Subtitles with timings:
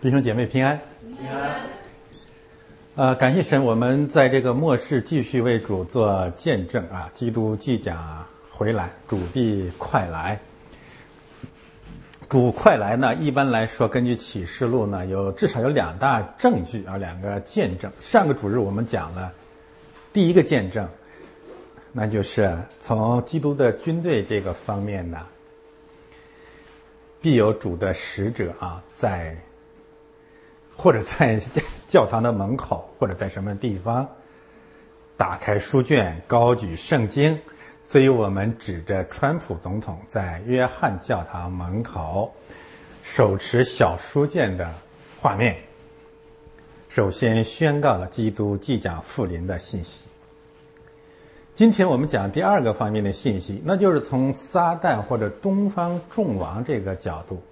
[0.00, 0.80] 弟兄姐妹平安。
[1.18, 1.60] 平安。
[2.94, 7.10] 呃，感谢神，我们在这个末世继续为主做见证啊！
[7.12, 10.40] 基督即将回来，主必快来。
[12.30, 17.92] 主快来呢，一般来说，根据启示录呢，有至少有两大证据啊，两个见证。
[18.00, 19.30] 上个主日我们讲了
[20.14, 20.88] 第一个见证，
[21.92, 25.18] 那就是从基督的军队这个方面呢，
[27.20, 29.36] 必有主的使者啊，在
[30.82, 31.38] 或者在
[31.86, 34.08] 教堂的门口，或者在什么地方
[35.18, 37.38] 打开书卷，高举圣经。
[37.84, 42.32] 所以我们指着川普总统在约翰教堂门口
[43.02, 44.72] 手持小书卷的
[45.20, 45.56] 画面，
[46.88, 50.04] 首先宣告了基督即将复临的信息。
[51.54, 57.42] 今天我们讲第二个方面的信息，那就是从撒旦或者东方众王这个角度，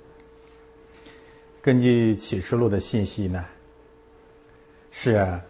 [1.60, 3.44] 根据启示录的信息呢，
[4.90, 5.40] 是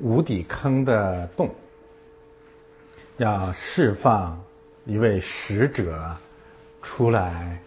[0.00, 1.48] 无底坑的洞。
[3.18, 4.42] 要释放
[4.84, 6.16] 一位使者
[6.80, 7.60] 出来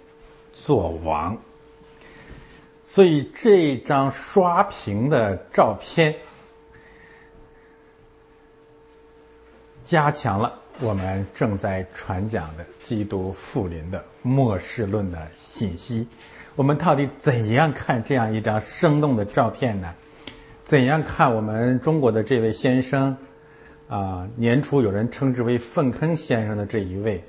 [0.53, 1.38] 做王，
[2.83, 6.14] 所以这张刷屏的照片
[9.83, 16.05] 加强了我们正在传讲的基督复临的末世论的信息。
[16.56, 19.94] 我们到底怎样看这样一张生动的照片呢？
[20.64, 23.16] 怎样看我们中国的这位先生？
[23.88, 27.23] 啊，年初有人称之为“粪坑先生”的这一位，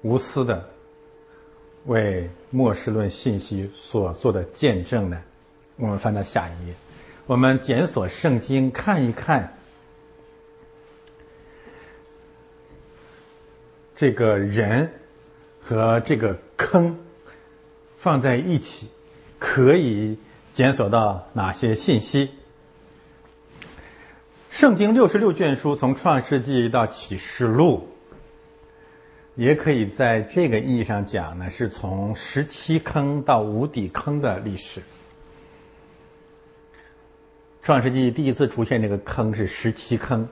[0.00, 0.66] 无私的
[1.84, 5.20] 为末世论信息所做的见证呢？
[5.76, 6.74] 我们翻到下一页，
[7.26, 9.52] 我们检索圣经，看一看
[13.94, 14.90] 这个人
[15.60, 16.96] 和这个坑
[18.02, 18.88] 放在一起，
[19.38, 20.18] 可以
[20.50, 22.30] 检索到哪些信息？
[24.50, 27.88] 圣经六十六卷书，从创世纪到启示录，
[29.36, 34.82] 也可以在这个意义上讲呢，是从十七坑到无底坑的历史。
[37.62, 40.28] 创世纪第一次出现这个坑是十七坑，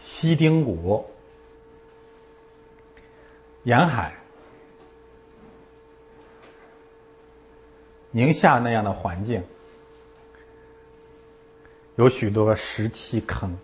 [0.00, 1.04] 西丁谷、
[3.64, 4.14] 沿海、
[8.16, 9.42] 宁夏那样的环境。
[11.96, 13.58] 有许多石砌坑。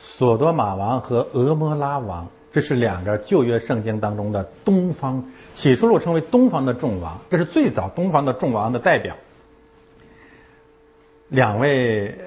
[0.00, 9.16] 索多玛王和俄摩拉王，这是两个旧约圣经当中的东方起初路称为东方的众王，这是最早东方的众王的代表。
[11.28, 12.18] 两位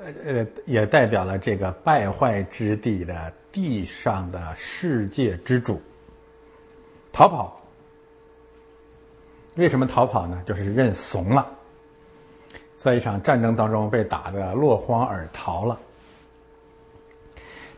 [0.00, 5.80] 呃呃也代表了这个败坏之地的地上的世界之主。
[7.12, 7.59] 逃跑，
[9.60, 10.42] 为什么逃跑呢？
[10.46, 11.46] 就是认怂了。
[12.78, 15.78] 在一场战争当中被打得落荒而逃了。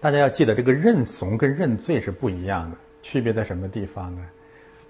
[0.00, 4.22] 大家要记得，这个认怂跟认罪是不一样的，区别在什么地方呢？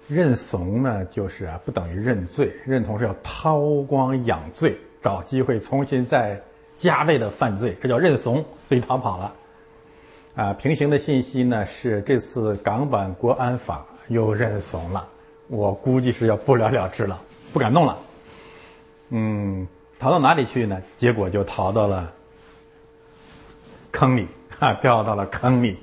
[0.07, 6.39] 认怂呢，就是啊，不等于认罪；认同是要韬光养晦，找机会重新再
[6.77, 8.35] 加倍的犯罪，这叫认怂，
[8.67, 9.33] 所以逃跑了。
[10.35, 15.07] 啊，平行的信息呢是这次港版国安法又认怂了，
[15.53, 17.21] 我估计是要不了了之了，
[17.53, 17.97] 不敢弄了。
[19.09, 19.67] 嗯。
[19.99, 20.81] 逃到哪里去呢？
[20.97, 22.11] 结果就逃到了
[23.89, 24.27] 坑里，
[24.59, 25.77] 哈，掉到了坑里。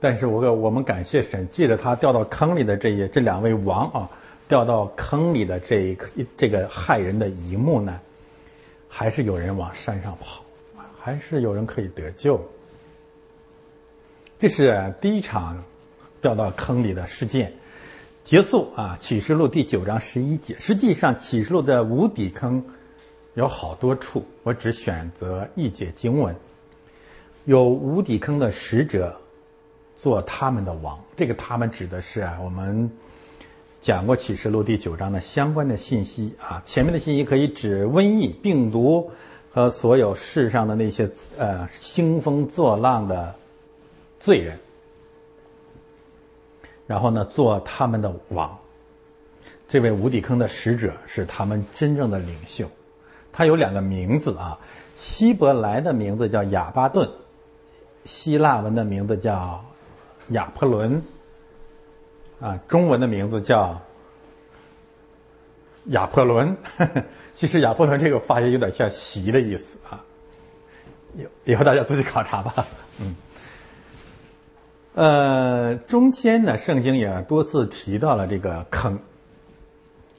[0.00, 4.08] 但是我我们感谢神，借着他掉到坑里的这一这两位王啊，
[4.48, 5.98] 掉到坑里的这一
[6.38, 8.00] 这个害人的一幕呢，
[8.88, 10.42] 还是有人往山上跑，
[10.98, 12.40] 还是有人可以得救。
[14.38, 15.62] 这是第一场
[16.22, 17.52] 掉到坑里的事件。
[18.24, 18.96] 结束啊！
[19.00, 20.56] 启示录第九章十一节。
[20.60, 22.64] 实际上，启示录的无底坑
[23.34, 26.34] 有好多处，我只选择一节经文。
[27.46, 29.20] 有无底坑的使者
[29.96, 32.88] 做他们的王，这个他们指的是啊，我们
[33.80, 36.62] 讲过启示录第九章的相关的信息啊。
[36.64, 39.10] 前面的信息可以指瘟疫、病毒
[39.50, 43.34] 和所有世上的那些呃兴风作浪的
[44.20, 44.56] 罪人。
[46.92, 48.58] 然后呢，做他们的王。
[49.66, 52.68] 这位无底坑的使者是他们真正的领袖，
[53.32, 54.58] 他有两个名字啊，
[54.94, 57.08] 希伯来的名字叫亚巴顿，
[58.04, 59.64] 希腊文的名字叫
[60.28, 61.02] 亚坡伦，
[62.42, 63.80] 啊，中文的名字叫
[65.86, 66.54] 亚坡伦。
[67.34, 70.04] 其实亚坡伦这个发音有点像“席”的意思啊，
[71.16, 72.66] 以以后大家自己考察吧，
[73.00, 73.16] 嗯。
[74.94, 78.98] 呃，中间呢，圣经也多次提到了这个坑，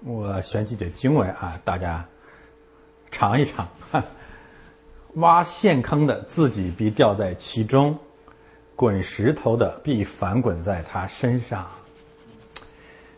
[0.04, 2.04] 我选几节经文啊，大家
[3.12, 3.68] 尝一尝。
[5.18, 7.96] 挖陷坑的自己必掉在其中，
[8.76, 11.68] 滚石头的必反滚在他身上。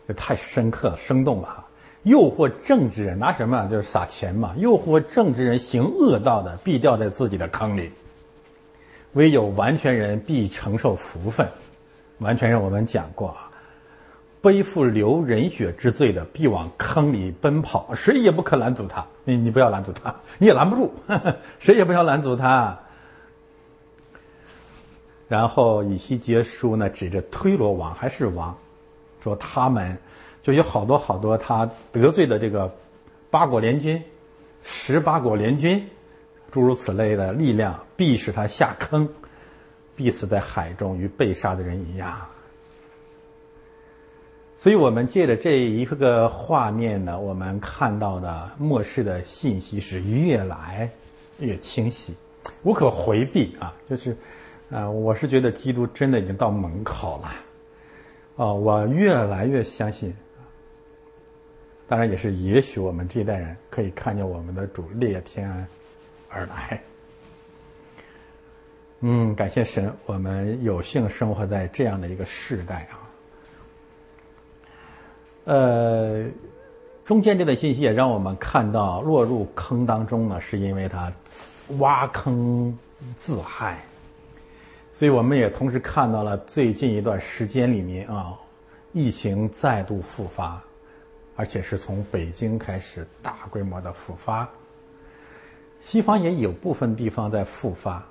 [0.06, 1.66] 这太深刻、生动了哈！
[2.02, 3.66] 诱惑正直人拿什么？
[3.68, 4.54] 就是撒钱嘛。
[4.58, 7.88] 诱惑正直人行恶道的，必掉在自己的坑里；
[9.12, 11.48] 唯有完全人必承受福分。
[12.18, 13.50] 完全人我们讲过啊，
[14.40, 19.04] 背负流人血之罪的，必往坑里奔跑，谁也不可拦阻他。
[19.24, 20.94] 你你不要拦阻他，你也拦不住，
[21.58, 22.78] 谁也不要拦阻他。
[25.28, 28.56] 然后以西结书呢，指着推罗王还是王。
[29.22, 29.98] 说他们
[30.40, 32.72] 就有好多好多他得罪的这个
[33.28, 34.00] 八国联军、
[34.62, 35.84] 十八国联军，
[36.50, 39.08] 诸如此类的力量，必使他下坑，
[39.94, 42.26] 必死在海中，与被杀的人一样。
[44.58, 50.90] 所以，我们借着这一个画面呢，我们看到的末世的信息是越来
[51.38, 52.14] 越清晰，
[52.62, 53.74] 无可回避啊！
[53.88, 54.16] 就是，
[54.70, 57.34] 啊，我是觉得基督真的已经到门口了。
[58.36, 60.16] 哦，我越来越相信，
[61.86, 65.68] 当然也是，也许我们这一代人可以看见我们的主列天安
[66.36, 66.82] 而来。
[69.00, 72.94] 嗯，感谢神，我们有幸生活在这样的一个时代啊。
[75.44, 76.24] 呃，
[77.04, 81.12] 中间这段信息也让我们看到，落入坑当中呢，是因为他
[81.78, 82.76] 挖坑
[83.14, 83.78] 自害。
[84.92, 88.32] 所以我们也同时看到了最近一段时间里面啊，
[88.92, 90.60] 疫情再度复发，
[91.36, 94.48] 而且是从北京开始大规模的复发。
[95.86, 98.04] 西方也有部分地方在复发，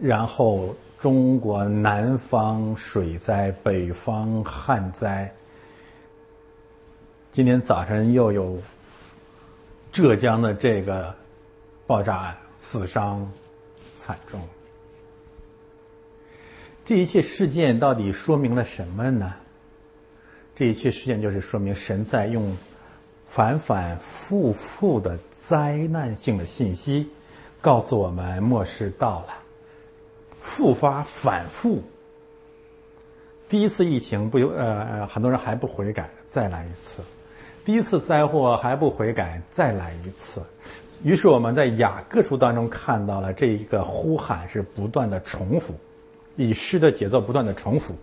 [0.00, 5.28] 然后中国南方水灾，北方旱灾。
[7.32, 8.56] 今天早晨又有
[9.90, 11.12] 浙江的这个
[11.84, 13.28] 爆炸案，死伤
[13.96, 14.40] 惨重。
[16.84, 19.34] 这一切事件到底说明了什么呢？
[20.54, 22.56] 这一切事件就是说明神在用
[23.28, 25.18] 反反复复的
[25.48, 27.08] 灾难性的信息，
[27.62, 29.28] 告诉我们末世到了，
[30.40, 31.82] 复发反复。
[33.48, 37.00] 第一次疫情不有呃很多人还不悔改，再来一次；
[37.64, 40.42] 第一次灾祸还不悔改，再来一次。
[41.02, 45.74] 于是我们在雅各书当中看到了这一个呼喊是不断的重复。
[46.36, 47.94] 以诗的节奏不断的重复，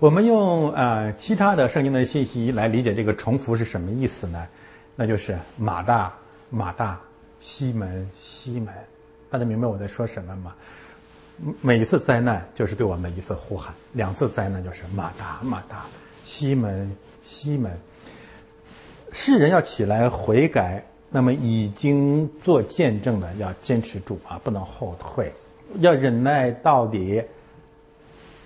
[0.00, 4.48] 我们用呃其他的圣经的信息来理解这个重复是什么意思呢？
[4.96, 6.12] 那就是马大
[6.50, 7.00] 马大
[7.40, 8.74] 西门西门，
[9.30, 10.54] 大家明白我在说什么吗？
[11.60, 15.86] 每一次灾难就是对我们一次呼喊，两次灾难就是马大马大
[16.24, 16.90] 西门
[17.22, 17.72] 西门。
[19.12, 25.32] 世人要起来悔改，那么已经做见证的要坚持住啊，不能后退，
[25.80, 27.22] 要忍耐到底。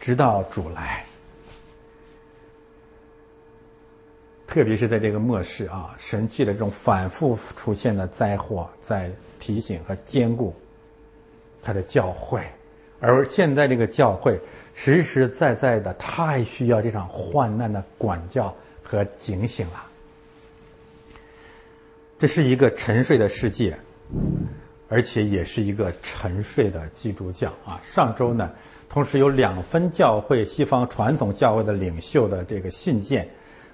[0.00, 1.06] 直到主来，
[4.52, 10.54] 特别是在这个末世啊，神迹的这种反复出现的灾祸，在提醒和兼顾
[11.62, 12.44] 他的教会，
[13.00, 14.38] 而现在这个教会
[14.74, 19.86] 实实在在的太需要这场患难的管教和警醒了。
[22.18, 23.74] 这是一个沉睡的世界，
[24.90, 27.80] 而且也是一个沉睡的基督教啊。
[27.82, 28.50] 上周呢。
[28.90, 33.26] 同时有两分教会西方传统教会的领袖的这个信件，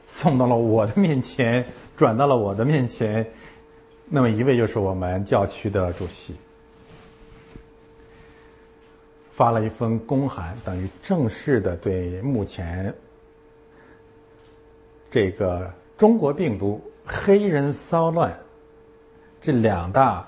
[0.08, 1.64] 送到了我的面前，
[1.96, 3.24] 转到了我的面前。
[4.10, 6.34] 那么一位就是我们教区的主席，
[9.30, 12.92] 发了一封公函，等于正式的对目前
[15.10, 18.34] 这个中国病毒、黑人骚乱
[19.42, 20.26] 这两大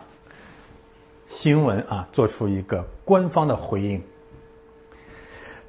[1.27, 4.03] 新闻啊，做出一个官方的回应。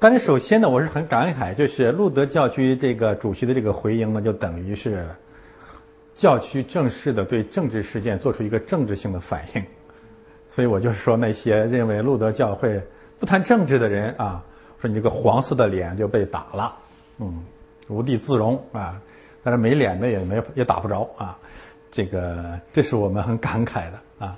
[0.02, 5.06] 但是首先呢，我是很感慨，就是路德教区这个主席的这个回应呢，就等于是
[6.12, 9.64] 教区正式的对政治事件做出一个政治性的反应。
[10.48, 12.82] 所以我就说那些认为路德教会
[13.20, 14.42] 不谈政治的人啊，
[14.80, 16.74] 说你这个黄色的脸就被打了，
[17.18, 17.40] 嗯，
[17.86, 19.00] 无地自容啊。
[19.44, 21.38] 但是没脸的也没也打不着啊。
[21.92, 24.36] 这个这是我们很感慨的啊。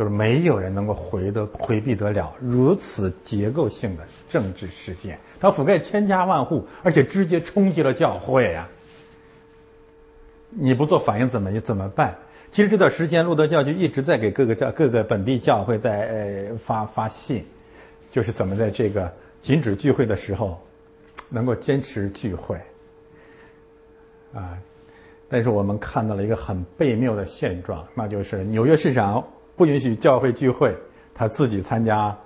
[0.00, 8.66] 就是没有人能够回得回避得了如此结构性的政治事件，它覆盖千家万户，而且直接冲击了教会呀！
[10.48, 12.16] 你不做反应怎么怎么办？
[12.50, 17.44] 其实这段时间，路德教就一直在给各个教各个本地教会在呃发发信，
[18.10, 20.58] 就是怎么在这个禁止聚会的时候，
[21.28, 22.56] 能够坚持聚会
[24.32, 24.56] 啊。
[25.28, 29.22] 但是我们看到了一个很悖谬的现状，那就是纽约市长
[29.60, 30.74] 不允许教会聚会，
[31.12, 32.16] 他自己参加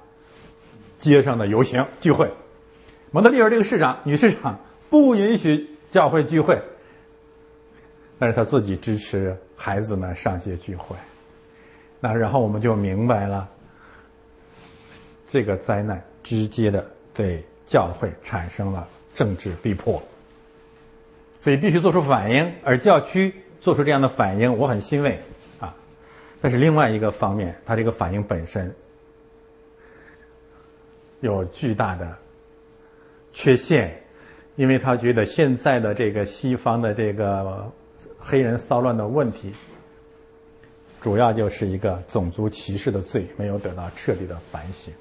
[0.98, 2.28] 街上的游行聚会；
[3.10, 6.62] 蒙特利尔这个市长女市长不允许教会聚会，
[8.20, 10.94] 但是他自己支持孩子们上街聚会。
[11.98, 13.48] 那然后我们就明白了，
[15.28, 20.00] 这个灾难直接的对教会产生了政治逼迫。
[21.40, 25.20] 所以必须做出反应，而教区做出这样的反应，我很欣慰。
[26.44, 28.70] 但是另外一个方面，它这个反应本身
[31.20, 32.18] 有巨大的
[33.32, 33.98] 缺陷，
[34.54, 37.72] 因为他觉得现在的这个西方的这个
[38.18, 39.54] 黑人骚乱的问题，
[41.00, 44.92] 主要就是一个种族歧视的罪没有得到彻底的反省，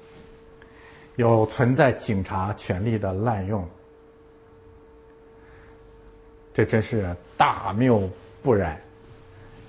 [1.16, 3.68] 有存在警察权力的滥用。
[6.54, 8.08] 这真是大谬
[8.42, 8.80] 不然，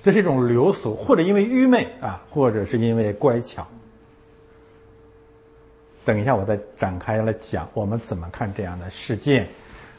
[0.05, 3.65] 这是一种流俗，或者因为愚昧啊，或者是因为乖巧。
[6.05, 9.47] 等一下，我再展开来讲，我们怎么看这样的事件。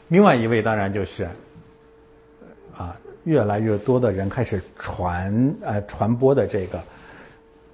[0.07, 1.27] 另外一位当然就是，
[2.73, 6.81] 啊，越来越多的人开始传呃传播的这个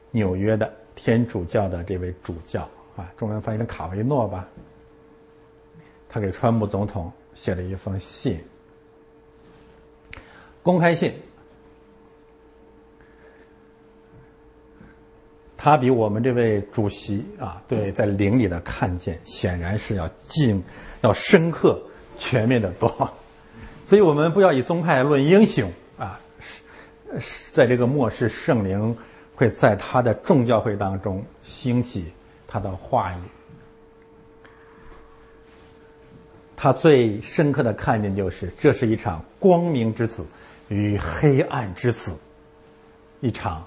[0.10, 4.48] 纽约的天主教的这位主教啊，中文翻译成卡维诺吧，
[6.10, 8.44] 他给川普总统写了一封信。
[10.64, 11.14] 公开信，
[15.64, 20.62] 他比我们这位主席啊，对在灵里的看见，显然是要近、
[21.00, 21.82] 要深刻、
[22.18, 23.10] 全面的多。
[23.86, 26.20] 所以我们不要以宗派论英雄啊！
[27.18, 28.94] 是在这个末世，圣灵
[29.36, 32.12] 会在他的众教会当中兴起
[32.46, 33.18] 他的话语。
[36.58, 40.26] 他最深刻的看见就是，这是一场光明之子。
[40.68, 42.18] 与黑暗之子
[43.22, 43.64] 一场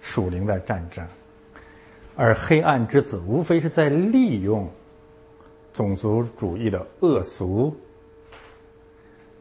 [0.00, 1.06] 属灵的战争，
[2.16, 4.68] 而黑暗之子无非是在利用
[5.72, 7.76] 种族主义的恶俗，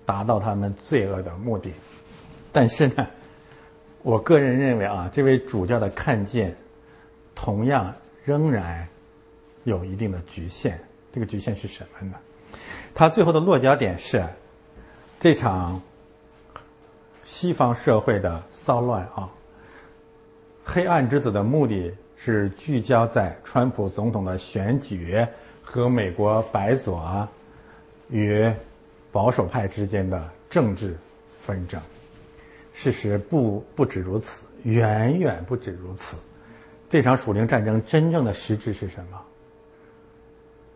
[0.05, 1.71] 达到他们罪恶的目的。
[2.51, 3.07] 但是呢，
[4.03, 6.55] 我个人认为啊，这位主教的看见
[7.35, 8.87] 同样仍然
[9.63, 10.79] 有一定的局限。
[11.11, 12.15] 这个局限是什么呢？
[12.93, 14.23] 他最后的落脚点是
[15.19, 15.81] 这场。
[17.29, 19.29] 西方社会的骚乱啊，
[20.69, 25.25] 黑暗之子的目的是聚焦在川普总统的选举
[25.63, 27.25] 和美国白左
[28.09, 28.51] 与
[29.09, 30.97] 保守派之间的政治
[31.39, 31.81] 纷争。
[32.73, 36.17] 事实不不止如此，远远不止如此。
[36.89, 39.21] 这场属灵战争真正的实质是什么？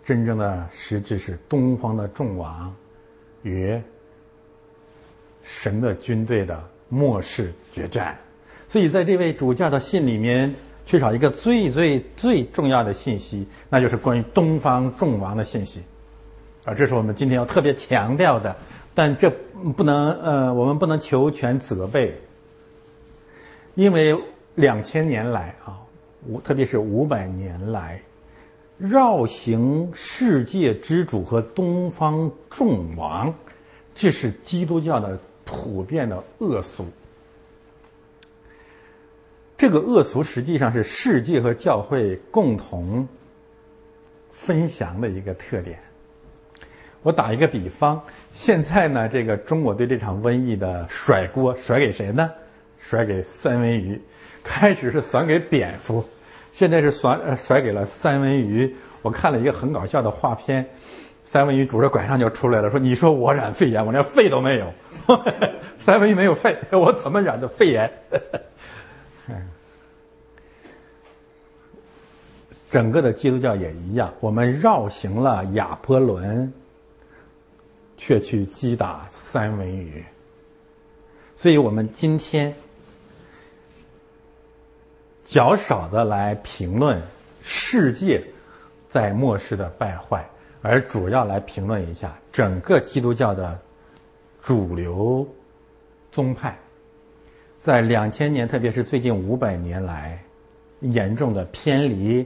[0.05, 2.73] 真正的实质是东方的众王
[3.43, 3.79] 与。
[5.43, 8.15] 神的军队的末世决战，
[8.71, 15.81] 所以在这位主教的信里面缺少一个最最最重要的信息，那就是关于东方众王的信息，
[16.63, 18.55] 啊，这是我们今天要特别强调的。
[18.93, 19.29] 但这
[19.75, 22.15] 不能呃，我们不能求全责备，
[23.75, 24.17] 因为
[24.55, 25.81] 两千年来啊，
[26.25, 28.01] 五特别是五百年来，
[28.77, 33.33] 绕行世界之主和东方众王，
[33.93, 35.19] 这是基督教的。
[35.43, 36.85] 普遍的恶俗，
[39.61, 43.07] 这个恶俗实际上是世界和教会共同
[44.31, 45.77] 分享的一个特点。
[47.03, 48.01] 我打一个比方，
[48.33, 52.31] 现在呢，这个中国对这场瘟疫的甩锅甩给谁呢？
[52.79, 54.01] 甩给三文鱼。
[54.43, 56.03] 开始是甩给蝙蝠，
[56.51, 58.75] 现在是甩甩给了三文鱼。
[59.03, 60.67] 我看了一个很搞笑的画片。
[61.23, 64.73] 三文鱼拄着拐杖就出来了，说：“你说我染肺炎，我连肺都没有。
[65.77, 67.91] 三文鱼没有肺， 我怎么染的肺炎？”
[72.71, 76.51] 整个的基督教也一样，我们绕行了亚波伦，
[77.97, 80.01] 却去击打三文鱼。
[81.35, 82.55] 所以我们今天
[85.21, 87.01] 较少的来评论
[87.41, 88.23] 世界
[88.87, 90.25] 在末世的败坏。
[90.61, 93.59] 而主要来评论一下整个基督教的
[94.41, 95.27] 主流
[96.11, 96.57] 宗派，
[97.57, 100.23] 在两千年，特别是最近五百年来，
[100.79, 102.25] 严重的偏离，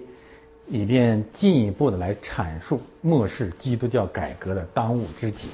[0.68, 5.50] 以便进一步的来阐述末世基督教改革的当务之急。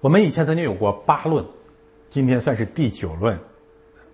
[0.00, 1.44] 我们以前曾经有过八论，
[2.08, 3.38] 今天算是第九论，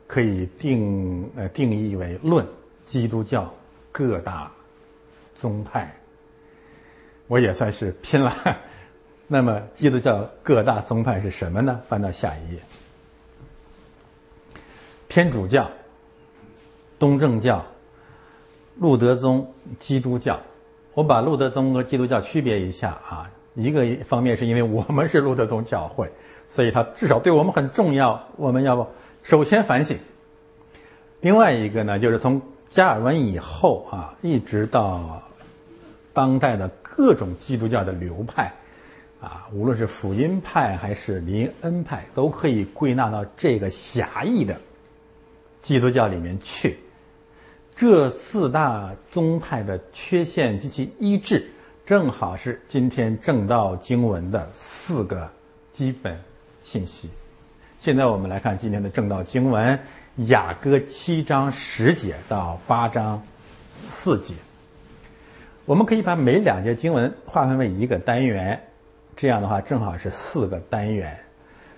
[0.07, 2.47] 可以定呃定义为论
[2.83, 3.53] 基督教
[3.93, 4.51] 各大
[5.35, 5.95] 宗派。
[7.29, 8.35] 我也算是拼了
[9.29, 11.81] 那么基督教各大宗派是什么呢？
[11.89, 12.61] 翻到下一页，
[15.09, 15.71] 天主教、
[16.99, 17.65] 东正教、
[18.79, 20.41] 路德宗、基督教。
[20.95, 26.11] 我把路德宗和基督教区别一下啊，一个方面是因为我们是路德宗教会，
[26.49, 28.89] 所以它至少对我们很重要，我们要
[29.23, 29.99] 首先反省。
[31.21, 35.23] 另外一个呢，就是从加尔文以后啊，一直到
[36.15, 38.51] 当代的各种基督教的流派
[39.21, 44.59] 啊，无论是福音派还是林恩派，都可以归纳到这个狭义的
[45.61, 46.79] 基督教里面去。
[47.77, 51.47] 这四大宗派的缺陷及其医治，
[51.85, 55.31] 正好是今天正道经文的四个
[55.75, 56.19] 基本
[56.63, 57.11] 信息。
[57.79, 59.79] 现在我们来看今天的正道经文，
[60.29, 63.23] 雅歌七章十节到八章
[63.85, 64.33] 四节。
[65.67, 68.59] 我们可以把每两节经文划分为一个单元，
[69.15, 71.15] 这样的话正好是四个单元，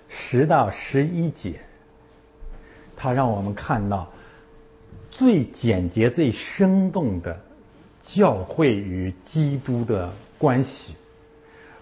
[0.07, 1.59] 十到十一节。
[2.95, 4.09] 它让我们看到。
[5.11, 7.39] 最简洁、最生动的
[8.01, 10.95] 教会与基督的关系，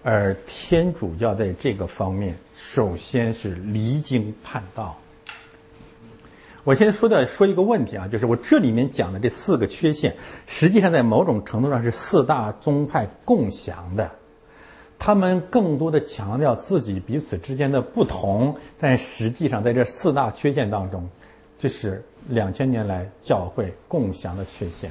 [0.02, 4.96] 而天主教在这个方面首先是离经叛道。
[6.64, 10.16] 我先说的说一个问题啊，就是我这里面讲的这四个缺陷，
[10.46, 14.10] 实际上在某种程度上是四大宗派共享的，
[14.98, 21.08] 他们更多的强调自己彼此之间的不同，但实际上在这四大缺陷当中，
[21.58, 22.02] 这是。
[22.30, 24.90] 两千年来教会共享的缺陷，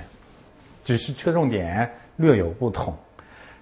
[0.83, 2.95] 只是侧重点略有不同。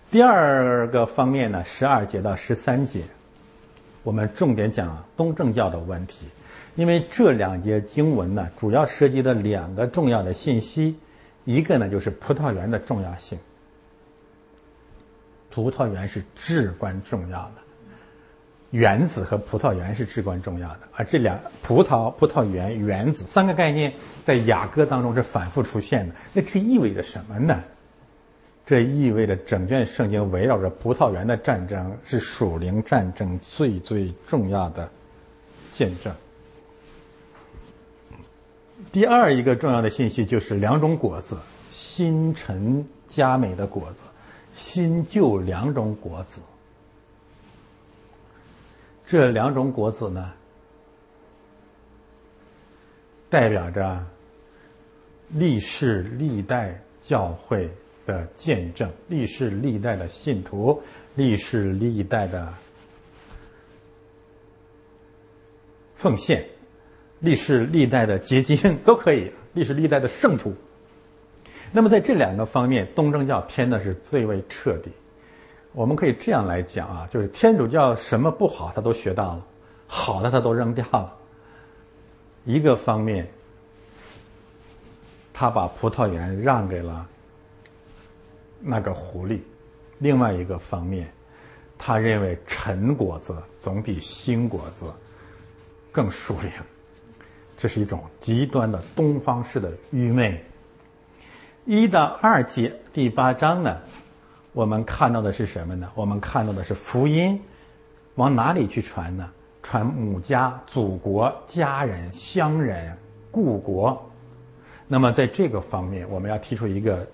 [0.09, 3.01] 第二个方面呢，十二节到十三节，
[4.03, 6.25] 我们重点讲东正教的问题，
[6.75, 10.97] 因为这两节经文呢，主要涉及的两个重要的信息，
[11.43, 13.38] 一个呢就是葡萄园的重要性，
[15.50, 17.64] 葡萄园是至关重要的。
[18.75, 26.14] 原子和葡萄园是至关重要的，而这两葡萄、葡萄园、原子三个概念在雅歌当中是反复出现的。
[26.33, 27.64] 那这意味着什么呢？
[28.66, 34.90] 这意味着整卷圣经围绕着葡萄园的战争是属灵战争最最重要的
[35.72, 36.14] 见证。
[38.92, 41.38] 第二一个重要的信息就是两种果子：
[41.72, 44.03] 新陈佳美的果子，
[44.53, 46.42] 新旧两种果子。
[49.05, 50.33] 这两种果子呢，
[53.29, 54.03] 代表着
[55.29, 57.70] 历世历代教会
[58.05, 60.81] 的见证，历世历代的信徒，
[61.13, 62.51] 历世历代的
[65.96, 66.44] 奉献，
[67.20, 70.53] 历世历代的结晶都可以，历世历代的圣徒。
[71.72, 74.89] 那么在这两个方面，东正教偏的是最为彻底。
[75.75, 79.46] 我们可以这样来讲啊，就是天主教什么不好他都学到了，
[79.88, 81.14] 好的他都扔掉了。
[82.46, 83.27] 一个方面，
[85.33, 87.05] 他把葡萄园让给了
[88.61, 89.38] 那个狐狸；
[90.00, 91.11] 另外一个方面，
[91.77, 94.85] 他认为陈果子总比新果子
[95.92, 96.53] 更熟练。
[97.57, 100.42] 这是一种极端的东方式的愚昧。
[101.66, 103.81] 一到二节第八章呢？
[104.55, 105.91] 我们看到的是什么呢？
[105.96, 107.37] 我们看到的是福音
[108.15, 109.29] 往哪里去传呢？
[109.61, 112.98] 传母家、祖国、家人、乡人、
[113.31, 114.09] 故国。
[114.87, 117.05] 那么在这个方面，我们要提出一个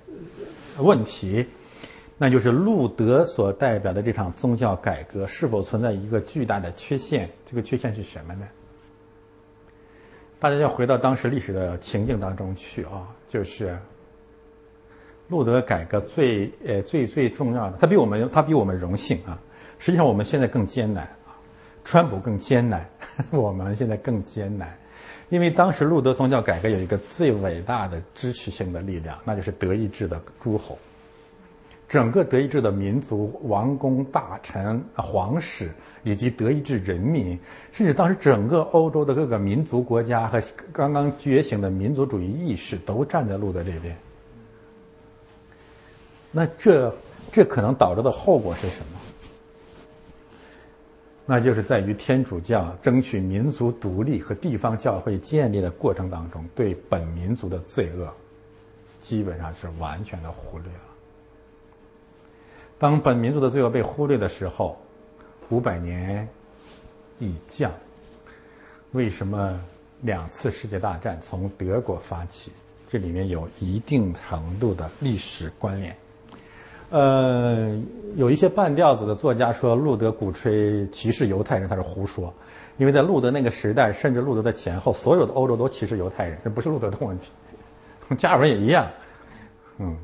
[0.77, 1.43] 问题，
[2.15, 7.27] 那就是路德所代表的这场宗教改革是否存在一个巨大的缺陷？
[7.43, 8.47] 这个缺陷是什么呢？
[10.38, 13.75] 大家要回到当时历史的情境当中去啊，就是。
[15.32, 19.39] 路德改革最呃最最重要的，他比我们他比我们荣幸啊。
[19.80, 21.32] 实际上我们现在更艰难啊，
[21.86, 22.86] 川普更艰难，
[23.32, 24.78] 我们现在更艰难，
[25.30, 30.78] 因为当时路德宗教改革有一个最伟大的支持性的力量，那就是德意志的诸侯，
[31.88, 35.72] 整个德意志的民族、王公、大臣、皇室
[36.04, 37.39] 以及德意志人民，
[37.72, 43.96] 甚至当时整个欧洲的各个民族国家和刚刚觉醒的民族主义意识都站在路德这边。
[46.32, 46.94] 那这
[47.32, 49.00] 这可能导致的后果是什么？
[51.26, 58.12] 那就是在于天主教争取民族独立和地方教会建立的过程当中，对本民族的罪恶
[59.00, 60.80] 基本上是完全的忽略了。
[62.78, 64.78] 当本民族的罪恶被忽略的时候，
[65.50, 66.28] 五百年
[67.20, 67.72] 已降。
[68.91, 69.58] 为什么
[70.02, 72.52] 两次世界大战从德国发起？
[72.89, 75.96] 这里面有一定程度的历史关联。
[76.91, 77.82] 呃，
[78.17, 82.34] 有一些半吊子的作家说路德鼓吹歧视犹太人，他是胡说，
[82.75, 87.32] 因为在路德那个时代，甚至路德的前后，所有的欧洲都歧视犹太人，这不是路德的问题，
[88.17, 88.89] 加尔文也一样，
[89.77, 89.97] 嗯，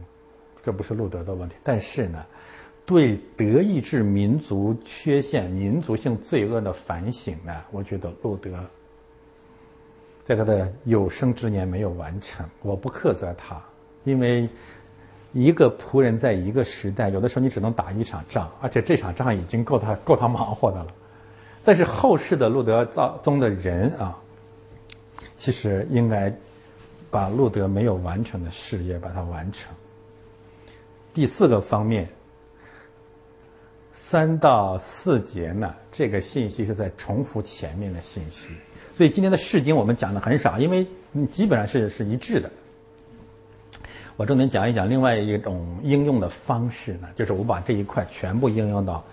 [0.64, 1.56] 这不是路德的问题。
[1.62, 2.26] 但是呢，
[2.86, 8.52] 对德意志民族缺陷、民族性罪恶的反省呢，我觉得路德
[10.24, 13.62] 在他的有生之年没有完成，我不苛责他，
[14.06, 14.48] 因为。
[15.34, 20.88] 一个仆人在一个时代，有的时候你只能打一场仗，而且这场仗已经够他够他忙活的了。
[21.64, 24.18] 但是后世的路德造宗的人啊，
[25.38, 26.34] 其实应该
[27.12, 29.74] 把路德没有完成的事业把它完成。
[31.14, 32.08] 第四个方面，
[33.94, 38.48] 三到四节呢，这个信息是在重复前面的信息，
[38.96, 40.88] 所以今天的释经我们讲的很少，因为
[41.30, 42.50] 基本上是是一致的。
[44.18, 49.04] 我重点讲一讲另外一种应用的方式呢，就是我把这一块全部应用到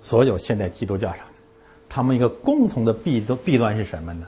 [0.00, 1.24] 所有现代基督教上。
[1.88, 4.26] 他们一个共同的弊端弊端是什么呢？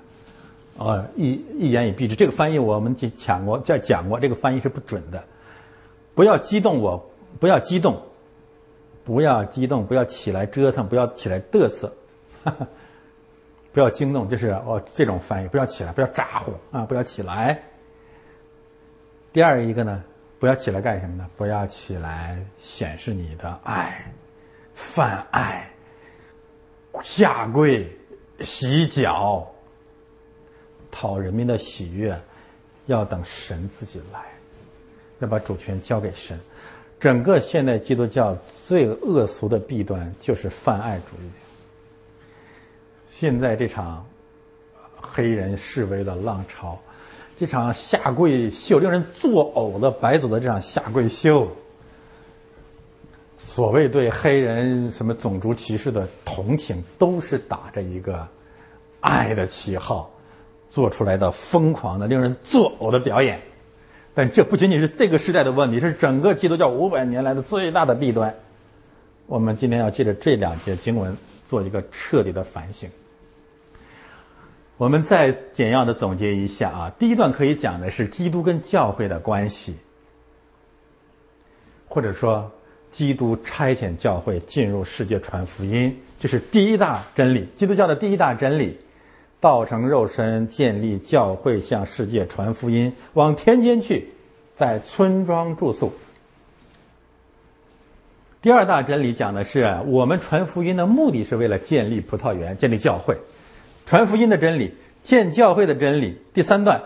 [0.78, 5.22] 呃，一一言以蔽之，这个翻译我们讲过，在讲过，这个翻译是不准的。
[6.14, 8.00] 不要激动，我不要激动，
[9.04, 11.92] 不要激动，不要起来折腾，不要起来嘚瑟，
[13.72, 17.60] 不要惊动，就是哦这种翻译，不要起来，不要咋呼啊，不要起来。
[19.34, 20.00] 第二一个呢，
[20.38, 21.28] 不要起来干什么呢？
[21.36, 24.14] 不要起来显示你的爱，
[24.74, 25.68] 泛爱，
[27.02, 27.90] 下跪，
[28.38, 29.44] 洗脚，
[30.88, 32.16] 讨人民的喜悦，
[32.86, 34.24] 要等神自己来，
[35.18, 36.38] 要把主权交给神。
[37.00, 41.28] 整个现代基督教最恶俗的弊端就是泛爱主义。
[43.08, 44.06] 现在这场
[44.94, 46.80] 黑人示威的浪潮。
[47.36, 51.48] 这场下跪秀令人作呕的白族的这场下跪秀，
[53.36, 58.28] 所谓对黑人什么种族歧视的同情，都是打着一个
[59.00, 60.10] 爱的旗号
[60.70, 63.42] 做出来的疯狂的、令人作呕的表演。
[64.14, 68.36] 但这不仅仅是这个时代的问题，是整个基督教五百年来的最大的弊端。
[69.26, 72.88] 我们今天要借着这两节经文做一个彻底的反省。
[74.76, 79.76] 我们再简要的总结一下啊，第一段可以讲的是基督跟教会的关系，
[81.88, 82.50] 或者说
[82.90, 88.76] 基督差遣教会进入世界传福音，这是第一大真理，基督教的第一大真理，
[89.38, 94.08] 道成肉身建立教会，向世界传福音，往天间去，
[94.56, 95.92] 在村庄住宿。
[98.42, 103.16] 第二大真理讲的是我们传福音的目的是为了建立葡萄园，建立教会。
[103.86, 106.20] 传福音的真理，建教会的真理。
[106.32, 106.82] 第三段，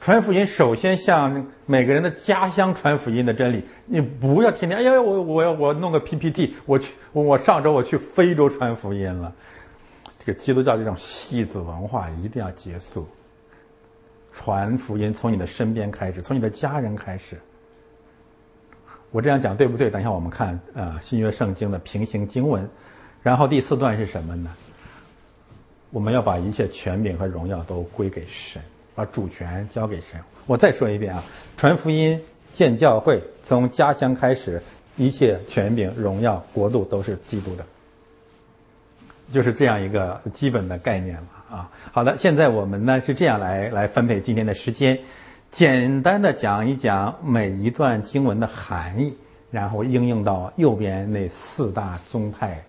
[0.00, 3.64] 传福音首先向每个人的家乡传福音的真理。
[3.86, 9.32] 你不要天天，哎呀，我我要我弄个 PPT，我去，我上周我去非洲传福音了。
[10.24, 13.06] 这个基督教这种戏子文化一定要结束。
[14.32, 17.38] 传福音从你的身边开始，从你的家人开始。
[19.10, 19.90] 我这样讲对不对？
[19.90, 22.68] 等一下我们看啊新约圣经的平行经文。
[23.22, 24.50] 然后第四段是什么呢？
[25.90, 28.62] 我们要把一切权柄和荣耀都归给神，
[28.94, 30.20] 把主权交给神。
[30.46, 31.22] 我再说一遍啊，
[31.56, 32.20] 传福音、
[32.52, 34.62] 建教会，从家乡开始，
[34.96, 37.64] 一切权柄、荣耀、国度都是基督的，
[39.32, 41.70] 就是这样一个基本的概念了啊。
[41.92, 44.98] 好的，现在我们呢是这样来来分配今天的时间，
[45.50, 49.12] 简单的讲一讲每一段经文的含义，
[49.50, 52.64] 然后应用到右边那四大宗派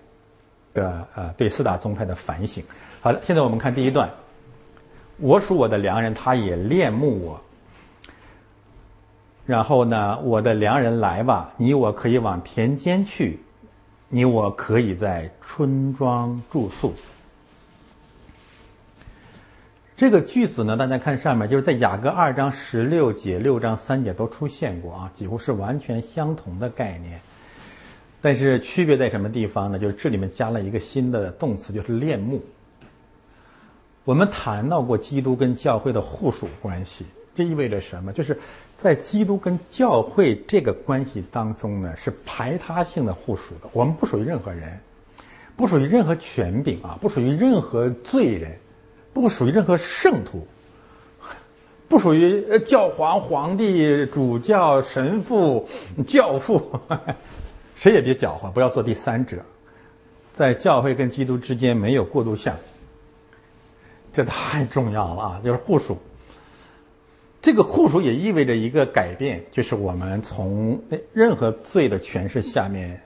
[0.73, 2.63] 的呃对四大宗派的反省。
[3.03, 4.07] 好的，现在我们看第一段。
[5.17, 7.41] 我属我的良人，他也恋慕我。
[9.43, 13.39] 然后呢，我的良人来吧，你我可以往田间去，
[14.07, 16.93] 你我可以在村庄住宿。
[19.97, 27.19] 这个句子呢，大家看上面，就是在雅各二章十六节、六章三节都出现过啊，几乎是完全相同的概念。
[28.21, 29.79] 但是区别在什么地方呢？
[29.79, 32.39] 就是这里面加了一个新的动词，就是恋慕。
[34.03, 38.11] 我们谈到过基督跟教会的互属关系，这意味着什么？
[38.11, 38.37] 就是
[38.75, 43.69] 在基督跟教会这个关系当中呢，是排他性的互属的。
[43.73, 44.79] 我们不属于任何人，
[45.55, 48.57] 不属于任何权柄啊，不属于任何罪人，
[49.13, 50.47] 不属于任何圣徒，
[51.87, 55.69] 不属于教皇、皇帝、主教、神父、
[56.07, 56.79] 教父，
[57.75, 59.37] 谁也别搅和，不要做第三者。
[60.33, 62.55] 在教会跟基督之间没有过渡项。
[64.13, 65.41] 这太重要了啊！
[65.43, 65.97] 就是互属。
[67.41, 70.81] 这个护属也意味着一个改变，就是我们从
[71.13, 73.01] 任何罪的诠释下面，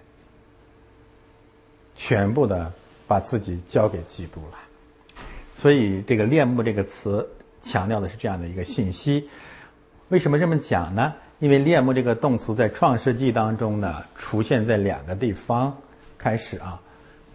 [1.95, 2.71] 全部的
[3.07, 4.57] 把自己交给基督了。
[5.55, 7.27] 所以，这个恋慕这个词
[7.61, 9.29] 强调的是这样的一个信息。
[10.09, 11.13] 为什么这么讲呢？
[11.39, 15.75] 因为恋慕这个动词在创世纪当中呢，出现在两个地方。
[16.17, 16.81] 开始啊，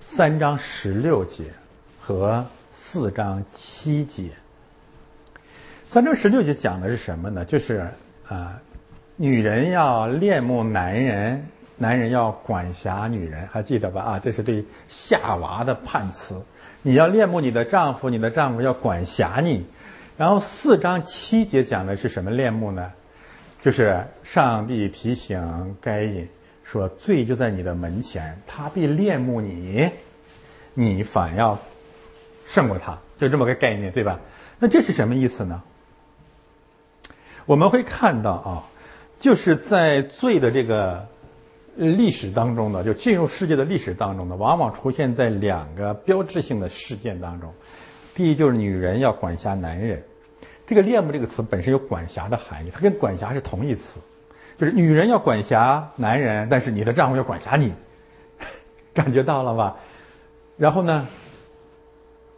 [0.01, 1.45] 三章十六节
[2.01, 2.45] 和
[2.83, 4.31] 四章七节。
[5.87, 7.45] 三章十六节讲的是什么呢？
[7.45, 7.87] 就是
[8.27, 8.59] 啊，
[9.17, 14.01] 女人要恋慕男人，男人要管辖女人，还记得吧？
[14.01, 16.35] 啊，这是对夏娃的判词。
[16.81, 19.65] 你要恋慕你的丈夫，你的丈夫要管辖你。
[20.17, 22.91] 然后四章七节讲的是什么恋慕呢？
[23.63, 26.27] 就是上帝提醒该隐
[26.65, 29.89] 说：“罪就在你的门前，他必恋慕你，
[30.75, 31.57] 你反要
[32.51, 34.19] 胜过他。”就这么个概念，对吧？
[34.59, 35.63] 那这是什么意思呢？
[37.47, 38.65] 我们会看到啊，
[39.19, 41.07] 就是在罪的这个
[41.77, 47.53] 历史当中呢，就进入世界的历史当中呢，往往出现在两个标志性的事件当中。
[48.15, 50.03] 第一，就是女人要管辖男人，
[50.67, 53.99] 这个“恋慕”这个词本身有管辖的含义，它跟管辖是同义词，
[54.59, 57.73] 就是女人要管辖男人，但是你的丈夫要管辖你，
[58.95, 59.77] 感觉到了吧？
[60.57, 61.07] 然后呢，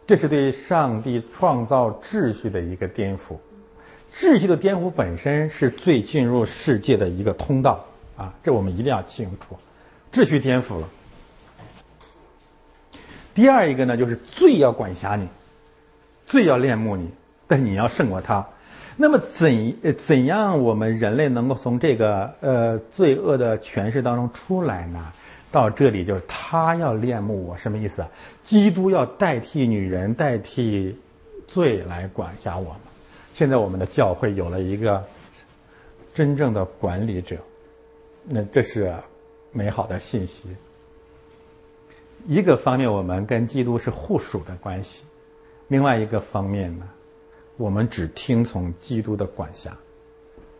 [0.07, 3.37] 这是对上帝创造秩序的一个颠覆。
[4.13, 7.85] 秩序的颠覆本身是最进入世界的一个通道
[8.17, 9.57] 啊，这我们一定要清楚。
[10.13, 10.89] 秩序颠覆了。
[13.35, 15.27] 第二一个呢，就是罪要管辖你，
[16.27, 17.09] 罪要恋慕你，
[17.47, 18.47] 但你要胜过他。
[18.95, 25.11] 那么怎怎样我们人类能够从这个呃罪恶的诠释当中出来呢？
[25.53, 28.11] 到这里就是他要恋慕我，什么意思啊？
[28.43, 30.99] 基督要代替女人，代替
[31.47, 32.81] 罪来管辖我们。
[33.35, 35.05] 现在我们的教会有了一个
[36.15, 37.37] 真正的管理者，
[38.25, 38.93] 那这是
[39.53, 40.43] 美好的信息。
[42.27, 45.03] 一个方面，我们跟基督是互属的关系；
[45.69, 46.89] 另外一个方面呢，
[47.57, 49.77] 我们只听从基督的管辖。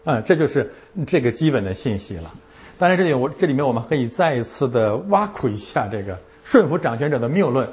[0.05, 0.73] 啊，这就是
[1.07, 2.35] 这个基本的信息了。
[2.83, 7.71] 当然，这里我这里面我们可以再一次的挖苦一下这个顺服掌权者的谬论。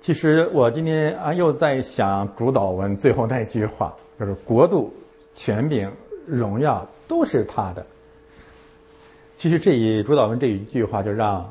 [0.00, 4.92] 其实我今天啊又在想主导文最后那句话，就是国度、
[5.36, 5.88] 权柄、
[6.26, 7.86] 荣耀都是他的。
[9.36, 11.48] 其实这一主导文这一句话就让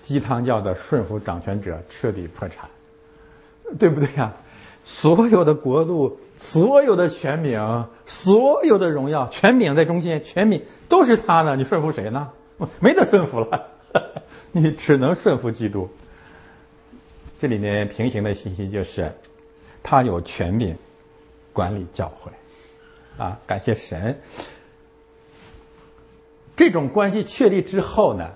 [0.00, 2.70] 鸡汤教的顺服掌权者彻底破产，
[3.80, 4.32] 对不对呀？
[4.84, 12.30] 所有的国度、所有的权柄、所有的荣耀，权柄在中间，权柄都是他的，你顺服谁呢？
[12.80, 13.68] 没得顺服了，
[14.52, 15.88] 你只能顺服基督。
[17.40, 19.12] 这里面平行的信息就是，
[19.82, 20.76] 他有权柄
[21.52, 22.30] 管理教会，
[23.18, 24.20] 啊，感谢神。
[26.54, 28.30] 这种关系确立之后呢，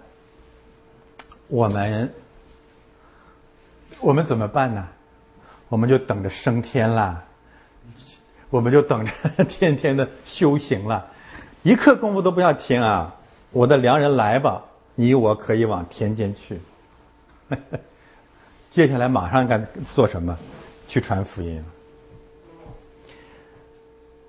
[1.49, 2.13] 我们
[4.01, 4.89] 我们怎么办呢？
[5.69, 7.25] 我们就等着升天了，
[8.51, 9.13] 我们就等着
[9.45, 11.07] 天天的修行了，
[11.63, 13.17] 一刻功夫都不要停啊！
[13.53, 16.61] 我的良人来吧，你我可以往天间去。
[18.71, 20.39] 接下来马上该做什么？
[20.87, 21.65] 去传福音。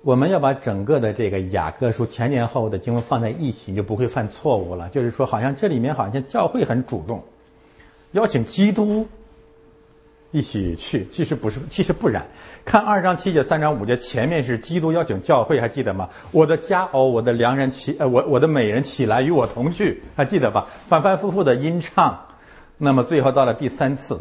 [0.02, 4.88] 我们要把整个的这个雅各书前年后的经文放在一起，你就不会犯错误了。
[4.88, 7.22] 就是说，好像这里面好像教会很主动，
[8.12, 9.06] 邀请基督
[10.30, 11.06] 一起去。
[11.10, 12.26] 其实不是，其实不然。
[12.64, 16.08] 看二章七节、三章五节，前面是基督邀请教会，还记得吗？
[16.30, 20.66] 我的家哦，我的良人起，呃，我我的美人起来与我同去，还记得吧？
[20.86, 22.26] 反反复复的吟唱，
[22.76, 24.20] 那么最后到了第三次。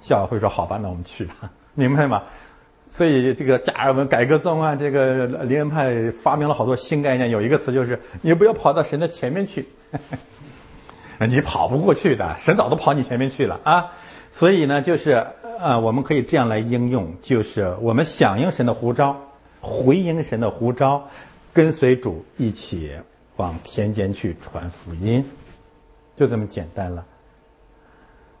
[0.00, 2.22] 教会说：“好吧，那我们去吧， 明白吗？”
[2.88, 7.28] 所以这个加尔文改革宗啊，这个灵恩派发明了好多新概念。
[7.28, 9.68] 有一个词就是“你不要跑到神的前面去”，
[11.28, 13.92] 你跑不过去的，神早都跑你前面去了啊。
[14.30, 15.26] 所以呢，就是
[15.58, 19.16] 呃，我们可以这样来应用：就是我们响应神的呼召，
[19.60, 21.08] 回应神的呼召，
[21.52, 22.92] 跟随主一起
[23.36, 25.24] 往田间去传福音，
[26.16, 27.04] 就这么简单了。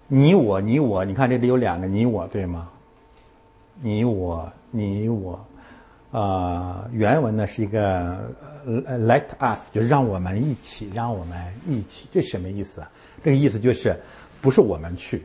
[0.06, 2.68] 你我你我，你看这里有两个你我，对吗？
[3.82, 5.46] 你我你我，
[6.10, 8.30] 呃，原文呢是一个
[8.66, 12.90] let us，就是让我们一起，让我们一起，这什么意思啊？
[13.22, 13.96] 这个意思就是，
[14.40, 15.24] 不是我们去，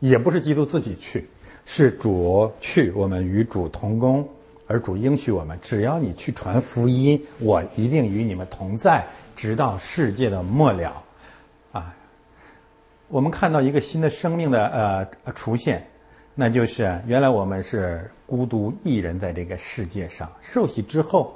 [0.00, 1.28] 也不是基督自己去，
[1.64, 4.28] 是主去，我们与主同工，
[4.66, 11.02] 而主应许我们，只要你去传福音，我一定与你们同在，直到世界的末了。
[11.72, 11.94] 啊
[13.08, 14.66] 我们看到一个新的生命的
[15.24, 15.86] 呃出现，
[16.34, 21.34] 那就是原来我们是孤独一人在这个世界上，受洗之后，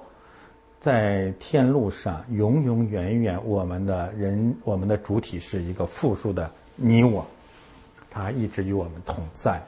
[0.78, 7.26] 在天路上永永远远，我们的人，我们的主体是一个复数的你我，
[8.12, 9.62] 他一直与我们同在。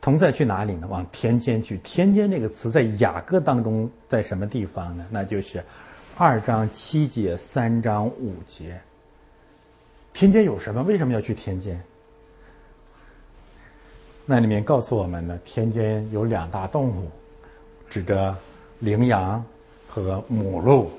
[0.00, 0.86] 同在去哪里呢？
[0.90, 1.76] 往田间去。
[1.78, 5.06] 田间这个词在雅歌当中在什么地方呢？
[5.10, 5.62] 那就是
[6.16, 8.80] 二章七节、三章五节。
[10.14, 10.82] 田间有什么？
[10.82, 11.82] 为什么要去田间？
[14.24, 17.10] 那里面告诉我们呢，田间有两大动物，
[17.90, 18.34] 指着
[18.78, 19.44] 羚羊
[19.86, 20.90] 和母鹿。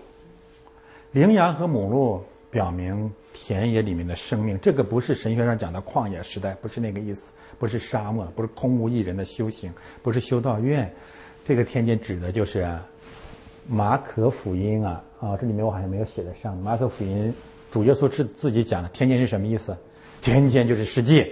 [1.11, 3.11] 羚羊和母鹿表明。
[3.37, 9.69] 田野里面的生命，这个不是神学上讲的旷野时代，不是那个意思，不是沙漠，不是空无一人的修行，
[10.01, 10.89] 不是修道院。
[11.43, 12.65] 这个田间指的就是
[13.67, 16.55] 马可福音啊啊，这里面我好像没有写在上。
[16.57, 17.33] 马可福音
[17.69, 19.75] 主耶稣自自己讲的，田间是什么意思？
[20.21, 21.29] 田间就是世界。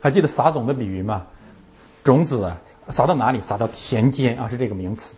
[0.00, 1.26] 还记得撒种的比喻吗？
[2.02, 2.52] 种子
[2.88, 3.40] 撒到哪里？
[3.40, 5.14] 撒到田间啊，是这个名词。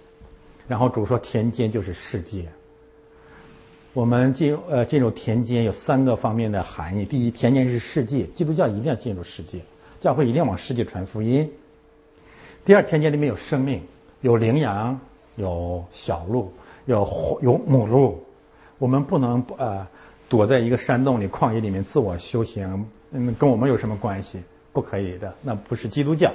[0.69, 2.47] 然后主说田间就是世界。
[3.95, 7.05] 我们进入呃进入田间有三个方面的含义。
[7.05, 9.61] 第一，田间是世界，基督教一定要进入世界，
[10.01, 11.51] 教会一定要往世界传福音。
[12.65, 13.83] 第二，田间里面有生命，
[14.23, 14.99] 有羚羊，
[15.37, 16.51] 有小鹿，
[16.87, 18.23] 有有母鹿。
[18.79, 19.87] 我们不能呃
[20.29, 24.41] 躲在一个山洞里、旷野里面自我修行，嗯，跟我们有什么关系？
[24.73, 26.33] 不可以的，那不是基督教。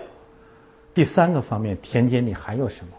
[0.93, 2.91] 第三个方面，田间里还有什么？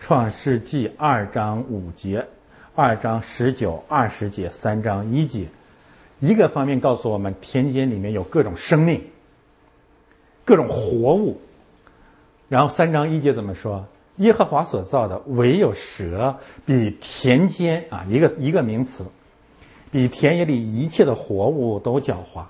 [0.00, 2.26] 创世纪二章五节，
[2.74, 5.46] 二章十九、二十节，三章一节，
[6.20, 9.02] 一个方面告诉我们，田间里面有各种生命，
[10.42, 11.38] 各种活物。
[12.48, 13.86] 然后三章一节怎么说？
[14.16, 16.34] 耶和华所造的，唯有蛇
[16.64, 19.04] 比田间啊，一个一个名词，
[19.90, 22.42] 比田野里一切的活物都狡猾。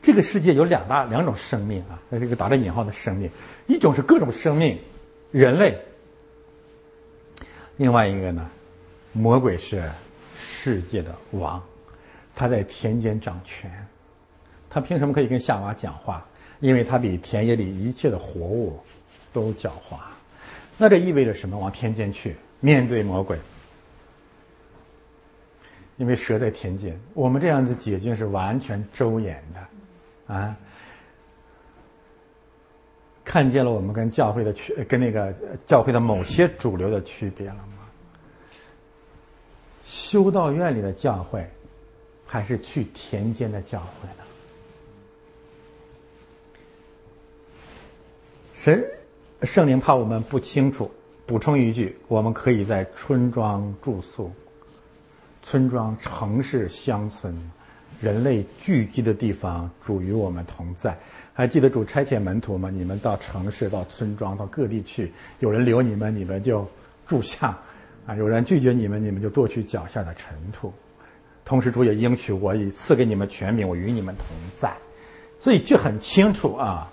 [0.00, 3.28] 这个世界有两大两种生命啊，那这个打着引号的生命，
[3.66, 4.78] 一种是各种生命，
[5.32, 5.76] 人类。
[7.82, 8.48] 另外一个呢，
[9.12, 9.82] 魔鬼是
[10.36, 11.60] 世界的王，
[12.32, 13.68] 他在田间掌权，
[14.70, 16.24] 他凭什么可以跟夏娃讲话？
[16.60, 18.78] 因为他比田野里一切的活物
[19.32, 19.98] 都狡猾。
[20.78, 21.58] 那这意味着什么？
[21.58, 23.36] 往田间去面对魔鬼，
[25.96, 26.96] 因为蛇在田间。
[27.14, 30.56] 我们这样的解经是完全周延的，啊。
[33.24, 35.34] 看见了我们跟教会的区，跟那个
[35.66, 37.71] 教会的某些主流的区别了吗？
[39.92, 41.46] 修道院里的教会，
[42.26, 44.24] 还是去田间的教会呢？
[48.54, 48.82] 神
[49.42, 50.90] 圣灵怕我们不清楚，
[51.26, 54.32] 补充一句：我们可以在村庄住宿，
[55.42, 57.36] 村庄、城市、乡村。
[58.00, 60.98] 人类聚集的地方，主与我们同在。
[61.34, 62.70] 还记得主差遣门徒吗？
[62.70, 66.66] 你们到城市、到村庄、到各地去，有人留你们，你们就
[67.06, 67.54] 住下；
[68.06, 70.72] 啊，有人拒绝你们，你们就跺去脚下的尘土。
[71.44, 74.72] 同时，主也应许我，以赐给你们权柄，我与你们同在。
[75.38, 76.92] 所以，这很清楚啊！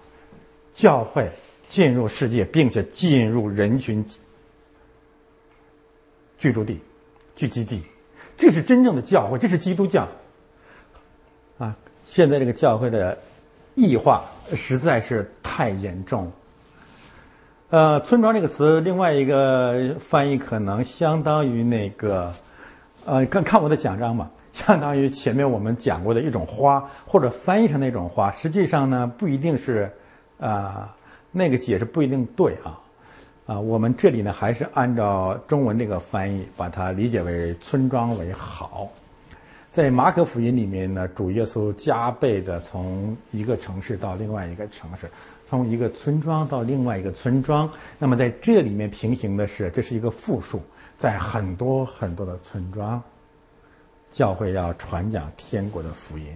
[0.74, 1.32] 教会
[1.67, 4.04] 进入世界，并且进入人群
[6.38, 6.80] 居住地、
[7.36, 7.84] 聚集地，
[8.38, 10.08] 这是真正的教会，这是基督教。
[11.58, 13.17] 啊，现在这个教会的
[13.76, 16.32] 异化实在是太严重。
[17.71, 22.34] 呃，村庄这个词，另外一个翻译可能相当于那个，
[23.05, 29.91] 呃，看看我的奖章嘛， 相当于前面我们讲过的一种花，或者翻译成那种花，实际上呢不一定是，
[30.39, 30.95] 啊，
[31.32, 32.79] 那个解释不一定对啊，
[33.45, 38.89] 啊，我们这里呢还是按照中文这个翻译，把它理解为村庄为好。
[39.69, 45.08] 在马可福音里面呢，主耶稣加倍的从一个城市到另外一个城市，
[45.49, 47.67] 从一个村庄到另外一个村庄。
[47.97, 50.62] 那么在这里面平行的是，这是一个复数，
[50.95, 53.01] 在很多很多的村庄，
[54.12, 56.27] 教会要传讲天国的福音。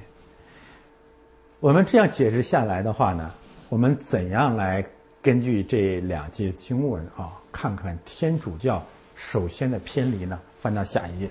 [1.60, 3.32] 我们这样解释下来的话呢，
[3.70, 4.84] 我们怎样来
[5.22, 8.84] 根据这两节经文啊，看看天主教
[9.14, 10.40] 首先的偏离呢？
[10.60, 11.30] 翻到下一页。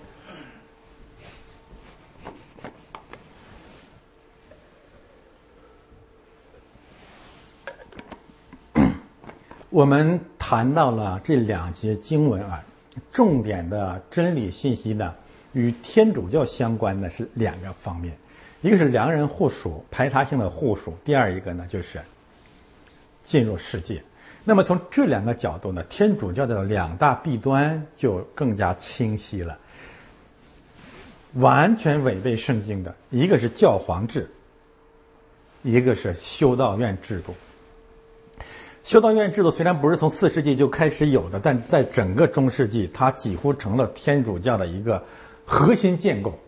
[9.73, 12.63] 我们谈到了这两节经文啊，
[13.11, 15.15] 重点的真理信息呢，
[15.55, 18.15] 与天主教相关的是两个方面，
[18.61, 21.99] 一个是良人互属、排他性的互属，第二一个呢就是
[23.25, 24.03] 进入世界。
[24.45, 29.59] 那么从这两个角度呢，天主教的两大弊端就更加清晰了。
[31.37, 34.31] 完全违背圣经的一个是教皇制，
[35.63, 37.35] 一个是修道院制度。
[38.85, 45.05] 修道院制度虽然不是从四世纪就开始有的，但在整个中世纪，它几乎成了天主教的一个
[45.45, 46.39] 核心建构。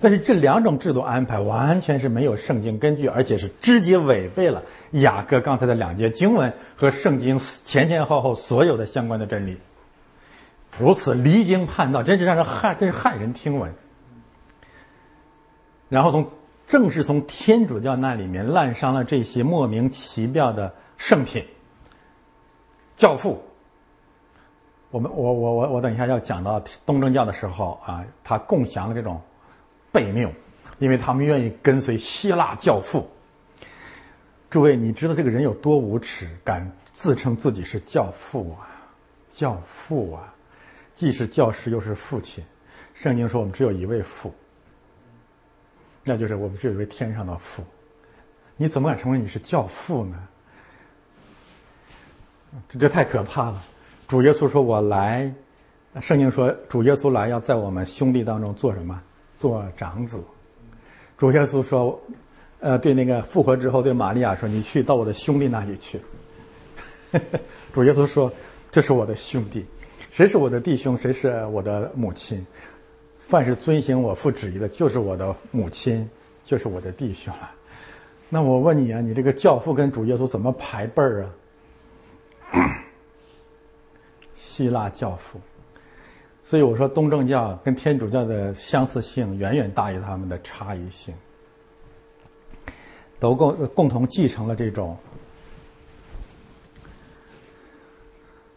[0.00, 9.56] 但是这两种制度安排完全是没有圣经根据，而且是直接违背了雅各刚才的两节经文和圣经前前后后所有的相关的真理。
[10.78, 13.72] 如此离经叛道，真是让人骇，真是骇人听闻。
[15.88, 16.30] 然后从
[16.66, 21.44] 正是从天主教那里面滥伤了这些莫名其妙的圣品。
[22.96, 23.42] 教父，
[24.90, 29.20] 我们我我我我等一下要讲到东正教的时候啊，他共享了这种
[29.92, 30.32] 悖谬，
[30.78, 33.06] 因为他们愿意跟随希腊教父。
[34.48, 38.64] 诸位，你知道这个人有多无耻，敢自称自己是教父啊？
[39.28, 40.32] 教父啊，
[40.94, 42.42] 既是教师又是父亲。
[42.94, 44.32] 圣经说我们只有一位父，
[46.02, 47.62] 那就是我们只有一位天上的父。
[48.56, 50.16] 你怎么敢承认你是教父呢？
[52.68, 53.62] 这这太可怕了！
[54.08, 55.32] 主耶稣说：“我来。”
[56.00, 59.00] 圣经说：“主耶稣来要在我们兄弟当中做什么？
[59.36, 60.22] 做长子。”
[61.18, 61.98] 主耶稣说
[62.60, 66.00] ：“呃，对那个复活之后，对玛利亚说：‘你去到我的兄弟那里去。
[67.72, 68.30] ’”主耶稣说
[68.70, 69.64] ：“这是我的兄弟，
[70.10, 72.46] 谁是我的弟兄，谁是我的母亲？
[73.18, 76.08] 凡是遵行我父旨意的，就是我的母亲，
[76.44, 77.50] 就是我的弟兄了。”
[78.28, 81.30] 那我问你啊，你这个教父跟主耶稣怎么排辈儿啊？
[84.34, 85.40] 希腊教父，
[86.42, 91.14] 所以我说东正教跟天主教的相似性远远大于他们的差异性，
[93.18, 94.96] 都共共同继承了这种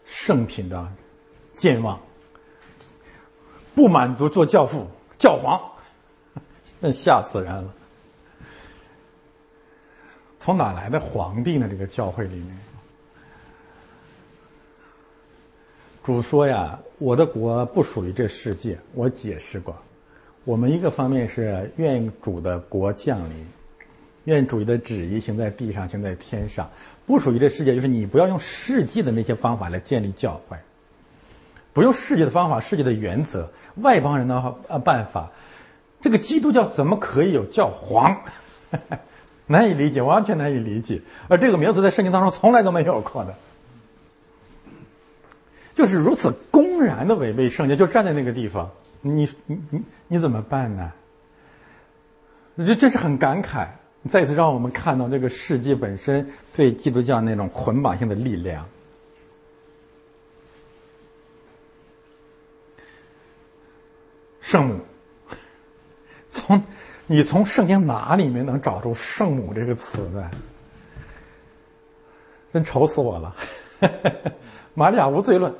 [0.06, 0.92] 圣品的
[1.56, 2.00] 健忘，
[3.74, 4.88] 不满足做教父、
[5.18, 5.60] 教皇，
[6.80, 7.74] 那吓死人了！
[10.38, 11.68] 从哪来的皇帝呢？
[11.70, 12.69] 这个教会里面。
[16.10, 18.76] 主说呀，我的国不属于这世界。
[18.96, 19.76] 我解释过，
[20.44, 23.46] 我们一个方面是愿主的国降临，
[24.24, 26.68] 愿主的旨意行在地上，行在天上。
[27.06, 30.58] 不属于这世界，就是你不要用世界的那些方法来建立教会，
[31.74, 35.30] 不用世界的方法、世界的原则、外邦人的呃办法。
[36.02, 38.24] 这个基督教怎么可以有教皇？
[39.46, 41.04] 难以理解，完全难以理解。
[41.28, 43.36] 而这个名字在圣经当中从来都没有过的。
[45.80, 48.70] 就是如此公然的违背圣经，就站在那个地方，
[49.00, 50.92] 你你你你怎么办呢？
[52.58, 53.66] 这这是很感慨，
[54.06, 58.68] 再次让我们看到这个世界本身对基督教那种捆绑性的力量。
[64.42, 64.80] 圣母，
[66.28, 66.62] 从
[67.08, 70.30] 你从圣经哪里面能找出“圣母”这个词呢？
[72.52, 73.34] 真愁死我了！
[74.76, 75.56] 玛利亚无罪论。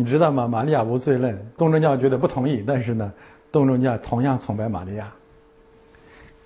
[0.00, 0.48] 你知道吗？
[0.48, 3.12] 玛利亚无罪论，东正教觉得不同意，但是呢，
[3.52, 5.12] 东正教同样崇拜玛利亚。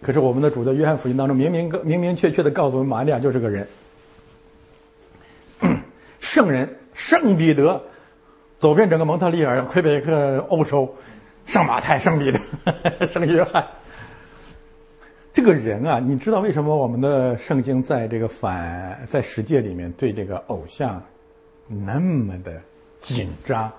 [0.02, 3.64] 可是我们的主在约翰福音当中明明明明确确的告诉我们，玛利亚就是个人，
[6.18, 7.80] 圣人，圣彼得，
[8.59, 10.92] 走遍整个蒙特利尔、魁北克、欧洲，
[11.46, 12.40] 圣马太、圣彼得、
[13.07, 13.64] 圣约翰，
[15.32, 21.00] 这个人啊，你知道为什么我们的圣经在这个反在十诫里面对这个偶像
[21.68, 22.61] 那么的？
[23.05, 23.70] 紧张，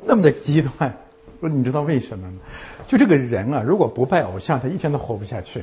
[0.00, 0.92] 那么的极端，
[1.38, 2.38] 说你知道为什么吗？
[2.88, 5.62] 就这个人啊，如果不拜偶像，他一天都活不下去。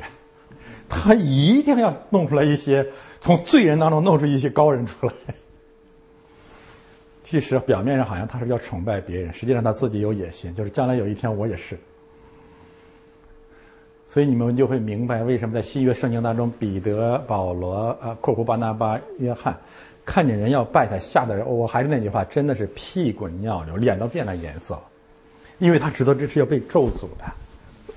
[0.87, 2.87] 他一定要弄出来一些
[3.19, 5.13] 从罪人当中弄出一些高人出来。
[7.25, 11.77] 其实表面上好像他是要崇拜别人，实际上他自己有野心，就是将来有一天我也是。
[14.05, 19.57] 所以你们就会明白为什么在新约圣经当中，彼得、保罗、呃，库库巴拿巴、约翰。
[20.05, 21.45] 看见人要拜他，吓得人。
[21.45, 24.79] 我还是那句话，真的是屁滚尿流，脸都变了颜色，
[25.57, 27.25] 因为他知道这是要被咒诅的，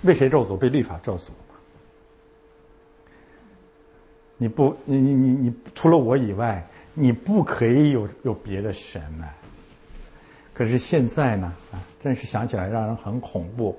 [0.02, 0.56] 被谁咒诅？
[0.56, 1.28] 被律法咒诅。
[4.38, 9.28] 你不，你你你你，除了我以外，你不可以有有别的神呢。
[10.54, 13.78] 可是现在呢，啊，真是想起来让人很恐怖。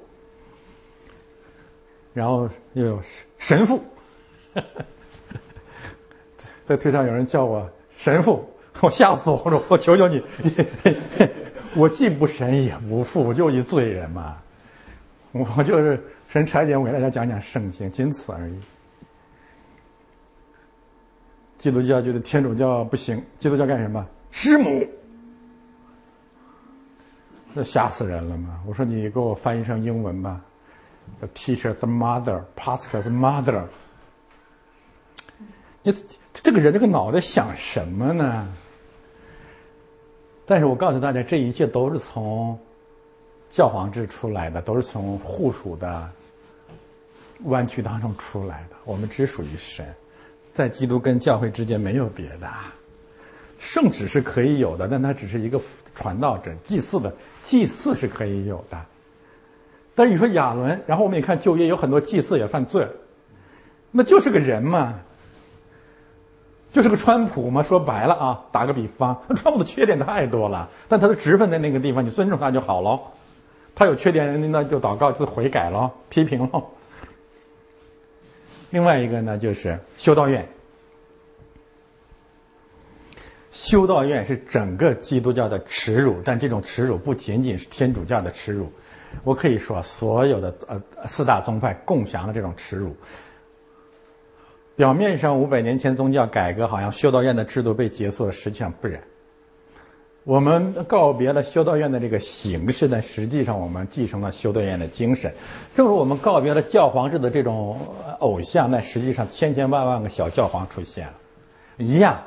[2.13, 3.01] 然后又有
[3.38, 3.82] 神父，
[6.65, 7.67] 在推上有人叫我。
[8.00, 9.62] 神父， 我吓死我了！
[9.68, 10.24] 我求求你，
[11.76, 14.38] 我既不神也不父，我就一罪人嘛。
[15.34, 18.60] 我就是神差遣我给大家讲讲圣经，仅此而已。
[21.58, 24.08] 基督教觉得天主教不行，基督教干什么？
[24.32, 24.88] 师母，
[27.54, 28.62] 那吓死人了嘛！
[28.66, 30.39] 我说你给我翻译成英文吧。
[31.36, 33.64] Teacher's mother, pastor's mother。
[35.84, 35.93] 你
[36.34, 38.47] 这个人这个脑袋想什么呢？
[40.45, 42.57] 但是我告诉大家，这一切都是从
[43.49, 46.09] 教皇制出来的，都是从户属的
[47.43, 48.75] 弯曲当中出来的。
[48.84, 49.86] 我们只属于神，
[50.51, 52.49] 在基督跟教会之间没有别的。
[53.59, 55.61] 圣旨是可以有的，但它只是一个
[55.93, 57.13] 传道者、祭祀的
[57.43, 58.86] 祭祀是可以有的。
[59.93, 62.88] 但是你说亚伦，然后我们也看旧约有很多祭祀也犯罪，
[63.91, 64.99] 那就是个人嘛，
[66.72, 67.63] 就是个川普嘛。
[67.63, 72.99] 说白了啊，打个比方， 川普的缺点太多了，但他的职分在那个地方，你尊重他就好喽。
[73.76, 76.63] 他有缺点，那就祷告自悔改喽，批评喽。
[78.72, 80.47] 另外一个呢，就是修道院。
[83.51, 88.72] 修道院是整个基督教的耻辱，但这种耻辱不仅仅是天主教的耻辱，
[89.24, 92.95] 我可以说所有的呃四大宗派共享了这种耻辱。
[94.80, 99.01] 表面上五百年前宗教改革，好像修道院的制度被结束了，实际上不然。
[100.23, 105.34] 我们告别了修道院的这个形式，但实际上我们继承了修道院的精神。
[105.75, 107.77] 正如我们告别了教皇制的这种
[108.19, 111.13] 偶像，那实际上千千万万个小教皇出现了，
[111.75, 112.17] 一样。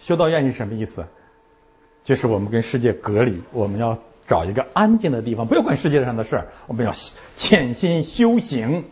[0.00, 1.06] 修道院是什么意思？
[2.02, 3.96] 就是我们跟世界隔离，我们要
[4.26, 6.92] 找一个安静的地方，不要管世界上的事儿，我们要
[7.36, 8.84] 潜心修行。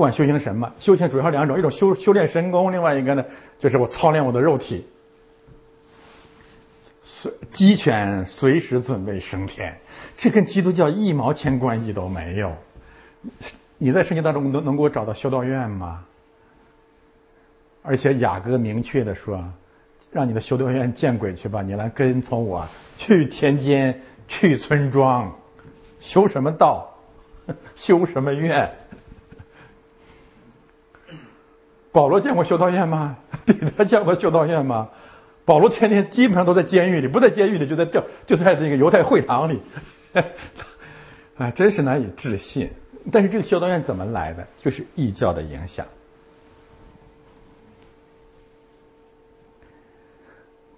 [0.00, 3.22] 不管修行什么，修行主要两种：一种修修炼神功，另外一个呢，
[3.58, 4.88] 就是我操练我的肉体。
[7.04, 9.78] 随鸡犬随时准备升天，
[10.16, 12.50] 这跟基督教一毛钱关系都没有。
[13.76, 16.02] 你在圣经当中能能给我找到修道院吗？
[17.82, 19.44] 而且雅各明确的说
[20.10, 21.60] ：“让你的修道院见鬼去吧！
[21.60, 25.30] 你来跟从我去田间，去村庄，
[25.98, 26.88] 修什么道，
[27.76, 28.66] 修什么院？”
[31.92, 33.16] 保罗见过修道院吗？
[33.44, 34.88] 彼得见过修道院吗？
[35.44, 39.60] 保罗天天基本上都在监狱里，不在监狱里就在教就在那个犹太会堂里，
[41.36, 42.70] 啊，真是难以置信。
[43.10, 44.46] 但是这个修道院怎么来的？
[44.58, 45.84] 就是异教的影响。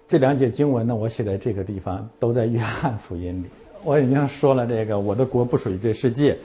[0.07, 3.47] 这两节经文呢，我写在这个地方，都在约翰福音里。
[3.83, 6.37] 我已经说了，这个我的国不属于这世界。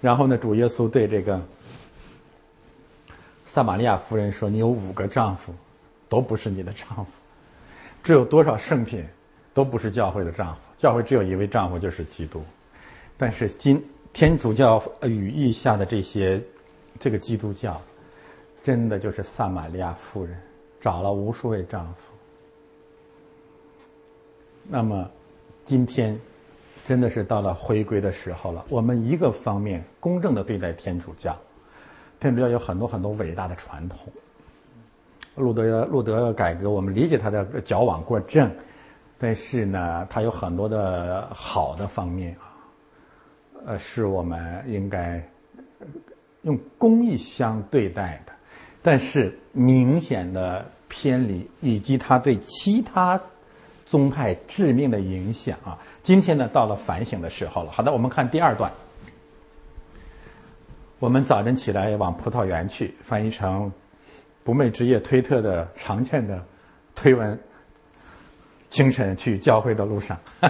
[0.00, 1.40] 然后呢，主耶稣对这个
[3.54, 5.54] 撒玛利亚夫人说：“你有五个丈夫，
[6.08, 7.12] 都不是你的丈夫。
[8.02, 9.06] 只有多少圣品，
[9.52, 10.60] 都不是教会的丈夫。
[10.76, 12.42] 教会只有一位丈夫，就是基督。
[13.16, 13.80] 但是今
[14.12, 16.42] 天主教语义下的这些，
[16.98, 17.80] 这个基督教，
[18.60, 20.36] 真的就是撒玛利亚夫人
[20.80, 22.12] 找了无数位丈夫。”
[24.66, 25.08] 那么，
[25.64, 26.20] 今天
[26.84, 28.66] 真的是到了回归的时候了。
[28.68, 31.38] 我们一个方面公正的对待天主教，
[32.24, 33.98] 天主教有很多很多伟大的传统。
[35.34, 38.50] 路德路德改革，我们理解他的矫枉过正，
[39.18, 42.56] 但是呢，他有很多的好的方面啊，
[43.66, 45.22] 呃，是我们应该
[46.42, 48.32] 用公义相对待的。
[48.80, 53.20] 但是明显的偏离，以及他对其他。
[53.86, 55.78] 宗派致命的影响啊！
[56.02, 57.70] 今天呢，到了反省的时候了。
[57.70, 58.72] 好的，我们看第二段。
[61.04, 63.70] 我们早晨起来往葡萄园去，翻译成
[64.42, 66.42] “不寐之夜”推特的常见的
[66.94, 67.38] 推文。
[68.70, 70.18] 清晨去教会的路上，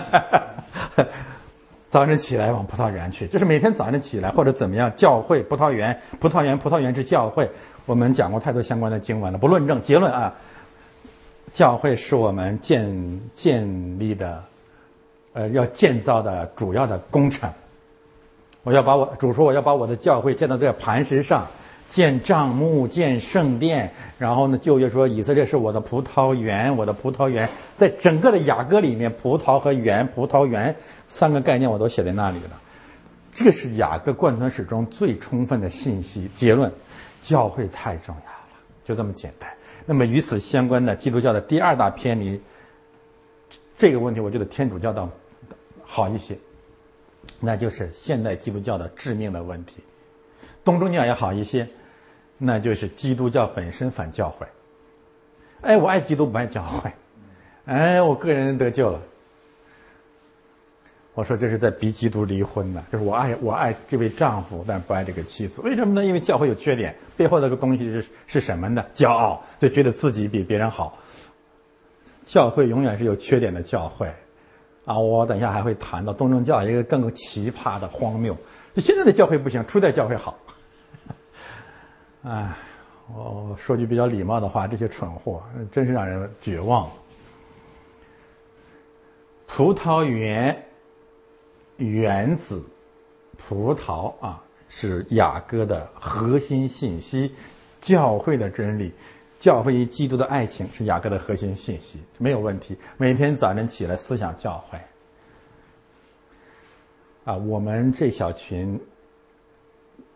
[1.91, 7.51] 早晨起来往葡萄园去，就是每天早晨起来或者怎么样，教会、葡萄园、葡萄园、葡萄园之教会。
[7.85, 10.33] 我们讲过太多相关的经文了，不论证结论啊。
[11.53, 14.45] 教会是我们建建立的，
[15.33, 17.51] 呃，要建造的主要的工程。
[18.65, 21.47] 我要把我主说，我要把我的教会建到这磐石上，
[21.89, 23.93] 建帐幕，建圣殿。
[24.19, 30.75] 然后呢，旧约说以色列是我的葡萄园，我的葡萄园，在整个的雅歌里面，葡萄和园、葡萄园
[31.07, 32.61] 三个概念我都写在那里了。
[33.33, 36.31] 这是雅各贯穿始终最充分的信息。
[36.35, 36.73] 结论：
[37.21, 38.49] 教会太重要了，
[38.85, 39.51] 就这么简单。
[39.85, 42.41] 那么与此相关的基督教的第二大偏离，
[43.77, 45.07] 这个问题我觉得天主教的
[45.85, 46.35] 好一些，
[47.45, 49.77] 那就是现代基督教的致命的问题。
[50.65, 51.69] 东正教也好一些，
[52.39, 54.47] 那就是基督教本身反教会。
[55.61, 56.93] 哎，我爱基督不爱教会，
[57.67, 59.01] 哎，我个人得救了。
[61.15, 65.61] 我说这是在逼基督离婚呢，就是我爱我爱这位丈夫，但不爱这个妻子。
[65.61, 66.05] 为什么呢？
[66.05, 68.85] 因为教会有缺点，背后那个东西是是什么呢？
[68.93, 70.99] 骄傲，就觉得自己比别人好。
[72.25, 74.13] 教会永远是有缺点的教会，
[74.85, 78.37] 啊，我等一下还会谈到东正教一个更奇葩的荒谬。
[78.75, 80.37] 就现在的教会不行，初代教会好。
[82.23, 82.57] 哎，
[83.15, 86.91] 我说句比较礼貌的话，这些蠢货真是让人绝望。
[89.47, 90.61] 葡萄园
[91.77, 92.63] 原子
[93.39, 97.35] 葡萄啊，是雅各的核心信息，
[97.81, 98.93] 教会的真理。
[99.45, 102.75] 教会与基督的爱情是雅各的核心信息，没有问题。
[102.97, 104.79] 每天早晨起来思想教会，
[107.27, 108.81] 啊，我们这小群，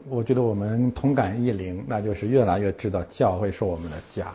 [0.09, 4.33] 我觉得我们同感异灵，那就是越来越知道教会是我们的家，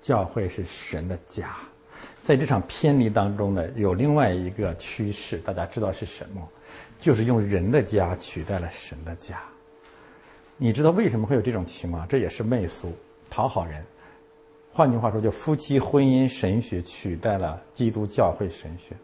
[0.00, 1.56] 教会是神的家。
[2.22, 6.48] 在这场偏离当中呢，有另外一个趋势，大家知道是什么？
[7.00, 9.42] 就是用人的家取代了神的家。
[10.56, 12.06] 你知道为什么会有这种情况？
[12.06, 12.92] 这也是媚俗，
[13.28, 13.84] 讨好人。
[14.76, 18.94] 换句话说，就夫妻婚姻神学取代了基督教会神学。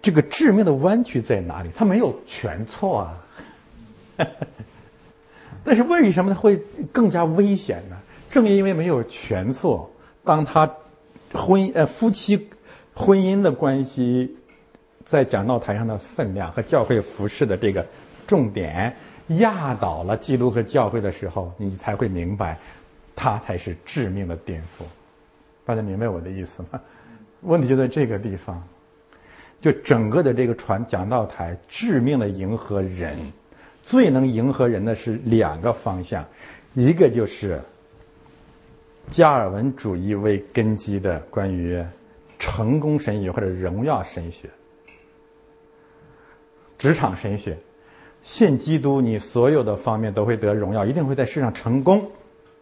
[0.00, 1.68] 这个致命的弯曲在哪里？
[1.74, 3.18] 他没有全错啊，
[5.64, 7.96] 但是为什么他会更加危险呢？
[8.30, 9.90] 正因为没有全错，
[10.22, 10.72] 当他
[11.32, 12.48] 婚呃夫妻
[12.94, 14.36] 婚姻的关系
[15.04, 17.84] 在讲道台上的分量和教会服饰的这个
[18.28, 18.94] 重点
[19.40, 22.56] 压倒了基督和教会的时候，你才会明白。
[23.22, 24.82] 它才是致命的颠覆，
[25.66, 26.80] 大家明白我的意思吗？
[27.42, 28.66] 问题就在这个地方，
[29.60, 33.14] 就整个的这个传讲道台致命的迎合人，
[33.82, 36.26] 最能迎合人的是两个方向，
[36.72, 37.60] 一个就是
[39.08, 41.84] 加尔文主义为根基的关于
[42.38, 44.48] 成功神学或者荣耀神学、
[46.78, 47.54] 职场神学，
[48.22, 52.10] 信基督，你所有的方面都会得荣耀，一定会在世上成功。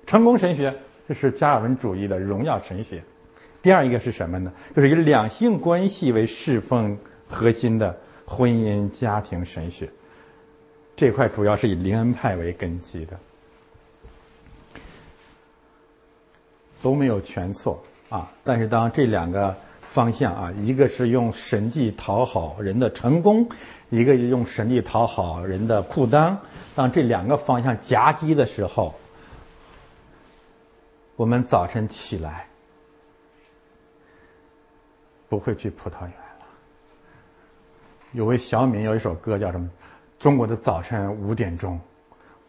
[0.08, 0.74] 成功神学，
[1.06, 3.04] 这是加尔文主义的荣耀神学。
[3.60, 4.50] 第二一个是什么呢？
[4.74, 6.96] 就是以两性关系为侍奉
[7.28, 7.94] 核心的
[8.24, 9.86] 婚姻家庭神学。
[10.96, 13.18] 这块主要是以林恩派为根基的，
[16.80, 17.78] 都没有全错
[18.08, 18.32] 啊。
[18.42, 23.46] 但是当这两个方向啊，一个是用神迹讨好人的成功，
[23.90, 26.34] 一个用神迹讨好人的裤裆，
[26.74, 28.94] 当这两个方向夹击的时候。
[31.18, 32.46] 我们早晨起来
[35.28, 36.46] 不会去葡萄园了。
[38.12, 39.68] 有位小敏有一首歌叫什么？
[40.20, 41.80] 中国的早晨五点钟，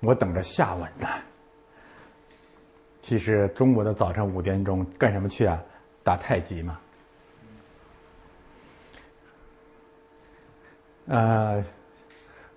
[0.02, 1.08] 我等着下文呢。
[3.02, 5.60] 其实中国的早晨五点钟干什么去啊？
[6.04, 6.80] 打太极嘛。
[11.08, 11.66] 呃，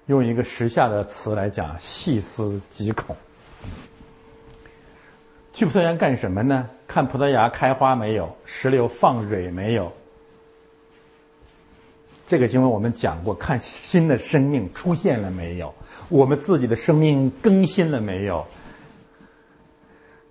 [0.04, 3.16] 用一个时下的词来讲，细思极恐。
[5.52, 6.68] 去葡萄园干什么呢？
[6.86, 9.92] 看葡萄牙开花没有，石榴放蕊没有。
[12.26, 15.74] 这个经文我们讲过，看新的生命出现了没有，
[16.08, 18.46] 我们自己的生命更新了没有。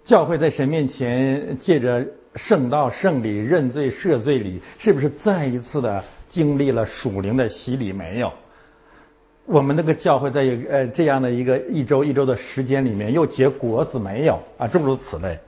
[0.04, 2.04] 教会在神面前借着
[2.36, 8.34] 圣道、圣礼、认罪、赦罪礼，是不是再一次的经历了属灵的洗礼没有？
[9.46, 14.68] 我们那个教会在呃这样的一个一周一周的时间里面又结果子没有啊？
[14.68, 15.40] 诸如此类。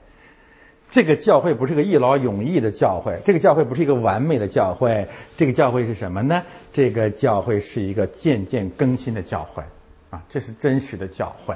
[0.90, 5.08] 这个教会不是个一劳永逸的教会，这个教会不是一个完美的教会。
[5.36, 6.42] 这个教会是什么呢？
[6.72, 9.62] 这个教会是一个渐渐更新的教会
[10.10, 11.54] 啊，这是真实的教会。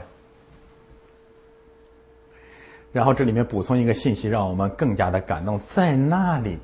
[2.90, 5.60] 然后这里面补充一个信息，让我们更加的感动。
[5.64, 6.58] 在那里，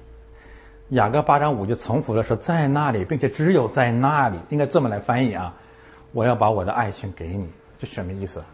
[0.91, 5.55] 雅各八章五就重复了说，在那里，并且只有在那里，应该这么来翻译啊。
[6.13, 8.45] 我要把我的爱情给你，这什么意思？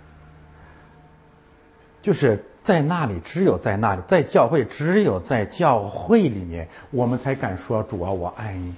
[2.03, 8.75] 就是在那里，只有在那里，在教会，只有在教会里面，我们才敢说主啊，我爱你。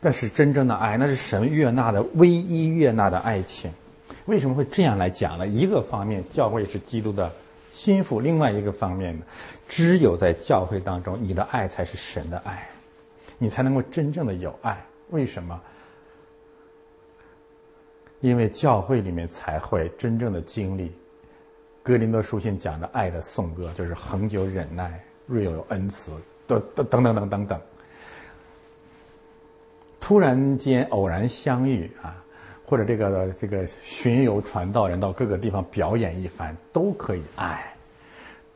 [0.00, 3.72] 但是真正的爱，那是神悦纳的唯一悦纳的爱情。
[4.24, 5.46] 为什么会这样来讲呢？
[5.46, 7.32] 一个方面，教会是基督的
[7.70, 9.24] 心腹；另外一个方面呢，
[9.68, 12.68] 只有在教会当中，你的爱才是神的爱，
[13.38, 14.84] 你才能够真正的有爱。
[15.10, 15.60] 为什么？
[18.20, 20.92] 因为教会里面才会真正的经历，
[21.82, 26.12] 哥林多书信讲的爱的颂歌，就是恒久忍耐、瑞有恩慈，
[26.46, 27.60] 等等等等等等等。
[29.98, 32.22] 突然间偶然相遇啊，
[32.70, 37.74] 或者这个这个巡游传道人到各个地方表演一番，都可以爱。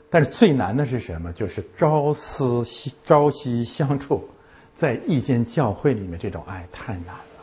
[0.09, 1.33] 但是最难的是什么？
[1.33, 2.65] 就是朝思
[3.05, 4.23] 朝夕相处，
[4.73, 7.43] 在一间教会里面，这种爱太难了。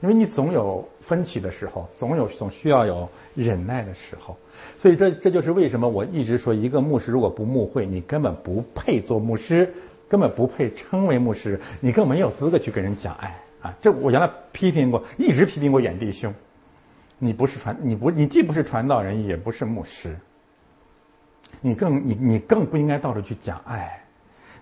[0.00, 4.36] 因为你总有分歧的时候，总有总需要有忍耐的时候，
[4.80, 9.74] 所以这这就是为什么我一直说，一个牧师如果不牧会，你根本不配做牧师。
[10.08, 13.74] 根本不配称为牧师，你更没有资格去跟人讲爱啊！
[13.80, 16.34] 这我原来批评过，一直批评过眼弟兄。
[17.18, 20.16] 你不是传，你不，你既不是传道人，也不是牧师。
[21.60, 24.04] 你更，你你更不应该到处去讲爱。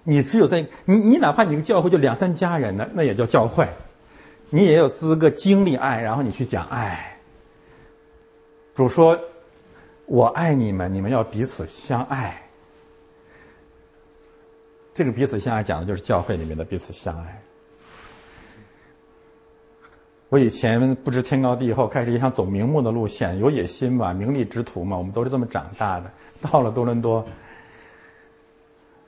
[0.03, 3.67] 你只有在你你哪怕你个教会就两三家人呢，那也叫教会。
[4.51, 7.17] 你也有资格经历爱，然后你去讲爱。
[8.75, 9.19] 主说
[10.07, 12.43] ：“我爱你们，你们要彼此相爱。”
[14.93, 17.43] 这个彼此相爱讲的就是教会里面的彼此相爱。
[20.31, 26.11] 我以前不知天高地厚，开始也想走名目的路线，有野心嘛，名利之徒嘛，我们都是这么长大的。
[26.41, 27.27] 到了多伦多，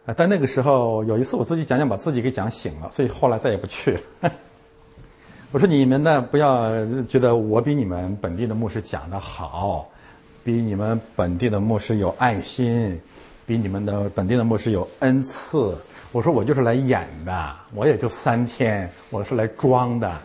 [0.05, 4.33] 啊，但那个时候有一次我自己讲讲，把自己给讲醒了，所以后来再也不去了。
[5.53, 6.71] 我说你们呢，不要
[7.09, 9.89] 觉得我比你们本地的牧师讲的好，
[10.43, 13.01] 比你们本地的牧师有爱心。
[13.45, 15.77] 比你们的本地的牧师有恩赐，
[16.13, 20.17] 我说我就是来演的，我也就三天，我是来装的，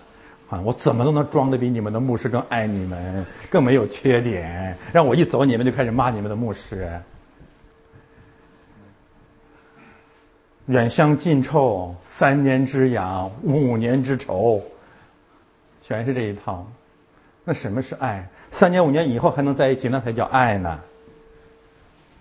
[0.50, 6.89] 啊，我怎么都能装的比你们的牧师更爱你们，更没有缺点，让我一走你们就开始骂你们的牧师，
[10.68, 14.64] 远香近臭，三年之痒，五年之仇，
[15.82, 16.66] 全是这一套，
[17.43, 18.30] 那什么是爱？
[18.50, 20.80] 三年五年以后还能在一起，那才叫爱呢。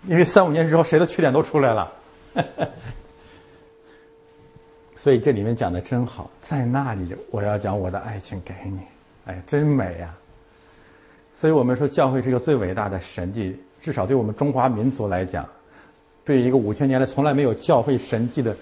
[0.05, 1.93] 因为三五年之后，谁的缺点都出来了，
[4.97, 6.29] 所以这里面讲的真好。
[6.41, 8.79] 在那里，我要讲我的爱情给你，
[9.25, 10.13] 哎，真美呀！
[11.33, 15.47] 所以我们说，教会是一个最伟大的神迹，至少对我们中华民族来讲，
[16.25, 18.57] 对一个五千年来从来没有教会神迹的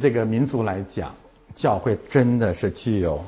[0.00, 1.14] 这个民族来讲，
[1.54, 3.24] 教会真的是具有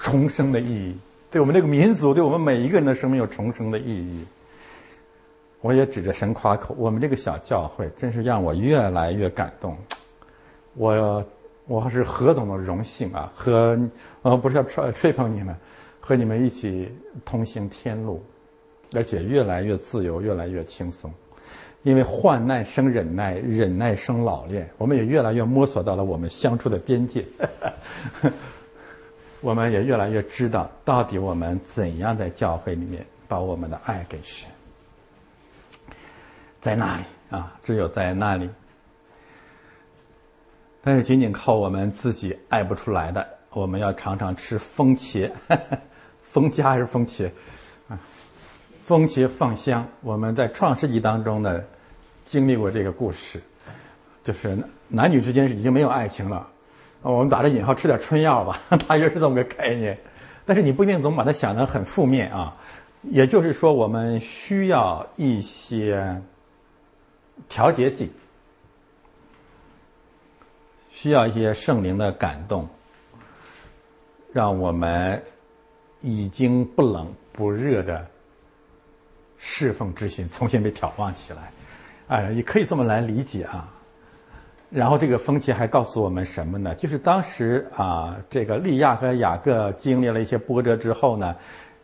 [0.00, 0.96] 重生的意义，
[1.30, 4.26] 对我们这个民族，对我们每一个人的生命有重生的意义。
[5.60, 9.76] 我也指着神夸口，我们这个小教会真是让我越来越感动。
[10.74, 11.24] 我
[11.66, 13.30] 我是何等的荣幸啊！
[13.34, 13.78] 和
[14.22, 15.54] 呃不是要吹吹捧你们，
[16.00, 16.92] 和你们一起
[17.24, 18.22] 同行天路，
[18.94, 21.12] 而且越来越自由，越来越轻松。
[21.84, 27.24] 因为患难生忍耐，忍耐生老练，我们也越来越摸索到了我们相处的边界。
[29.40, 34.48] 我们也越来越知道，到底我们怎样在教会里面把我们的爱给神。
[36.60, 38.48] 在那里啊，只有在那里。
[40.82, 45.30] 但是仅仅靠我们自己爱不出来的，我们要常常吃风茄，
[46.22, 47.30] 风茄还是风茄
[47.88, 47.98] 啊？
[48.84, 49.86] 风茄放香。
[50.00, 51.62] 我们在创世纪当中呢，
[52.24, 53.40] 经历过这个故事，
[54.24, 54.58] 就是
[54.88, 56.48] 男女之间是已经没有爱情了。
[57.02, 58.58] 我们打着引号吃点春药吧，
[58.88, 59.98] 大约是这么个概念。
[60.44, 62.56] 但是你不一定总把它想得很负面啊。
[63.02, 66.20] 也就是说，我们需要一些。
[67.48, 68.12] 调节剂
[71.02, 72.64] 需要一些圣灵的感动，
[74.32, 75.20] 让我们
[76.00, 78.06] 已经不冷不热的
[79.36, 81.50] 侍奉之心重新被挑旺起来。
[82.06, 83.68] 哎，也可以这么来理解啊。
[84.70, 86.72] 然后这个风气还告诉我们什么呢？
[86.76, 91.34] 就是当时啊，这个利亚和雅各经历了一些波折之后呢，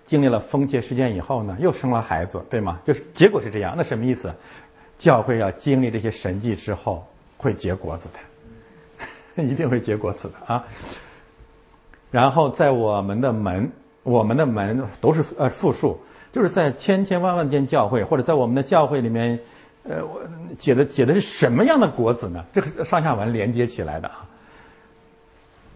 [0.05, 2.79] 经历了风切事件以后呢，又生了孩子，对吗？
[2.85, 3.75] 就是结果是这样。
[3.77, 4.33] 那什么意思？
[4.97, 7.05] 教会要经历这些神迹之后，
[7.37, 8.21] 会结果子的，
[9.47, 10.65] 一定会结果子的啊。
[12.11, 13.71] 然后在我们的门，
[14.03, 15.99] 我们的门都是呃复数，
[16.33, 19.39] 就是在千千万万间教会，或者在我们的教会里面，
[19.83, 20.21] 呃，我
[20.57, 22.45] 解的解的是什么样的果子呢？
[22.53, 24.27] 这个上下文连接起来的啊，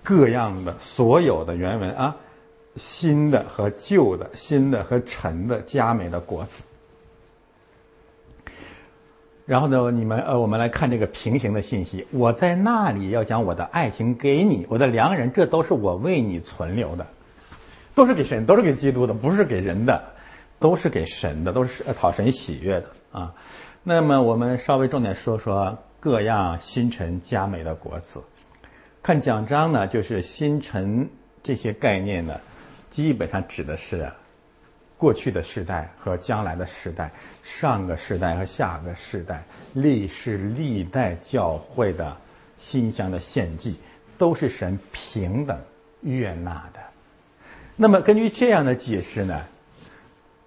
[0.02, 2.16] 各样的所有的原文啊，
[2.76, 6.62] 新的和旧的，新的和陈的佳美的果子。
[9.44, 12.06] 然后呢，你们呃，我们来看这个平行的信息。
[12.12, 17.04] 我在那里要将我的爱情给你，我的良人，这都是我为你存留的，
[17.94, 20.00] 都是给神，都是给基督的，不是给人的，
[20.60, 23.34] 都是给神的，都是讨神喜悦的啊。
[23.82, 28.22] 那么我们稍微重点说说各样星辰佳美的果子。
[29.02, 31.08] 看奖章呢，就是星辰
[31.42, 32.40] 这些概念呢，
[32.90, 34.08] 基本上指的是。
[35.02, 37.10] 过去的时代和将来的时代，
[37.42, 39.42] 上个时代和下个时代，
[39.72, 42.16] 历世历代教会的
[42.56, 43.76] 馨香的献祭，
[44.16, 45.58] 都是神平等
[46.02, 46.78] 悦纳的。
[47.74, 49.42] 那么，根据这样的解释呢，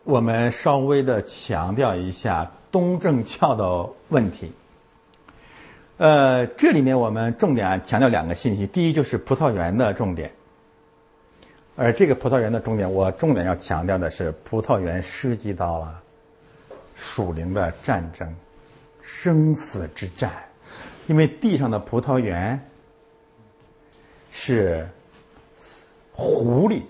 [0.05, 4.53] 我们稍微的强调一下东正教的问题。
[5.97, 10.31] 呃，这里面我们重点强调两个信息，第一就是葡萄园的重点。
[11.77, 16.01] 而这个葡萄园的重点，我重点要强调的是，葡萄园涉及到了
[16.95, 18.33] 属灵的战争、
[19.01, 20.31] 生死之战，
[21.07, 22.59] 因为地上的葡萄园
[24.31, 24.87] 是
[26.13, 26.81] 狐狸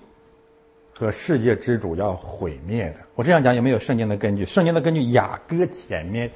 [0.94, 2.98] 和世界之主要毁灭的。
[3.16, 4.46] 我这样讲有没有圣经的根据？
[4.46, 6.30] 圣经的根据雅歌前面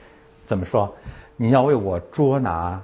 [0.46, 0.96] 怎么说？
[1.38, 2.84] 你要为我捉拿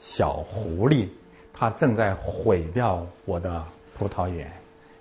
[0.00, 1.08] 小狐狸，
[1.52, 3.64] 它正在毁掉我的
[3.96, 4.50] 葡萄园，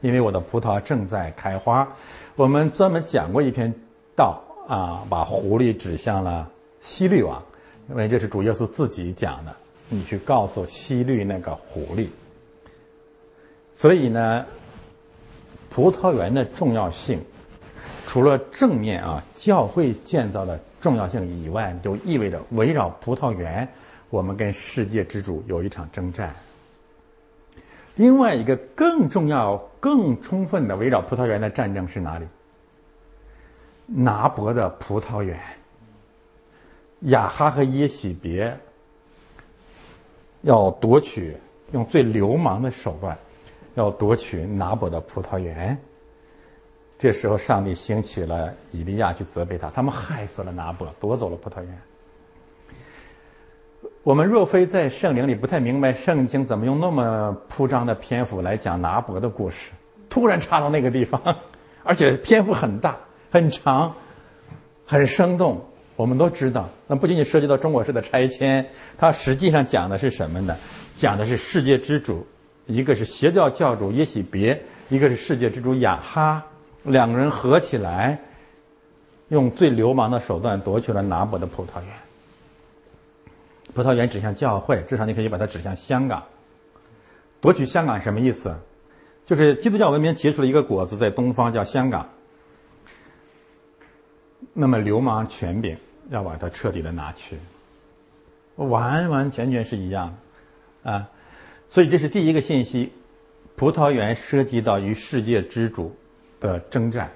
[0.04, 1.88] 因为我的葡萄正在开花。
[2.36, 3.74] 我们专门讲过一篇
[4.18, 6.47] 道啊，把狐狸指向了
[6.82, 7.41] 西律王。
[7.89, 9.56] 因为这是主耶稣自己讲的，
[9.88, 12.08] 你去告诉西律那个狐狸。
[13.74, 14.45] 所以呢，
[15.70, 17.20] 葡萄园的重要性，
[18.06, 23.68] 除了正面啊教会建造的重要性以外，就意味着围绕葡萄园，
[24.10, 26.36] 我们跟世界之主有一场征战。
[27.95, 32.25] 另外一个更重要、更充分的围绕葡萄园的战争是哪里？
[33.85, 35.39] 拿伯的葡萄园。
[37.01, 38.57] 雅哈和耶喜别
[40.41, 41.35] 要夺取，
[41.73, 43.17] 用最流氓的手段，
[43.75, 45.77] 要夺取拿伯的葡萄园。
[46.97, 51.81] 这时候，上帝兴起了以利亚去责备他，他们害死了拿伯，夺走了葡萄园。
[54.04, 59.72] 我们若非在圣灵里不太明白圣经怎么用那么铺张的篇幅来讲拿伯的故事，
[60.10, 61.22] 突然插到那个地方，
[61.86, 62.97] 而且篇幅很大、
[63.32, 63.95] 很长、
[64.86, 65.66] 很生动。
[65.95, 70.54] 我们都知道，那不仅仅涉及到中国式的拆迁，它实际上讲的是什么呢？
[70.97, 72.28] 讲的是世界之主，
[72.66, 76.43] 一个是邪教教主耶喜别，一个是世界之主亚哈，
[76.84, 78.20] 两个人合起来，
[79.30, 82.03] 用最流氓的手段夺取了拿伯的葡萄园。
[83.74, 86.24] 葡萄园指向教会，至少你可以把它指向香港。
[87.41, 88.55] 夺取香港什么意思？
[89.26, 92.09] 就是基督教文明结出了一个果子，在东方叫香港。
[94.53, 95.78] 那么流氓权柄
[96.09, 97.38] 要把它彻底的拿去，
[98.55, 100.17] 完完全全是一样
[100.84, 101.09] 啊！
[101.67, 102.91] 所以这是第一个信息：
[103.55, 105.95] 葡萄园涉及到与世界之主
[106.39, 107.09] 的征战。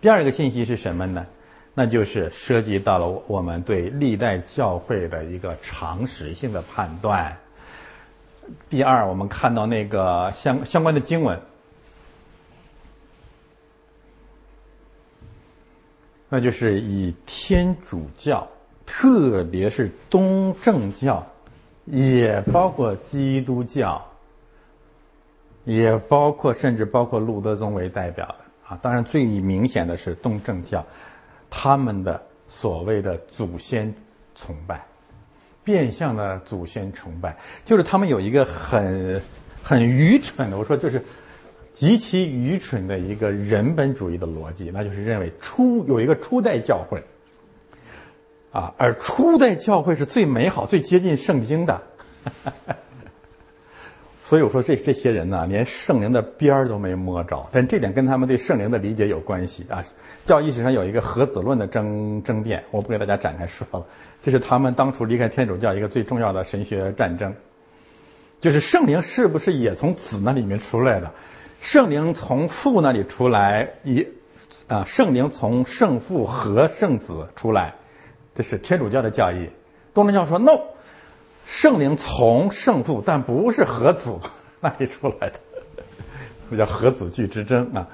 [0.00, 1.26] 第二个信息是什么呢？
[1.74, 7.36] 那就是涉及到了我们对历代教会的一个常识性的判断。
[8.68, 11.40] 第二，我们看到那个相相关的经文。
[16.28, 18.48] 那就是以天主教，
[18.86, 21.24] 特别是东正教，
[21.84, 24.02] 也包括基督教，
[25.64, 28.78] 也包括甚至包括路德宗为代表的啊。
[28.80, 30.82] 当然，最明显的是东正教，
[31.54, 33.94] 他们的所谓的祖先
[34.34, 34.82] 崇拜，
[35.62, 39.20] 变相的祖先崇拜，就是他们有一个很
[39.62, 41.04] 很愚蠢的，我说就是。
[41.74, 47.02] 极其愚蠢的一个人本主义的逻辑，那就是认为初有一个初代教会，
[48.52, 51.72] 啊，而初代教会是最美好、最接近圣经的。
[51.72, 52.76] 哈哈哈
[54.32, 59.84] 所以我说这这些人呢，连圣灵的边儿都没摸着，但这点跟他们对圣灵的理解有关系啊。
[60.24, 63.84] 教义史上有一个核子论的争争辩，我不给大家展开说了。
[64.22, 67.34] 这是他们当初离开天主教一个最重要的神学战争，
[68.40, 71.12] 就是圣灵是不是也从子那里面出来的？
[71.60, 74.02] 圣灵从父那里出来，一
[74.66, 77.74] 啊，圣灵从圣父和圣子出来，
[78.34, 79.46] 这是天主教的教义。
[79.92, 80.52] 东正教说 no，
[81.44, 84.18] 圣灵从圣父，但不是和子
[84.60, 85.40] 那里出来的，
[86.50, 87.88] 这叫和子俱之争啊。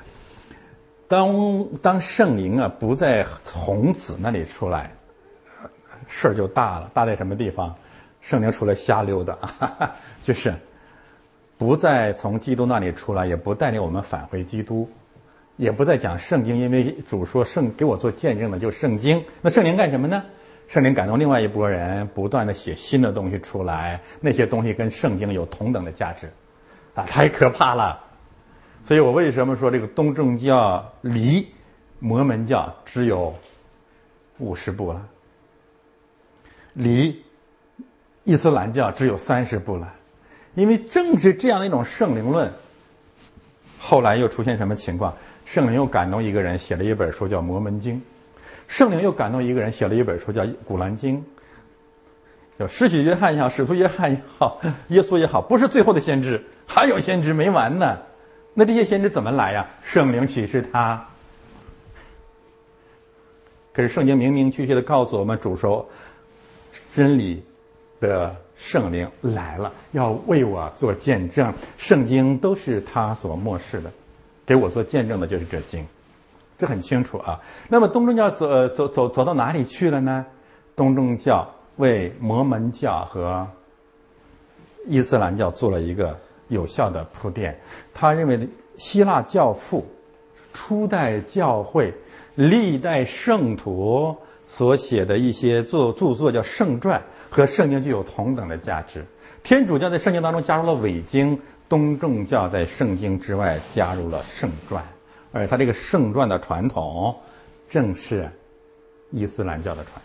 [1.09, 4.92] 当当圣灵啊不再从子那里出来，
[6.07, 6.90] 事儿就大了。
[6.92, 7.74] 大在什么地方？
[8.20, 9.36] 圣灵出来瞎溜达，
[10.22, 10.55] 就是。
[11.57, 14.88] 不再从基督那里出来，也不带领我们返回基督，
[15.57, 19.24] 也不再讲圣经，因为主说圣给我做见证的就是圣经。
[19.42, 20.22] 那圣灵干什么呢？
[20.69, 26.31] 圣灵感动另外一拨人，不断的写新的东西出来，那些东西跟圣经有同等的价值，
[26.95, 28.05] 啊，太可怕了。
[28.87, 31.49] 所以我为什么说这个东正教离
[31.99, 33.35] 摩门教只有
[34.37, 35.07] 五十步了，
[36.75, 37.25] 离
[38.25, 39.95] 伊斯兰教只有三十步了。
[40.55, 42.53] 因为正是这样的一种圣灵论，
[43.79, 45.16] 后来又出现什么情况？
[45.47, 47.97] 圣灵又感动一个人写了一本书叫《摩门经》，
[48.69, 51.16] 圣灵又感动一个人写了一本书叫《古兰经》。
[52.59, 57.99] 叫施洗约翰也好，使徒约翰也好，耶稣也好，不是最后的先知，还有先知没完呢。
[58.55, 59.69] 那这些先知怎么来呀？
[59.83, 61.09] 圣灵启示他。
[63.73, 65.89] 可是圣经明明确确的告诉我们，主说
[66.93, 67.43] 真理
[68.01, 68.37] 的。
[68.61, 71.55] 圣灵来了，要为我做见证。
[71.77, 73.93] 圣经都是他所漠视的，
[74.45, 75.87] 给我做见证的就是这经，
[76.59, 77.40] 这很清楚啊。
[77.68, 80.26] 那么东正教走走走走到哪里去了呢？
[80.76, 83.46] 东正教为摩门教和
[84.86, 86.16] 伊斯兰教做了一个
[86.48, 87.59] 有效的铺垫。
[87.94, 89.86] 他认为希腊教父、
[90.52, 91.92] 初代教会、
[92.34, 99.04] 历代圣徒所写的一些作著作叫圣传，和圣经具有同等的价值。
[99.42, 101.38] 天主教在圣经当中加入了伪经，
[101.68, 104.82] 东正教在圣经之外加入了圣传，
[105.33, 107.14] 而他这个圣传的传统
[107.68, 108.31] 正是
[109.11, 110.01] 伊斯兰教的传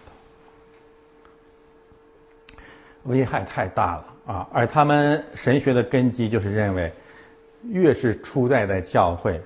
[2.55, 4.47] 统，危害太大了啊！
[4.51, 6.91] 而他们神学的根基就是认为，
[7.69, 9.41] 越是初代的教会，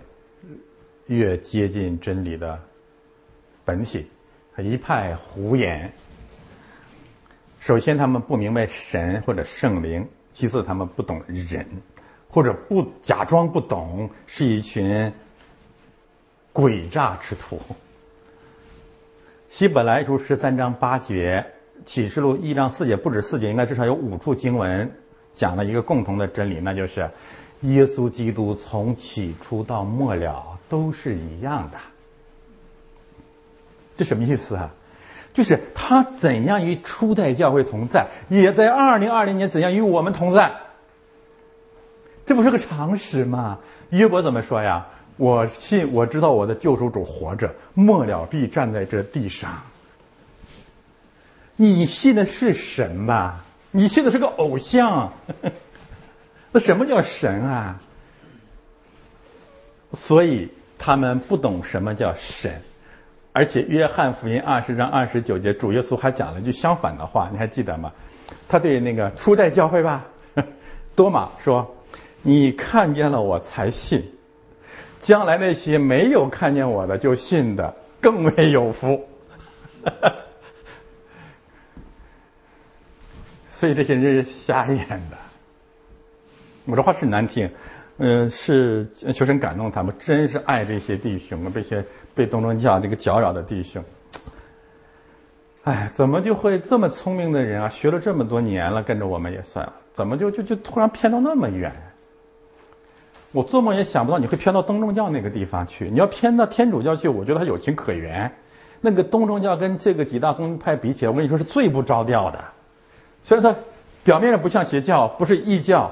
[1.07, 2.59] 越接近真理的
[3.63, 4.05] 本体，
[4.57, 5.91] 一派胡言。
[7.59, 10.03] 首先，他们不明白神或者圣灵；
[10.33, 11.65] 其次，他们不懂人，
[12.29, 15.11] 或者不假装不懂，是一群
[16.57, 17.61] 诡诈之徒。
[19.47, 21.45] 希伯来书十三章八节，
[21.85, 24.91] 启示录一章四节，不止四节，应该至少有五处经文
[25.31, 27.11] 讲了一个共同的真理，那就是
[27.61, 31.77] 耶稣基督从起初到末了都是一样的。
[33.95, 34.71] 这什么意思啊？
[35.35, 40.55] 就是他怎样与初代教会同在，也在二零二零年怎样与我们同在。
[42.25, 43.59] 这不是个常识吗？
[43.91, 44.87] 约伯怎么说呀？
[45.17, 49.61] 我信，我知道我的救赎主活着，末了必站在这地上。
[51.55, 53.43] 你信的是神吧？
[53.71, 55.11] 你信的是个偶像。
[56.51, 57.81] 那什么叫神啊？
[59.93, 62.61] 所以他们不懂什么叫神。
[63.33, 67.91] 而且，约翰福音二十章二十九节，主耶稣还讲了一句相反的话，你还记得吗？
[68.47, 70.05] 他对那个初代教会吧，
[70.95, 71.75] 多马说
[72.23, 74.03] ：“你看见了我才信，
[75.07, 79.07] 将来那些没有看见我的就信的，更为有福。
[83.47, 85.17] ”所以这些人是瞎眼的。
[86.65, 87.49] 我这话是难听。
[87.99, 91.81] 嗯，是求神感动他们，真是爱这些弟兄，这些
[92.13, 93.81] 被东正教这个搅扰的弟兄。
[95.63, 97.69] 哎，怎么就会这么聪明的人啊？
[97.69, 101.73] 学了这么多年了，跟着我们也算了，怎么就就就突然偏到那么远？
[103.31, 105.89] 我做梦也想不到你会偏到东正教那个地方去。
[105.89, 108.31] 你要偏到天主教去，我觉得还有情可原。
[108.81, 112.43] 那个东正教跟这个几大宗派比起来，我跟你说是最不着调的。
[113.21, 113.59] 虽然它
[114.03, 115.91] 表面上不像邪教，不是异教。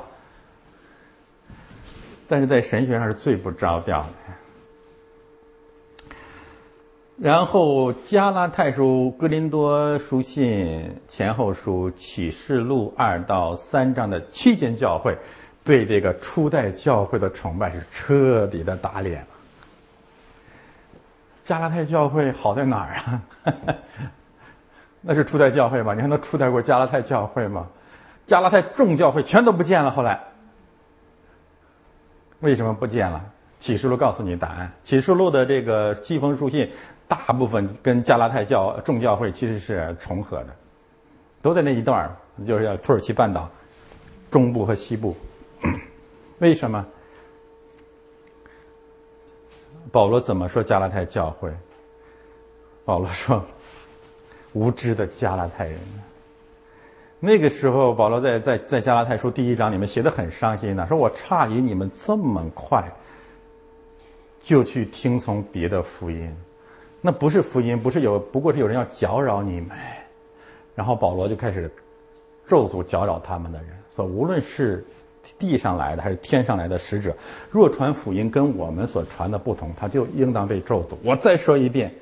[2.27, 4.07] 但是在神学上是最不着调的。
[7.17, 15.17] 然后加拉太书、哥林多书信、前后书、启示录二到三章的七间教会，
[15.65, 19.27] 对这个初代教会的崇拜是彻底的打脸了。
[21.43, 23.21] 加拉太教会好在哪儿啊？
[25.01, 25.93] 那是初代教会吗？
[25.93, 27.67] 你还能初代过加拉太教会吗？
[28.27, 30.19] 加拉太众教会全都不见了，后来。
[32.41, 33.23] 为什么不见了？
[33.59, 34.71] 启示录告诉你答案。
[34.83, 36.69] 启示录的这个寄封书信，
[37.07, 40.47] 大部分跟加拉太教众教会其实是重合的，
[41.41, 43.49] 都在那一段，就是要土耳其半岛
[44.29, 45.15] 中部和西部。
[46.39, 46.85] 为什么？
[49.91, 51.49] 保罗怎么说加拉太教会？
[52.83, 53.43] 保罗说
[54.53, 55.79] ：“无知的加拉太人。”
[57.19, 62.91] 那个时候，保罗在在在加拉太书第一章里面写的很伤心的，说我诧异你们这么快
[64.43, 66.35] 就去听从别的福音，
[67.01, 69.69] 那不是福音，不是有，不过是有人要搅扰你们。
[70.75, 71.71] 然后保罗就开始
[72.47, 74.85] 咒诅搅扰他们的人，说无论是
[75.39, 77.15] 地上来的还是天上来的使者，
[77.51, 80.95] 若传福音跟我们所传的不同，他就应当被咒诅。
[81.03, 81.93] 我再说一遍，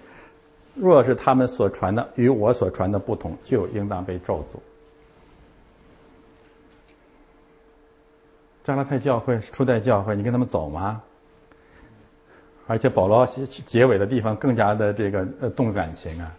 [0.76, 4.58] 若是他们所传的与我所传的不同，就应当被咒诅。
[8.64, 11.02] 加拉太教会初代教会，你跟他们走吗？
[12.66, 16.34] 而且保罗结尾的地方更加的这个呃动感情啊。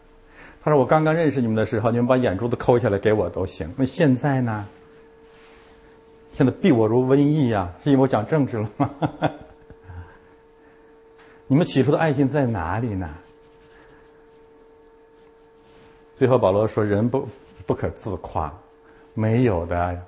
[0.63, 3.71] 他说：“我刚刚认识你们的时候，你们把眼珠子抠下来给我都行。
[3.77, 4.67] 那现在呢？
[6.35, 7.73] 现在避我如瘟疫呀！
[7.83, 8.91] 是 因为我讲政治了吗？
[11.47, 13.09] 你们起初的爱心在哪里呢？”
[16.15, 17.29] 最后保罗说：“人不
[17.67, 18.53] 不可自夸，
[19.15, 20.03] 没有的。”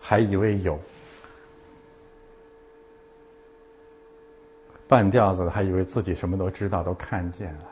[0.00, 0.78] 还以为有
[4.88, 7.70] 半吊子的，还以为自己什么都知道、都看见了。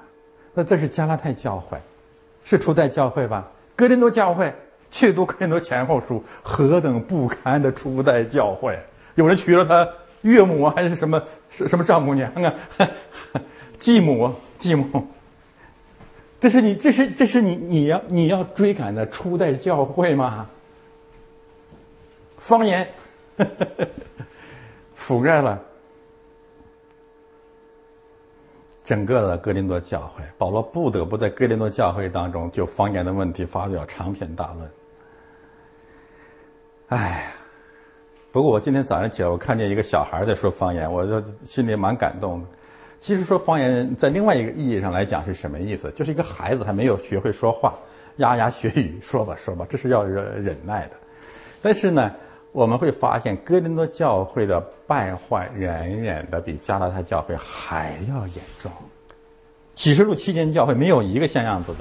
[0.53, 1.77] 那这是加拉太教会，
[2.45, 3.51] 是初代教会吧？
[3.77, 4.55] 哥林多教会
[4.95, 8.79] 去读哥林多前后书，何等不堪的初代教会！
[9.17, 9.89] 有人娶了他
[10.23, 11.21] 岳母还是什么
[11.51, 12.55] 什什么丈母娘啊？
[13.77, 15.09] 继母继母，
[16.39, 20.49] 这是你，这是这是你你要你要追赶的初代教会吗？
[22.39, 22.87] 方言
[23.37, 23.89] 呵呵
[24.97, 25.61] 覆盖了
[28.85, 34.71] 整个的哥林多教会，保罗不得不在哥林多教会当中就方言的问题发表长篇大论。
[36.89, 37.33] 哎，
[38.31, 42.49] 不过我今天早上起来，我看见一个小孩在说方言，我就心里蛮感动的。
[43.01, 45.91] 其实说方言在另外一个意义上来讲是什么意思？
[45.93, 47.75] 就是一个孩子还没有学会说话，
[48.17, 50.97] 牙牙学语，说吧说吧，这是要忍忍耐的。
[51.61, 52.11] 但是呢。
[52.55, 58.71] 我们会发现，哥林多教会的败坏远远的比加拉太教会还要严重。
[59.75, 61.79] 启示录期间，教会没有一个像样子的，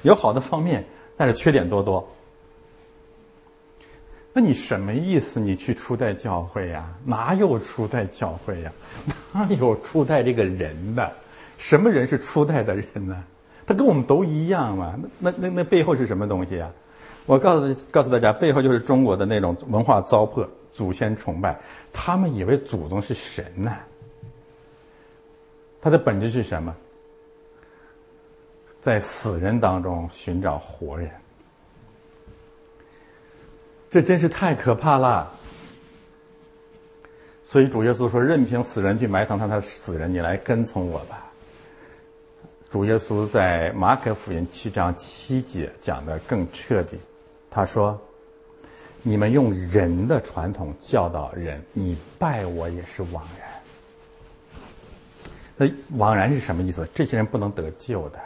[0.00, 0.82] 有好的方面，
[1.18, 2.08] 但是缺点多多。
[4.40, 5.40] 那你什么意思？
[5.40, 6.88] 你去初代教会呀？
[7.04, 8.72] 哪有初代教会呀？
[9.34, 11.12] 哪有初代这个人的？
[11.56, 13.24] 什么人是初代的人呢？
[13.66, 14.96] 他跟我们都一样嘛？
[15.18, 16.70] 那那那背后是什么东西啊？
[17.26, 21.58] 我告诉告诉大家，背后就是中国的那种文化糟粕、祖先崇拜。
[21.92, 23.76] 他们以为祖宗是神呢。
[25.82, 26.72] 它的本质是什么？
[28.80, 31.10] 在死人当中寻找活人。
[33.90, 35.32] 这真是太可怕了。
[37.42, 41.24] 所以主耶稣说：“任凭死人去埋藏他他是死人，你来跟从我吧。”
[42.70, 46.98] 主耶稣在马可福音七章七节讲的更彻底。
[47.50, 47.98] 他说
[49.00, 53.48] ：“你们用人的传统教导人，你拜我也是枉然。
[55.56, 55.66] 那
[55.96, 56.86] 枉然是什么意思？
[56.94, 58.18] 这些人不能得救的。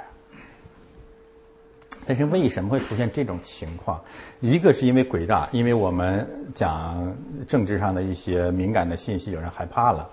[2.06, 4.00] 但是为什么会出现这种情况？
[4.40, 7.14] 一个是因为诡诈，因为我们讲
[7.46, 10.08] 政治上的一些敏感的信息，有人害怕了，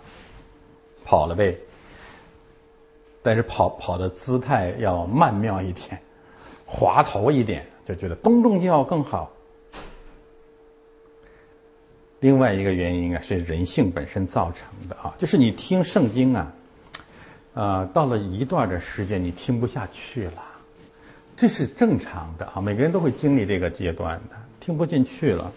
[1.03, 1.57] 跑了呗。
[3.21, 5.99] 但是跑跑的姿态要曼妙一点，
[6.65, 9.31] 滑头一点。”就觉得东正教更好。
[12.19, 16.53] 另外一个原因啊，是人性本身造成的啊，就是你听圣经啊，
[17.55, 20.43] 呃，到了一段的时间你听不下去了，
[21.39, 25.49] 这是正常的啊，每个人都会经历这个阶段的，听不进去了。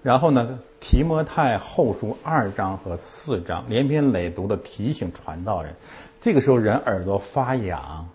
[0.00, 5.74] 然后呢，提摩太后书二章和四章连篇累牍的提醒传道人，
[6.20, 8.08] 这个时候人耳朵发痒。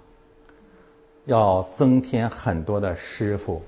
[1.26, 3.62] 要增添很多的师傅，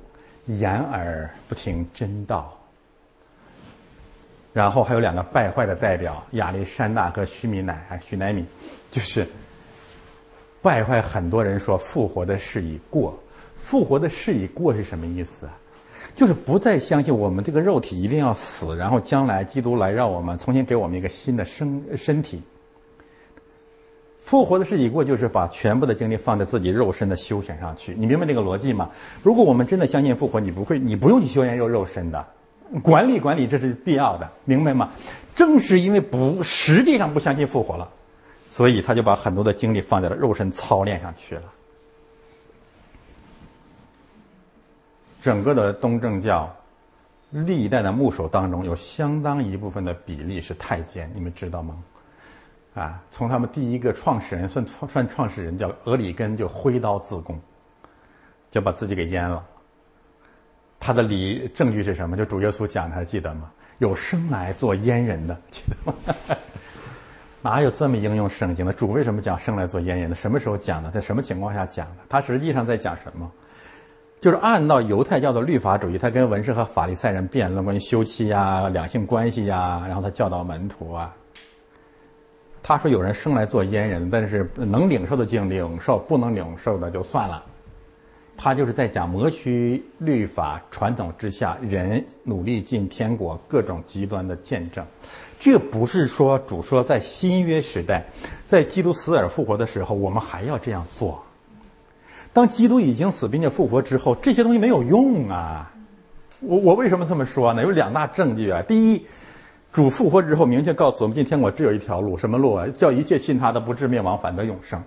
[0.45, 2.57] 掩耳不听真道。
[4.53, 8.45] 然后还有两个败坏的代表亚历山大和徐米乃，徐乃米，
[8.89, 9.27] 就是
[10.61, 13.13] 败坏很多人说复活的事已过。
[13.63, 15.57] 复活的事已过是什么意思啊？
[16.15, 22.41] 就是不再相信我们这个肉体一定要死，然后将来基督来让我们重新给我们一个新的身身体。
[24.21, 27.95] 复活的事已过，就是把全部的精力放在自己肉身的修行上去。
[27.97, 28.89] 你明白这个逻辑吗？
[29.23, 32.25] 如果我们真的相信复活，你不会，你不用去修炼肉肉身的，
[32.83, 34.91] 管理管理这是必要的，明白吗？
[35.35, 37.89] 正是因为不实际上不相信复活了，
[38.49, 41.43] 所以他就把很多的精力放在了肉身操练上去了。
[45.23, 46.53] 整个的东正教
[47.29, 51.81] 历代的牧首当中，有相当一部分的比例是太监，你们知道吗？
[52.75, 57.39] 啊，从他们第一个创始人算创算创始人叫俄里根就挥刀自宫，
[58.51, 59.41] 就把自己给阉了。
[60.77, 62.17] 他的理证据是什么？
[62.17, 63.49] 就主耶稣讲的，还记得吗？
[63.77, 65.95] 有生来做阉人的，记得吗？
[67.41, 68.73] 哪有这么应用圣经的？
[68.73, 70.15] 主为什么讲生来做阉人的？
[70.17, 70.91] 什么时候讲的？
[70.91, 72.03] 在什么情况下讲的？
[72.09, 73.31] 他实际上在讲什么？
[74.23, 81.13] 就是按照犹太教的律法主义，他跟文士和法利赛人辩论关于休妻呀、两性关系呀，然后他教导门徒啊。
[82.63, 87.43] 他说：“有人生来做阉人，但是能领受的就领受，不能领受的就算了。”
[88.37, 94.85] 他就是在讲摩西律法传统之下，人努力进天国各种极端的见证。
[95.37, 98.05] 这不是说主说在新约时代，
[98.45, 101.21] 在基督死而复活的时候，我们还要这样做。
[102.33, 105.71] 当基督已经死并且复活之后，这些东西没有用啊！
[106.41, 107.63] 我我为什么这么说呢？
[107.63, 108.61] 有两大证据啊。
[108.61, 109.05] 第一。
[109.71, 112.67] 主复活之后，明确告诉我们：今天我只有一条路，什么路啊？
[112.77, 114.79] 叫一切信他的不至灭亡，反得永生。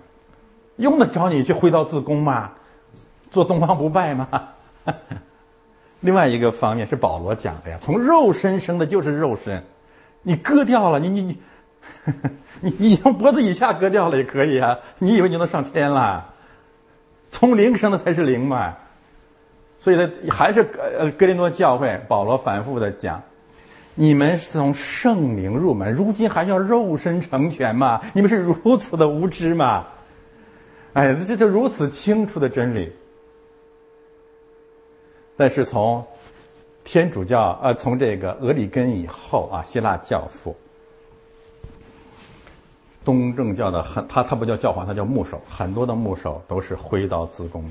[0.77, 2.51] 用得着你去挥刀自宫吗？
[3.29, 4.29] 做东方不败吗？
[5.99, 9.61] 另外一个方面是保罗讲的呀，从肉身生的就是肉身，
[10.21, 11.37] 你割掉了，你你你，
[12.61, 14.77] 你你从脖子以下割掉了也可以啊。
[14.99, 16.33] 你以为你能上天了？
[17.29, 18.75] 从灵生的才是灵嘛。
[19.79, 20.61] 所以呢，还是
[20.97, 23.21] 呃格林多教会，保罗反复的讲。
[23.99, 28.01] 你们是从圣灵入门，如今还要肉身成全吗？
[28.13, 29.87] 你们是如此的无知吗？
[30.93, 32.91] 哎，这这如此清楚的真理。
[35.35, 36.03] 但是从
[36.83, 40.55] 天主教呃，从这个俄里根以后啊，希腊教父，
[43.07, 47.63] 东正教的很，他他不叫教皇，他叫牧首，很多的牧首都是挥刀自宫，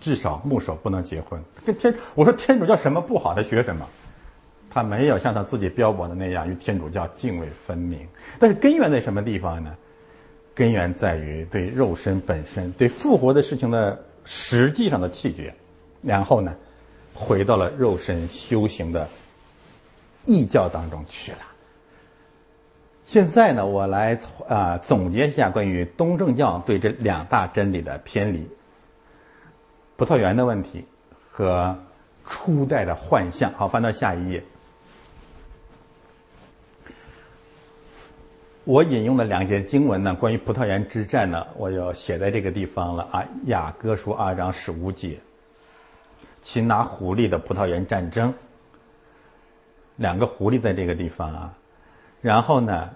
[0.00, 1.40] 至少牧首不能结婚。
[1.64, 3.86] 跟天我说天主教什么不好，他学什么？
[4.68, 8.00] 他没有像他自己标榜的那样与天主教泾渭分明。
[8.40, 9.76] 但是根源在什么地方呢？
[10.52, 15.54] 根源在于对肉身本身、对复活的事情的实际上的弃绝，
[16.02, 16.52] 然后呢？
[17.16, 19.08] 回到了肉身修行的
[20.24, 21.38] 异教当中去了。
[23.06, 24.18] 现在呢，我来
[24.48, 28.48] 啊总结一下关于东正教对这两大真理的偏离：
[29.96, 30.84] 葡萄园的问题
[31.30, 31.76] 和
[32.26, 33.52] 初代的幻象。
[33.54, 34.42] 好，翻到下一页。
[38.64, 45.18] 我引用的两节经文呢，关于葡萄园之战呢，我要写在这个地方了啊，《雅歌书》二章十五节。
[46.40, 48.32] 擒拿狐狸的葡萄园战争，
[49.96, 51.54] 两个狐狸在这个地方啊，
[52.24, 52.88] 然后呢，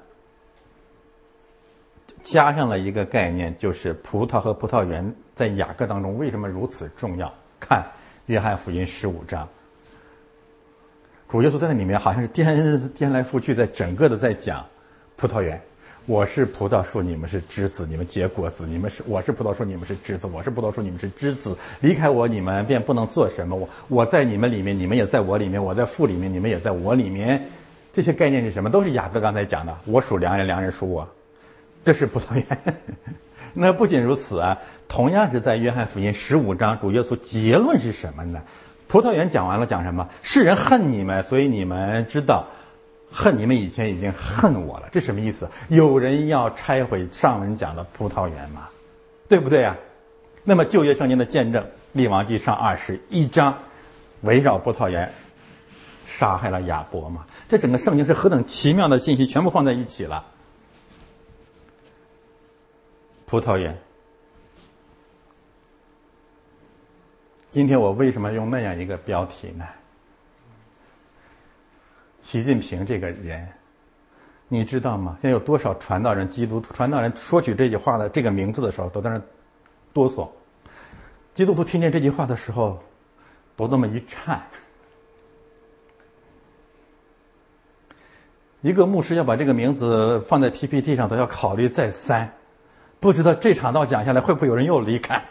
[2.23, 7.31] 加上了一个概念，就是葡萄和葡萄园在雅各当中为什么如此重要？
[7.61, 7.85] 看
[8.25, 9.47] 约翰福音十五章，
[11.29, 14.65] 主耶稣在那里面好像是颠颠来覆去，在整个的在讲
[15.17, 15.61] 葡萄园。
[16.07, 21.55] 我是葡萄树，你们是枝子，你们结果子，你们是我是葡萄树，你们是枝子，我是葡萄树，你们是枝子。
[21.83, 23.55] 离开我，你们便不能做什么。
[23.55, 27.47] 我我在你们里面，你们也在我里面；我在父里面，你们也在我里面。
[27.99, 28.71] 这些概念是什么？
[28.71, 29.77] 都是雅各刚才讲的。
[29.85, 31.09] 我属良人，良人属我。
[31.85, 32.47] 这是葡萄园。
[33.53, 34.57] 那不仅如此啊，
[34.87, 38.41] 同样是在约翰福音十五章，主耶稣结论是什么呢？
[38.87, 40.09] 葡萄园讲完了，讲什么？
[40.23, 42.47] 世人恨你们，所以你们知道。
[43.11, 45.51] 恨你们以前已经恨我了，这什么意思？
[45.67, 48.69] 有人要拆毁上文讲的葡萄园吗？
[49.29, 49.77] 对不对呀？
[50.45, 51.61] 那么旧约圣经的见证，
[51.95, 53.59] 《立王记上》二十一章，
[54.21, 55.13] 围绕葡萄园
[56.07, 57.25] 杀害了亚伯嘛？
[57.49, 60.25] 这整个圣经是何等奇妙的信息，全部放在一起了。
[63.25, 63.77] 葡萄园。
[67.51, 69.65] 今天我为什么用那样一个标题呢？
[72.21, 73.49] 习近平这个人，
[74.49, 75.17] 你知道吗？
[75.23, 79.19] 现在有多少传道人、基督徒传道人说起这句话的这个名字的时候，都在那
[79.95, 80.29] 哆嗦。
[81.33, 82.83] 基督徒听见这句话的时候，
[83.57, 84.43] 都那么一颤。
[88.61, 92.33] 一个牧师要把这个名字放在 PPT 上，都要考虑再三。
[93.01, 95.25] 不知道这场道讲下来，会不会有人又离开？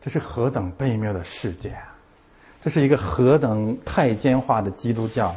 [0.00, 1.96] 这是何等悲妙的世界啊！
[2.60, 5.34] 这是一个何等太监化的基督教！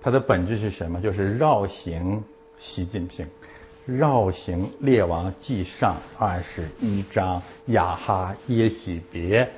[0.00, 1.00] 它的本质是什么？
[1.00, 2.22] 就是绕行
[2.56, 3.26] 习近平，
[3.84, 9.48] 绕行列王纪上二十一章亚哈耶喜别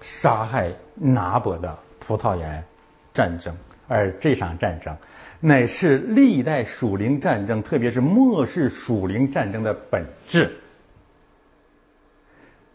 [0.00, 2.64] 杀害拿伯的葡萄园
[3.12, 3.54] 战争，
[3.86, 4.96] 而这场战争。
[5.40, 10.50] 乃是历代属灵战争，特别是末世属灵战争的本质。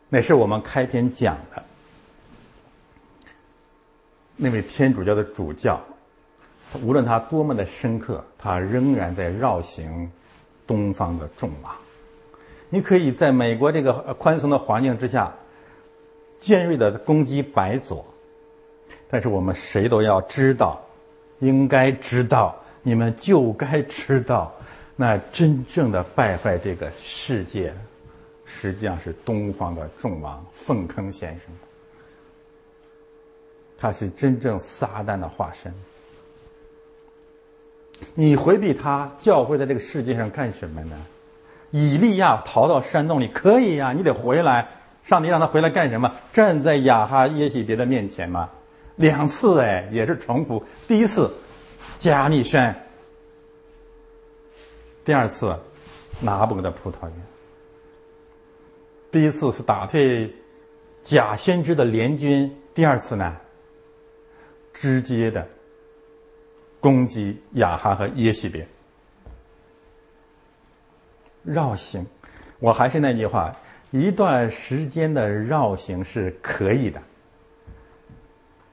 [0.09, 1.63] 乃是我们开篇讲的
[4.35, 5.81] 那位天主教的主教，
[6.81, 10.09] 无论他多么的深刻，他仍然在绕行
[10.65, 11.75] 东方的众王。
[12.69, 15.33] 你可以在美国这个宽松的环境之下，
[16.43, 18.05] 尖锐的攻击白左，
[19.09, 20.81] 但是我们谁都要知道。
[21.39, 24.53] 应该知道，你们就该知道，
[24.95, 27.73] 那真正的败坏这个世界，
[28.45, 31.47] 实际上是东方的众王粪坑先生，
[33.77, 35.73] 他是真正撒旦的化身。
[38.15, 40.95] 你回避他，教会在这个世界上干什么呢？
[41.71, 44.67] 以利亚逃到山洞里可以呀，你得回来。
[45.03, 46.13] 上帝让他回来干什么？
[46.31, 48.49] 站在亚哈耶喜别的面前吗？
[48.95, 50.63] 两次哎，也是重复。
[50.87, 51.33] 第一次，
[51.97, 52.73] 加密山；
[55.03, 55.57] 第二次，
[56.21, 57.13] 拿破仑的葡萄园。
[59.11, 60.33] 第一次是打退
[61.01, 63.35] 假先知的联军，第二次呢，
[64.73, 65.47] 直接的
[66.79, 68.65] 攻击亚哈和耶西别。
[71.43, 72.05] 绕行，
[72.59, 73.53] 我还是那句话，
[73.93, 76.99] 一段时间的绕行是可以的。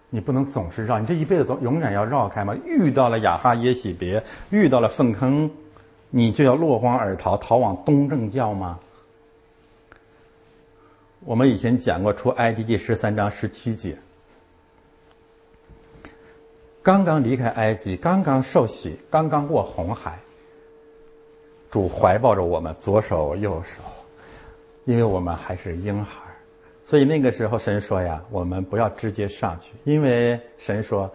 [0.09, 2.57] 你不能总是绕，你这一辈子都永远要绕开吗？
[2.65, 5.51] 遇到了雅哈耶喜别，遇到了粪坑，
[6.09, 8.81] 你就要落荒而逃，逃往东正教吗？
[11.21, 13.99] 我们以前讲过出埃及记十三章十七节，
[16.83, 20.19] 刚刚离开埃及，刚刚受洗，刚刚过红海，
[21.71, 23.83] 主怀抱着我们，左手右手，
[24.85, 26.21] 因为我们还是婴孩，
[26.85, 31.11] 所以那个时候神说呀，我们不要直接上去，因为神说，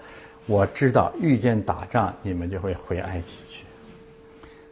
[0.45, 3.65] 我知道遇见打仗，你们就会回埃及去。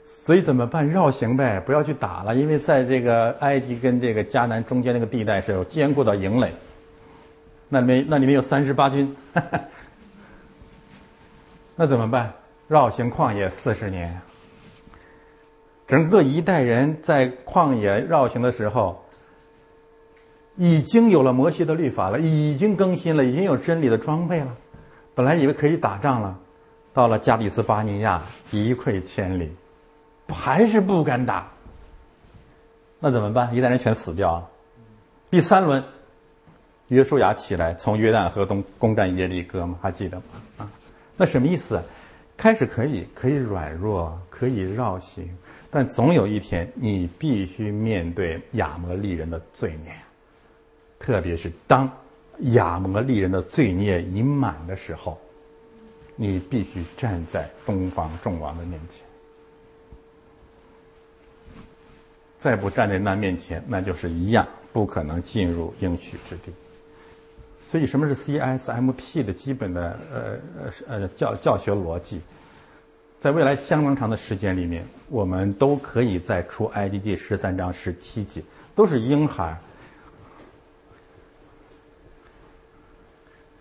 [0.03, 0.87] 所以怎么办？
[0.87, 6.51] 绕行呗，不要去打了，因为在这个埃及跟这个迦南中间那个地带是有坚固的营垒，
[7.67, 9.13] 那里面那里面有三十八军。
[11.75, 12.31] 那怎么办？
[12.67, 14.21] 绕行旷野四十年，
[15.93, 19.05] 整个一代人在旷野绕行的时候，
[20.55, 24.57] 已经有了摩西的律法了，已经更新了，已经有真理的装备了。
[25.13, 26.39] 本来以为可以打仗了，
[26.93, 29.55] 到了加底斯巴尼亚，一溃千里，
[30.29, 31.47] 还是不敢打。
[32.99, 33.53] 那怎么办？
[33.53, 34.49] 一代人全死掉了。
[35.29, 35.83] 第三轮，
[36.87, 39.77] 约书亚起来，从约旦河东攻占耶利哥吗？
[39.79, 40.23] 还记得吗？
[40.57, 40.71] 啊。
[41.15, 41.79] 那什么意思？
[42.43, 45.25] 开始可以可以软弱，可以绕行，
[45.71, 49.93] 但总有一天你必须面对亚摩利人的罪孽，
[50.99, 51.89] 特别是当
[52.51, 55.17] 亚摩利人的罪孽已满的时候，
[56.17, 59.05] 你必须站在东方众王的面前。
[62.37, 66.51] 再不站在那面前，那就是一样不可能进入应许之地。
[67.73, 70.37] 所以，什么是 CSMP 的基本的呃
[70.87, 72.21] 呃呃教教学逻辑？
[73.17, 78.43] 在未来相当长的时间里面，我们都可以再出 IDD 十三章十七节，
[78.75, 79.59] 都是婴孩。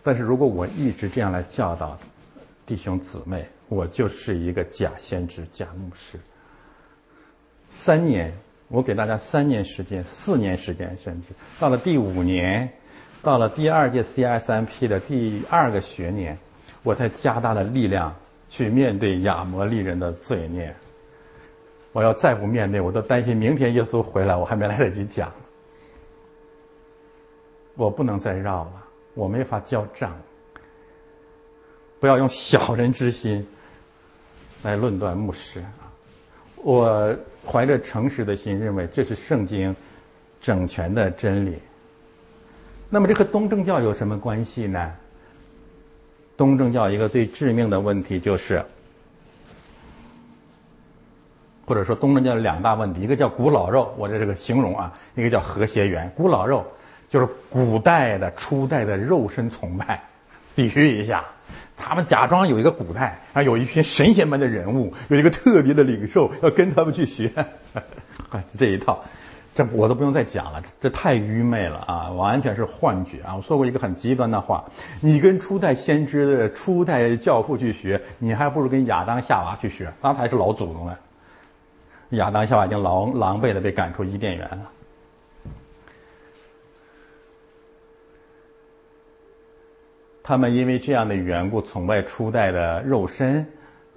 [0.03, 1.99] 但是如果我一直这样来教导
[2.67, 6.19] 弟兄姊妹，我就是一个假先知、假牧师。
[7.71, 8.31] 三年，
[8.69, 11.29] 我给大家三年时间，四年时间，甚至
[11.59, 12.71] 到了第五年。
[13.23, 16.37] 到了第二届 CSMP 的第二个学年，
[16.83, 18.13] 我才加大了力量
[18.49, 20.75] 去面对亚摩利人的罪孽。
[21.93, 25.33] 我要再不面对，我都担心明天耶稣回来，我还没来得及讲。
[27.75, 28.73] 我不能再绕了，
[29.15, 30.13] 我没法交账。
[32.01, 33.47] 不要用小人之心
[34.63, 35.87] 来论断牧师啊
[36.57, 37.17] 我
[37.47, 39.75] 怀着诚实的心，认为这是圣经
[40.41, 41.59] 整全的真理。
[42.95, 44.93] 那么这和东正教有什么关系呢？
[46.37, 48.63] 东正教一个最致命的问题就是，
[51.65, 56.13] 或者说东正教两大问题，一个叫古老肉，我这是个形容啊，一个叫和谐园。
[56.15, 56.63] 古老肉
[57.09, 59.99] 就是古代的初代的肉身崇拜，
[60.55, 61.25] 比喻一下，
[61.79, 67.33] 他们假装有一个古代啊，有一群神仙般的人物，有一个特别的领袖，要跟他们去学，
[68.59, 69.03] 这一套。
[69.55, 72.11] 这我都不用再讲了，这太愚昧了啊！
[72.11, 73.37] 完全是幻觉啊！
[73.37, 74.65] 我说过一个很极端的话：
[75.03, 80.97] 你跟初代先知的初代教父去学，你还不如跟亚当夏娃去学，那才是老祖宗呢。
[82.11, 84.71] 亚当夏娃已经狼狼狈的被赶出伊甸园了。
[90.23, 93.47] 他们因为这样的缘故崇拜初代的肉身，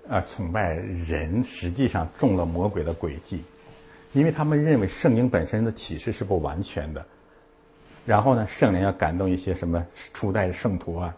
[0.10, 3.42] 啊，崇拜人，实际上中了魔鬼的诡计。
[4.16, 7.06] 因为他们认为圣经本身的启示是不完全的，
[8.06, 11.14] 然后呢，圣灵要感动一些什么初代的圣徒啊，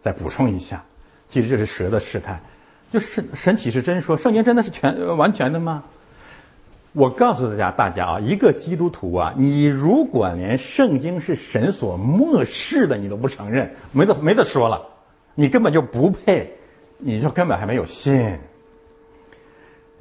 [0.00, 0.84] 再补充一下。
[1.28, 2.40] 其实这是蛇的试探，
[2.92, 5.84] 就是神启示真说圣经真的是全完全的吗？
[6.92, 14.84] 我告诉大家，大家啊，一个基督徒啊，你如果连圣经是神所漠视的你都不承认，没得没得说了，
[15.36, 16.52] 你根本就不配，
[16.98, 18.36] 你就根本还没有信。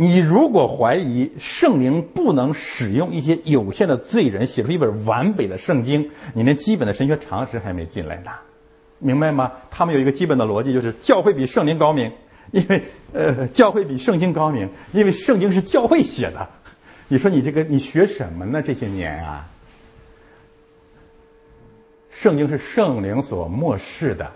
[0.02, 8.32] 你如果怀疑圣灵不能使用一些有限的罪人写出一本完美的圣经，你连基本的神学常识还没进来呢，
[9.00, 9.52] 明白吗？
[9.70, 12.10] 他们有一个基本的逻辑，就是教会比圣灵高明，
[12.52, 12.82] 因为
[13.12, 16.50] 呃，教会比圣经高明，因为圣经是教会写的。
[17.10, 18.62] 你说你这个你学什么呢？
[18.62, 19.50] 这些年啊，
[22.10, 24.32] 圣经是圣灵所漠视的。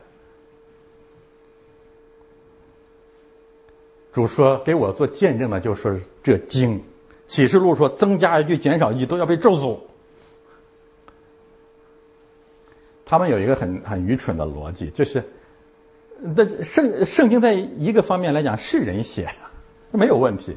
[4.13, 5.91] 主说：“给我做见证的，就说
[6.21, 6.83] 这经，
[7.25, 9.79] 启示录说增加一句减少一句都要被咒诅。
[13.03, 15.23] 他们有一个很很愚蠢的逻辑，就是，
[16.21, 20.55] 那圣圣经在一个方面来讲是人写的，没有问题，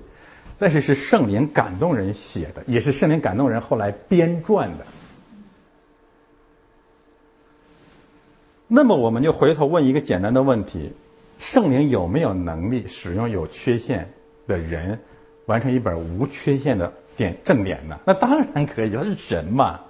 [0.58, 4.86] 但是是圣灵感动人写的，也是圣灵感动人后来编撰的。
[8.68, 10.92] 那么我们就回头问一个简单的问题。”
[11.38, 14.10] 圣灵有没有能力使用有缺陷
[14.46, 14.98] 的人
[15.46, 17.98] 完成一本无缺陷的典正典呢？
[18.04, 19.80] 那当然可以，他是神嘛。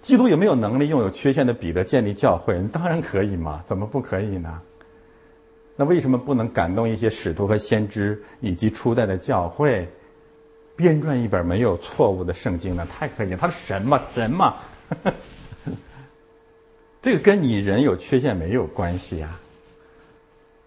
[0.00, 2.60] 基督有没有能力用有缺陷的彼得建立教会？
[2.70, 4.60] 当然可以嘛，怎么不可以呢？
[5.76, 9.88] 那为什么不能感动一些使徒和先知以及初代的教会，
[10.76, 12.86] 编撰一本没有错误的圣经呢？
[12.92, 14.56] 太可以，他是神嘛，神嘛，
[17.04, 19.38] 这个跟你人有缺陷没有关系呀。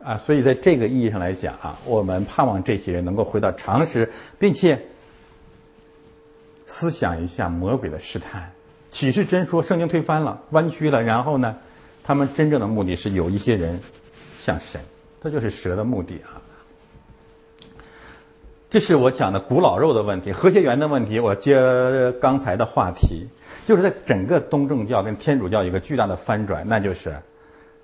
[0.03, 4.07] 啊，所以在这个意义上来讲啊，我们盼望这些人能够回到常识，
[4.37, 4.79] 并且
[6.67, 8.51] 思想一下魔鬼的试探。
[8.91, 11.57] 启示真说圣经推翻了，弯曲了，然后呢，
[12.03, 13.81] 他们真正的目的是有一些人
[14.39, 14.79] 像神，
[15.19, 16.37] 这就是蛇的目的啊。
[18.69, 21.19] 这是我讲的古老肉的问题，和谐园的问题。
[21.19, 21.59] 我接
[22.21, 23.27] 刚才的话题，
[23.67, 27.21] 就是在整个东正教跟天主教一个巨大的翻转，那就是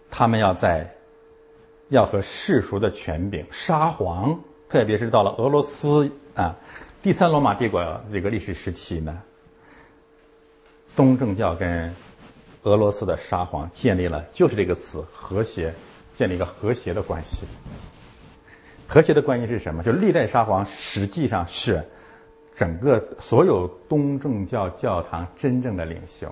[0.09, 0.89] 他们要在
[1.89, 4.39] 要和世俗的权柄沙皇，
[4.69, 6.55] 特别是到了俄罗斯啊，
[7.01, 9.21] 第三罗马帝国这个历史时期呢。
[10.95, 11.93] 东正教跟
[12.61, 15.73] 俄罗斯的沙皇建立了，就是这个词和谐，
[16.15, 17.45] 建立一个和谐的关系。
[18.87, 19.83] 和谐的关系是什么？
[19.83, 21.83] 就历代沙皇实际上是
[22.55, 26.31] 整个所有东正教教堂真正的领袖。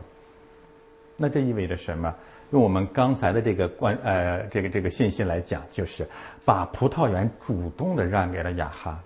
[1.17, 2.13] 那这意味着什么？
[2.51, 6.07] 用我们刚才的这个关呃这个这个信息来讲，就是
[6.43, 8.99] 把葡萄园主动的让给了雅哈。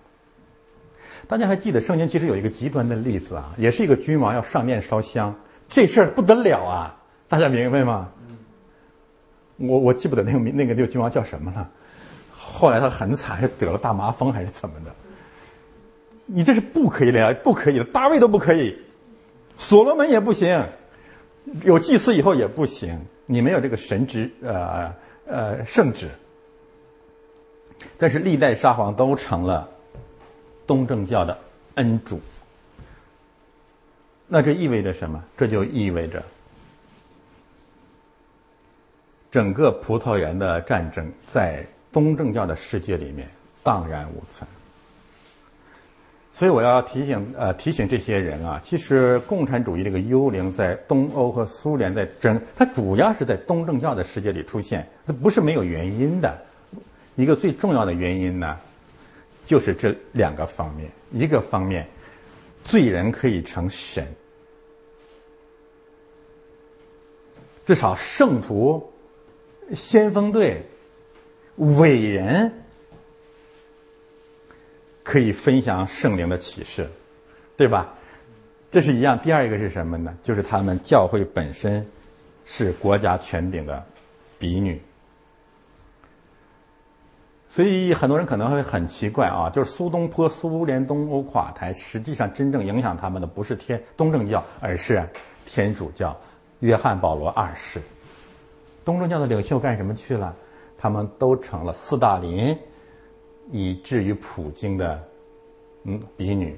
[1.28, 5.36] 大家还记得圣经其实有一个极端的例子啊，也是一个君王要上殿烧香。
[5.68, 6.98] 这事儿不得了啊！
[7.28, 8.10] 大家明白吗？
[9.58, 11.70] 我我记不得那个名那个那个君王叫什么了。
[12.34, 14.92] 后来他很惨，是得了大麻风还是怎么的？
[16.26, 17.84] 你这是不可以的，不可以的。
[17.86, 18.78] 大卫都不可以，
[19.58, 20.68] 所罗门也不行，
[21.64, 23.00] 有祭司以后也不行。
[23.26, 24.94] 你没有这个神职，呃
[25.28, 26.10] 呃圣旨。
[27.98, 29.70] 但是历代沙皇都成了
[30.66, 31.38] 东正教的
[31.76, 32.20] 恩主。
[34.28, 35.24] 那这意味着什么？
[35.38, 36.24] 这就意味着
[39.30, 43.30] 整个葡萄园的战争在东正教的世界里面
[43.62, 44.48] 荡然无存。
[46.36, 56.38] 所以我要提醒呃提醒这些人啊，其实共产主义这个幽灵在东欧和苏联在整，它主要是在东正教的世界里出现，它不是没有原因的。
[57.16, 58.60] 一个最重要的原因呢，
[59.46, 61.88] 就是这两个方面，一个方面。
[62.66, 64.04] 罪人可以成神，
[67.64, 68.92] 至少圣徒、
[69.76, 70.64] 先锋队、
[71.58, 72.52] 伟人
[75.06, 76.90] 可以分享圣灵的启示，
[77.56, 77.94] 对吧？
[78.72, 79.18] 这是一样。
[79.20, 80.14] 第二一个是什么呢？
[80.24, 81.86] 就是他们教会本身
[82.44, 83.82] 是国家权柄的
[84.40, 84.82] 嫡女。
[87.48, 95.08] 所以很多人可能会很奇怪啊，就是苏东坡、苏联东欧垮台，实际上真正影响他们的不是天东正教，而是
[95.46, 96.18] 天主教。
[96.62, 97.80] 约翰保罗二世，
[98.84, 100.36] 东正教的领袖干什么去了？
[100.78, 102.58] 他们都成了斯大林，
[103.52, 105.02] 以至于普京的
[105.84, 106.58] 嗯嫡女，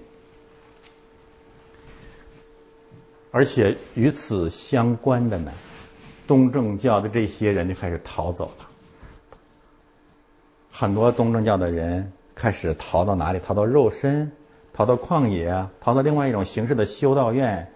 [3.31, 5.51] 而且与此相关的呢，
[6.25, 8.67] 东正教的这些人就开始逃走了。
[10.71, 13.39] 很多东正教的人开始逃到哪里？
[13.39, 14.31] 逃到肉身，
[14.71, 17.69] 逃到旷野，逃到另外一种形式的修道院，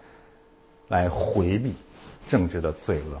[0.88, 1.72] 来回避
[2.28, 3.20] 政治的罪恶。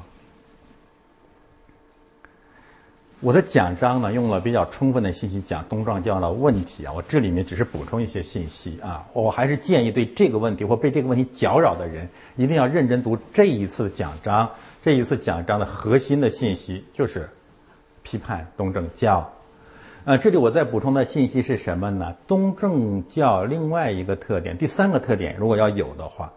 [3.22, 9.06] 我的讲章呢，用了比较充分的信息讲东正教的问题啊，我这里面只是补充一些信息啊。
[9.12, 14.50] 我还是建议对这个问题或被这个问题搅扰的人，一定要认真读这一次讲章。
[14.82, 17.30] 这一次讲章的核心的信息就是
[18.02, 19.32] 批判东正教。
[20.04, 22.12] 呃，这里我再补充的信息是什么呢？
[22.26, 26.32] 东正教另外一个特点，第三个特点，如果要有的话，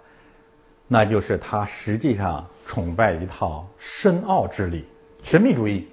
[0.88, 4.86] 那就是它实际上崇拜一套深奥之理，
[5.24, 5.88] 神秘主义。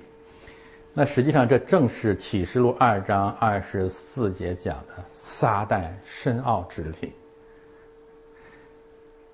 [0.94, 7.12] 那实际上这正是启示录二章二十四节讲的撒旦深奥之理。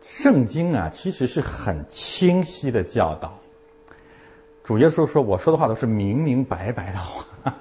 [0.01, 3.37] 圣经啊，其实是很清晰的教导。
[4.63, 7.27] 主耶稣说：“我说的话都是明明白白的话。”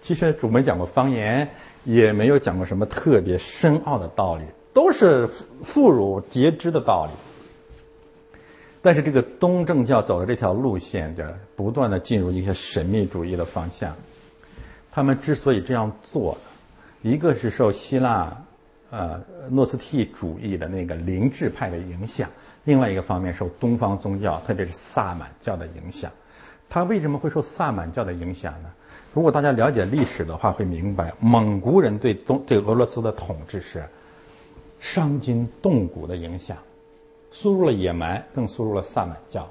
[0.00, 1.50] 其实主没讲过方言，
[1.82, 7.12] 也没有讲过什么特别深奥的道理，都是妇孺皆知的道理。
[8.80, 13.94] 但是这个东正教走的这条路线，的不断的进入一些神秘主义的方向。
[14.90, 16.36] 他们之所以这样做，
[17.02, 18.36] 一个是受希腊
[18.90, 22.28] 呃诺斯替主义的那个灵智派的影响，
[22.64, 26.10] 另外一个方面受东方宗教，特别是萨满教的影响。
[26.68, 28.70] 他为什么会受萨满教的影响呢？
[29.14, 33.82] 如果大家了解历史的话，会明白蒙古人对东对俄罗斯的统治是
[34.78, 36.56] 伤筋动骨的影响。
[37.30, 39.48] 输入了野蛮，更输入了萨满教。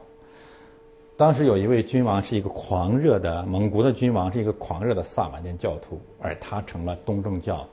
[1.16, 7.68] 当时有一位君王是一个狂热的蒙古的君王，是一个狂热的萨满教教徒，而他成了东正教，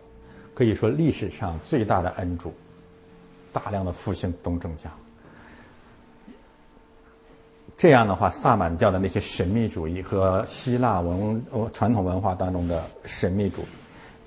[0.54, 2.54] 可以说历史上最大的恩主，
[3.52, 4.90] 大量的复兴东正教。
[7.76, 13.66] 这样的话，萨满教的那些神秘主义和希腊文传统文化当中的神秘主义，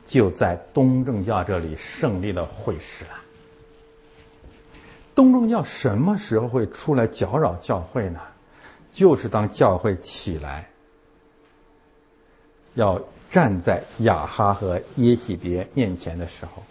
[0.06, 3.12] 就在东正教这里胜利的会师了。
[5.18, 8.22] 东正教什么时候会出来搅扰教会呢？
[8.92, 10.70] 就是当教会起来，
[12.76, 16.62] 要站在雅哈和耶喜别面前的时候，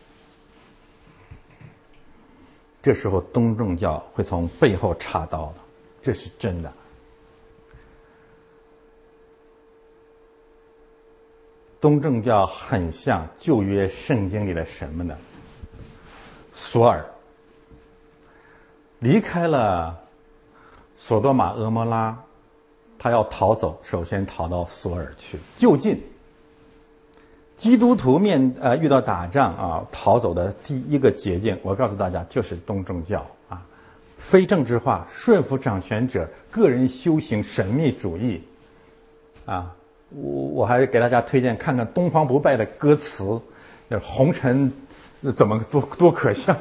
[2.80, 5.54] 这时候东正教会从背后插刀的。
[6.00, 6.72] 这是真的。
[11.80, 15.18] 东正教很像旧约圣经里的什么呢？
[16.54, 17.04] 索尔
[18.98, 19.98] 离开了
[20.96, 22.16] 索多玛、俄摩拉，
[22.98, 26.02] 他要逃走，首先逃到索尔去就近。
[27.56, 33.64] 基督徒面呃遇到打仗啊，逃走的第一个捷径，我告诉大家就是东正教啊。
[34.18, 38.42] 非政治化、顺服掌权者、个人修行、神秘主义，
[39.46, 39.74] 啊，
[40.10, 43.40] 我我还给大家推荐看看东方不败的歌词，
[44.02, 44.70] 红尘
[45.32, 46.56] 怎么多多可笑？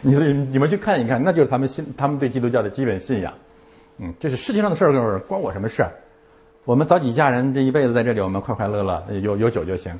[0.00, 3.32] 你你们去看一看，那就是他们信他们对基督教的基本信仰。
[3.98, 5.84] 嗯，这是世界上的事儿，关我什么事？
[6.64, 9.92] 我们早几家人这一辈子在这里，我们快快乐乐，有有酒就行。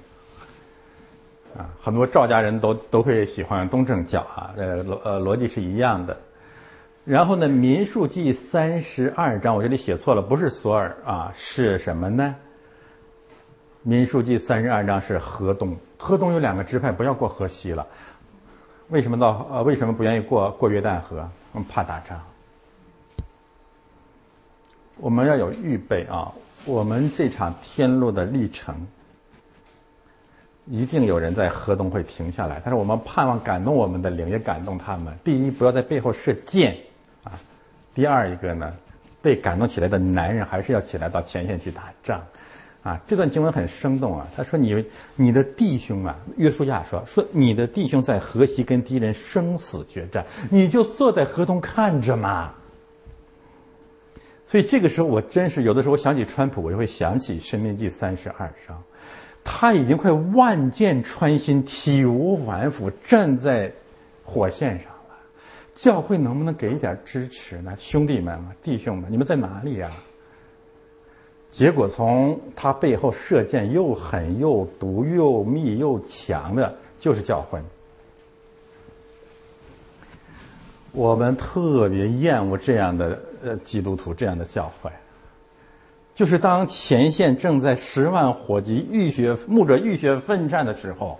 [1.57, 6.17] 啊，很多赵家人都都会喜欢东正教啊，呃逻呃逻辑是一样的。
[7.05, 12.35] 然后呢，《民数记》三十二章，我这里写错了，不是索尔啊，是什么呢？
[13.89, 17.87] 《民数记》三十二章是河东，河东有两个支派，不要过河西了。
[18.89, 19.63] 为什么到呃？
[19.63, 21.29] 为什么不愿意过过约旦河？
[21.53, 22.21] 我们怕打仗。
[24.99, 26.33] 我们要有预备啊！
[26.65, 28.87] 我们这场天路的历程，
[30.67, 32.61] 一定有人在河东会停下来。
[32.65, 35.17] 但是我们盼望感动我们的灵，也感动他们。
[35.23, 36.77] 第一，不要在背后射箭
[37.25, 37.33] 啊。
[37.93, 38.75] 第二一个呢，
[39.21, 42.25] 被感动起来的男人还是要起来到前线去打仗，
[42.87, 44.29] 啊，这段经文很生动啊。
[44.37, 44.85] 他说：“你
[45.17, 52.55] 你的弟兄啊，约书亚说说你的弟兄在河西跟敌人生死决战，你就坐在河东看着嘛。”
[54.47, 58.81] 所以这个时候，我真是有的时候我想起川普，我就会想起《生命记》三十二章，
[59.43, 63.73] 他已经快万箭穿心、体无完肤，站在
[64.23, 65.17] 火线上了。
[65.75, 67.75] 教会能不能给一点支持呢？
[67.77, 69.91] 兄弟们弟兄们，你们在哪里呀？
[71.51, 77.61] 结果从他背后射箭又狠又毒又密又强的，就是教诲。
[80.93, 84.91] 我们特别厌恶这样的呃基督徒这样的教会，
[86.15, 91.19] 就是当前线正在十万火急、浴血冒着浴血奋战的时候，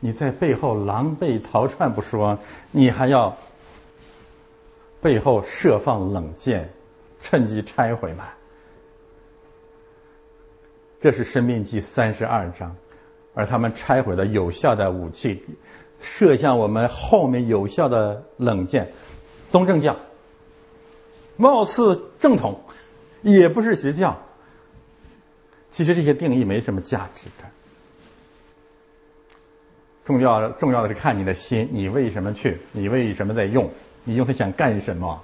[0.00, 2.38] 你在背后狼狈逃窜不说，
[2.70, 3.36] 你还要。
[4.98, 6.68] 背后设放冷箭，
[7.20, 8.24] 趁机拆毁嘛。
[11.00, 12.74] 这是《生命记》三十二章，
[13.34, 15.44] 而他们拆毁的有效的武器，
[16.00, 18.90] 射向我们后面有效的冷箭，
[19.52, 19.96] 东正教，
[21.36, 22.60] 貌似正统，
[23.22, 24.16] 也不是邪教。
[25.70, 27.44] 其实这些定义没什么价值的，
[30.04, 33.70] 重要重要的是看你的心，你为什么去，你为什么在用。
[34.08, 35.20] 你用它想干什么？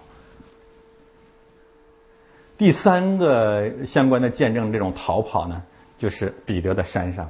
[2.63, 5.61] 第三个相关的见证，这种逃跑呢，
[5.99, 7.29] 就是彼得的山上。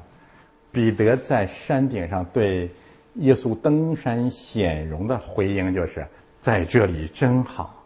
[0.71, 2.71] 彼得在山顶上对
[3.15, 6.07] 耶稣登山显荣的回应，就是
[6.39, 7.83] 在这里真好，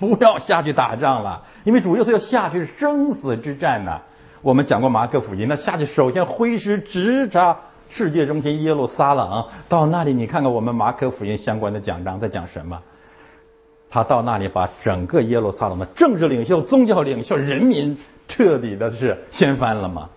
[0.00, 4.00] 不要下去打仗了，因为主耶稣要下去是生死之战呢。
[4.42, 7.56] 我们讲过马可福音，那下去首先挥师直插
[7.88, 12.82] 世界中心耶路撒冷，到那里你看看我们马可福音相关的讲章在讲什么。
[13.90, 17.96] 他到那里，把整个耶路撒冷的政治领袖、宗教领袖、人民
[18.26, 20.10] 彻底的是掀翻了嘛？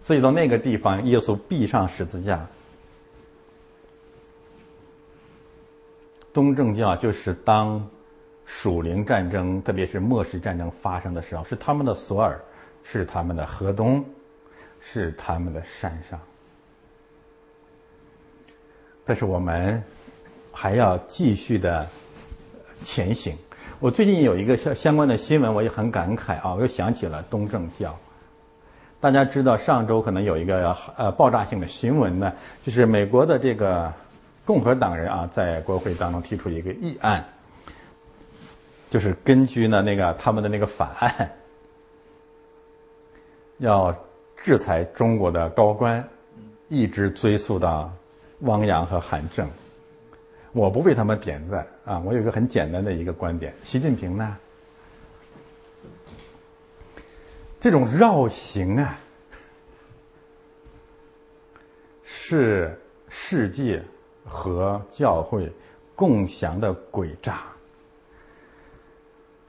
[0.00, 2.46] 所以到那个地方，耶稣必上十字架。
[6.32, 7.86] 东正教就是当
[8.46, 12.40] 属灵战争，特别是末世战争发生的时候，是他们的索尔，
[12.82, 14.02] 是他们的河东，
[14.80, 16.18] 是他们的山上。
[19.04, 19.82] 但是我们
[20.50, 21.86] 还要继续的。
[22.82, 23.34] 前行，
[23.80, 26.54] 我最近有一个相相关的新闻，我也很感慨啊！
[26.54, 27.96] 我又想起了东正教。
[29.00, 32.32] 大家知道上周可能有一个呃爆炸性的新闻呢，
[32.64, 33.92] 就是美国的这个
[34.44, 37.24] 共和党人啊，在国会当中提出一个议案，
[38.90, 41.30] 就是根据呢那个他们的那个法案，
[43.58, 43.94] 要
[44.36, 46.02] 制裁中国的高官，
[46.68, 47.92] 一直追溯到
[48.40, 49.48] 汪洋和韩正。
[50.58, 52.00] 我不为他们点赞啊！
[52.00, 54.36] 我有一个很简单的一个观点：习近平呢，
[57.60, 58.98] 这种绕行啊，
[62.02, 62.76] 是
[63.08, 63.80] 世界
[64.24, 65.48] 和教会
[65.94, 67.42] 共享的诡诈。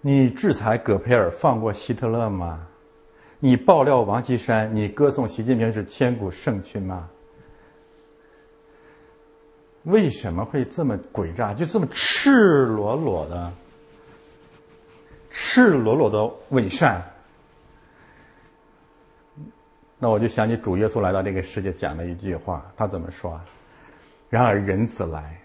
[0.01, 2.67] 你制裁戈培尔，放过希特勒吗？
[3.39, 7.09] 你爆料王岐山，你歌颂习近平是千古圣君吗？
[9.89, 11.53] 为什么会这么诡诈？
[11.53, 13.51] 就这么赤裸裸的、
[15.29, 17.03] 赤裸裸的伪善？
[19.97, 23.39] 那我就想起主耶稣来到这个世界讲的一句话，他怎么说？
[24.29, 25.41] 然而人子来，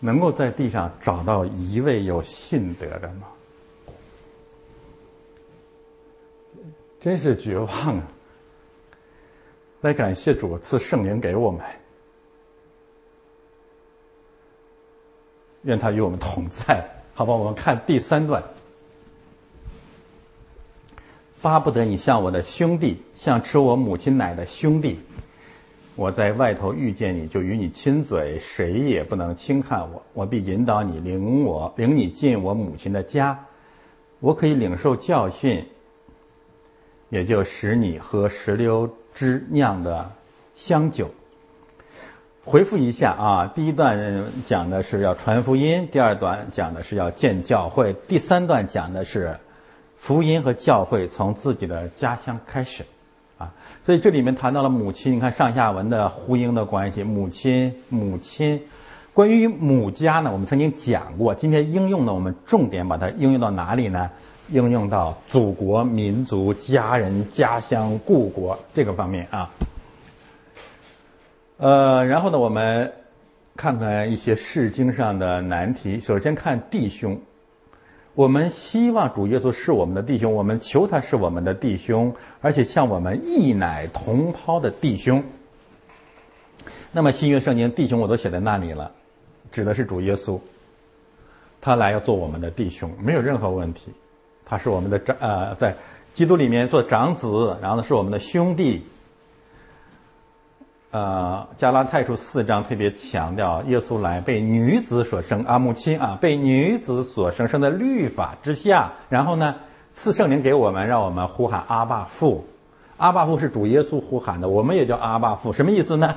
[0.00, 3.28] 能够在地上找到一位有信德的吗？
[6.98, 8.02] 真是绝望啊！
[9.80, 11.60] 来感谢主赐圣灵给我们，
[15.62, 16.84] 愿他与我们同在。
[17.14, 18.42] 好吧，我们看第三段。
[21.40, 24.98] 巴不得你像我的兄弟，像吃我母亲奶的兄弟。
[25.96, 30.02] 我在外头遇见你就与你亲嘴，谁也不能轻看我。
[30.12, 33.38] 我必引导你，领我领你进我母亲的家。
[34.20, 35.64] 我可以领受教训。
[37.10, 40.10] 也就使你喝石榴汁酿的
[40.54, 41.10] 香酒。
[42.44, 49.36] 回复一下啊，第一段讲的是要传福音，第二段讲的是要建教会，第三段讲的是
[49.96, 52.84] 福音和教会从自己的家乡开始
[53.38, 53.52] 啊。
[53.86, 58.60] 所以这里面谈到了母亲，你看上下文的呼应的关系，母亲母亲。
[59.14, 64.10] 关于母家呢，我们曾经讲过，今天应用呢，我们重点把它应用到哪里呢？
[64.48, 69.48] 应用到祖国、民族、家人、家乡、故国这个方面啊。
[71.62, 72.92] 呃，然后呢，我们
[73.54, 76.00] 看看一些释经上的难题。
[76.00, 77.16] 首先看弟兄，
[78.14, 85.22] 我们希望主耶稣是我们的弟兄，我们求他是我们的弟兄，而且像我们一奶同胞的弟兄。
[86.90, 88.90] 那么新约圣经弟兄我都写在那里了，
[89.52, 90.40] 指的是主耶稣，
[91.60, 93.92] 他来要做我们的弟兄，没有任何问题。
[94.44, 95.76] 他是我们的长呃，在
[96.12, 98.82] 基督里面做长子，然后呢是我们的兄弟。
[100.92, 108.92] 呃，加拉太书四章特别强调，耶稣来被女子所生，阿母亲啊，被女子所生，生在律法之下。
[109.08, 109.54] 然后呢，
[109.90, 112.46] 赐圣灵给我们，让我们呼喊阿爸父。
[112.98, 116.14] 阿爸父是主耶稣呼喊的，我们也叫阿爸父，什么意思呢？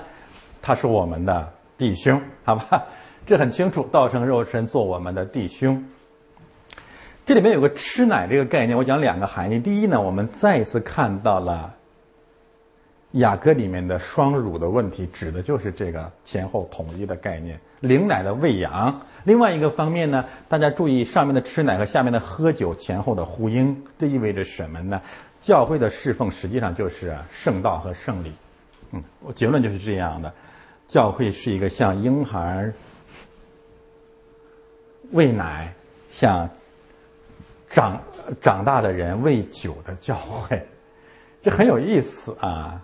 [0.62, 1.48] 他是我们的
[1.78, 2.84] 弟兄，好吧？
[3.26, 5.82] 这很清楚，道成肉身做我们的弟兄。
[7.26, 9.58] 这里面有个吃奶这个概念，我讲两个含义。
[9.58, 11.74] 第一呢，我们再一次看到了
[13.16, 19.02] 雅歌里面的双乳的问题，指的就是这个前后统一的概念，领奶的喂养。
[19.24, 25.02] 另外一个方面呢，大家注意上面的吃奶和下面的喝酒前后的呼应，这意味着什么呢？
[25.40, 28.32] 教会的侍奉实际上就是圣道和圣礼。
[28.92, 30.34] 嗯，我结论就是这样的，
[30.88, 32.72] 教会是一个像婴孩
[35.12, 35.74] 喂奶，
[36.10, 36.50] 像。
[37.68, 38.00] 长
[38.40, 40.66] 长大的人喂酒的教会，
[41.42, 42.82] 这很有意思啊。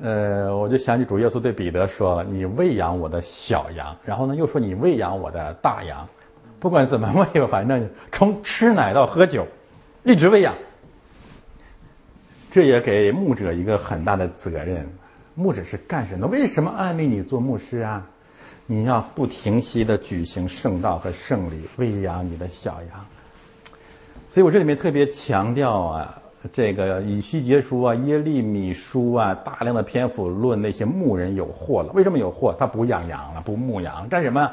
[0.00, 6.08] 呃，我就想起主耶稣对彼得说了：“你喂养我的小羊。”然后呢，又说：“你喂养我的大羊。”
[6.60, 9.44] 不管怎么喂，反正从吃奶到喝酒，
[10.04, 10.54] 一直喂养。
[12.50, 14.88] 这也给牧者一个很大的责任。
[15.34, 16.26] 牧者是干什么？
[16.28, 18.06] 为什么安利你做牧师啊？
[18.66, 23.06] 你要不停息的举行圣道和圣礼，喂养你的小羊。
[24.30, 26.21] 所以我这里面特别强调啊，
[26.52, 31.92] 这个以西结书啊、耶利米书啊，大量的篇幅论那些牧人有祸了。
[31.92, 32.54] 为什么有祸？
[32.58, 34.50] 他不养羊了，不牧羊，干什么？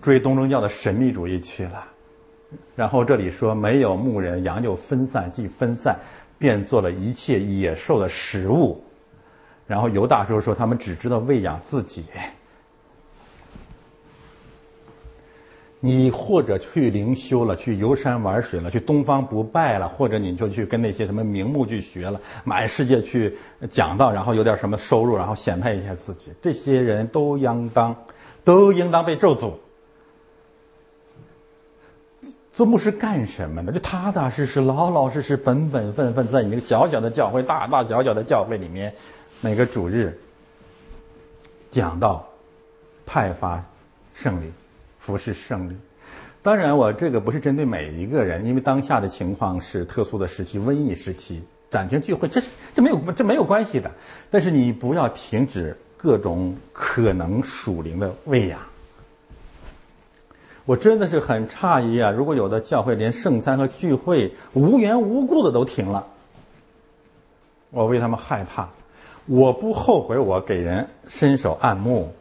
[0.00, 1.84] 追东正教的神秘主义去了。
[2.76, 5.96] 然后这里说没有牧人，羊就分散，既分散，
[6.38, 8.82] 便做了一切野兽的食物。
[9.66, 12.04] 然后犹大叔说他们只知道喂养自己。
[15.80, 23.38] 你或者去灵修了，去游山玩水了，去东方不败了，或者你就去跟那些什么名目去学了，满世界去
[23.68, 27.94] 讲道，然后有点什么收入，然后显摆一下自己，这些人都应当，
[28.42, 29.52] 都应当被咒诅。
[32.52, 33.70] 做牧师干什么呢？
[33.70, 38.92] 就踏踏实实、老老实实、本本分分，在你那个小小的教会、大大小小的教会里面，
[39.40, 40.18] 每个主日
[41.70, 42.28] 讲道、
[43.06, 43.64] 派发
[44.12, 44.52] 圣礼。
[45.08, 45.74] 服侍胜利，
[46.42, 52.42] 当然，我这个不是针对每一个人，因为当下的情况是特殊的时期，瘟疫时期，暂停聚会，这
[52.74, 53.90] 这没有这没有关系的。
[54.30, 58.60] 但是你不要停止各种可能属灵的喂养。
[60.66, 62.10] 我真的是很诧异啊！
[62.10, 66.06] 如果有的教会连圣餐和聚会无缘无故的都停了，
[67.70, 68.68] 我为他们害怕。
[69.24, 72.12] 我不后悔我给人伸手按摩，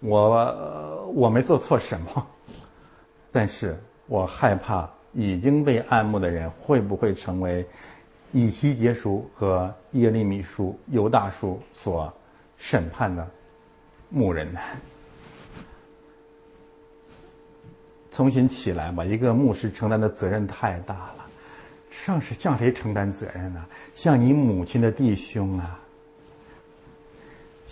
[0.00, 2.26] 我我没做错什么。
[3.30, 7.66] 但是我害怕已经被按摩的人会不会成为
[8.32, 12.12] 以西结书和耶利米书、犹大书所
[12.56, 13.26] 审判的
[14.08, 14.60] 牧人呢？
[18.10, 19.04] 重新起来吧！
[19.04, 21.26] 一个牧师承担的责任太大了，
[21.90, 23.62] 上是向谁承担责任呢？
[23.92, 25.78] 向你母亲的弟兄啊！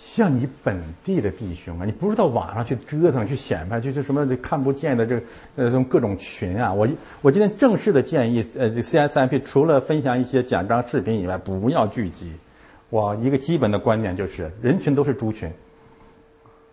[0.07, 5.19] 像你本地的弟兄啊，你不是到网上去折腾、去显摆，就是什么看不见的这
[5.55, 6.71] 呃，种各种群啊。
[6.71, 6.87] 我
[7.21, 12.31] 我今天正式的建议，呃，这 CSMP 除了分享一些奖章视频以外，不要聚集。
[12.91, 15.51] 我一个基本的观点就是，人群都是猪群。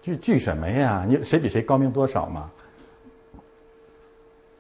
[0.02, 1.04] 聚聚什么呀？
[1.09, 2.50] 你谁比谁高明多少嘛？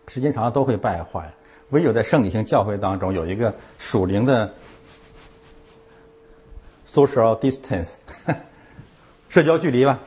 [0.08, 1.32] 时间长了都会败坏。
[1.70, 4.52] 唯有在圣理性教会当中有一个属灵的
[6.86, 7.96] social distance。
[9.32, 9.98] 社交距离吧，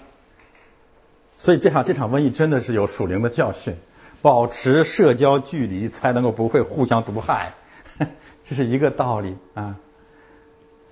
[1.39, 3.75] 所以这场这场瘟疫真的是有属灵的教训，
[4.21, 7.51] 保持社交距离才能够不会互相毒害，
[8.45, 9.75] 这是一个道理啊。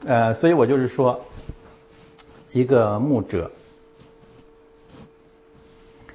[0.06, 1.24] 呃，所以我就是说，
[2.54, 3.52] 一个牧者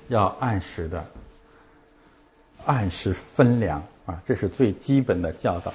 [0.09, 1.07] 要按时的
[2.67, 5.73] 按时分粮啊，这是最基本的教导。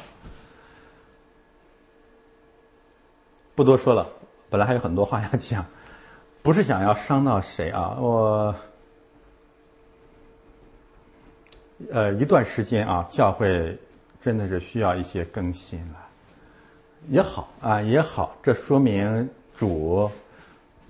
[3.55, 4.09] 不多说了，
[4.49, 5.65] 本来还有很多话要讲。
[6.43, 7.97] 不是想要伤到谁啊？
[7.97, 8.53] 我，
[11.89, 13.77] 呃，一段时间啊，教会
[14.21, 16.05] 真的是需要一些更新了，
[17.07, 20.11] 也好啊，也好，这说明主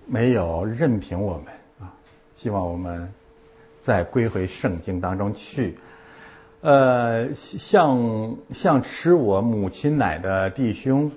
[0.07, 1.93] 没有任凭我们啊，
[2.35, 3.13] 希望我们
[3.79, 5.77] 再归回圣经当中去。
[6.61, 11.11] 呃，像像吃我母亲奶的弟兄。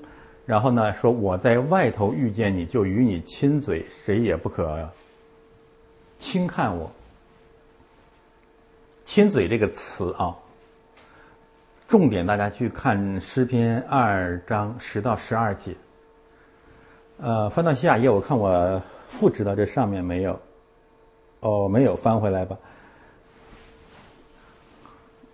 [0.47, 4.89] 然后呢，说我在外头遇见你就与你亲嘴，谁也不可
[6.19, 6.91] 轻看我。
[9.05, 10.37] 亲嘴这个词啊，
[11.89, 15.75] 重点大家去看诗篇二章十到十二节。
[17.19, 20.41] 呃，翻到下一页，我看我复制到这上面没有？
[21.41, 22.57] 哦，没有，翻回来吧。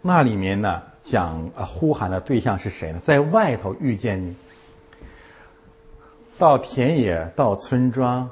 [0.01, 2.99] 那里面呢，讲呼喊的对象是谁呢？
[3.01, 4.35] 在外头遇见你。
[6.43, 8.29] 到田野，到村庄，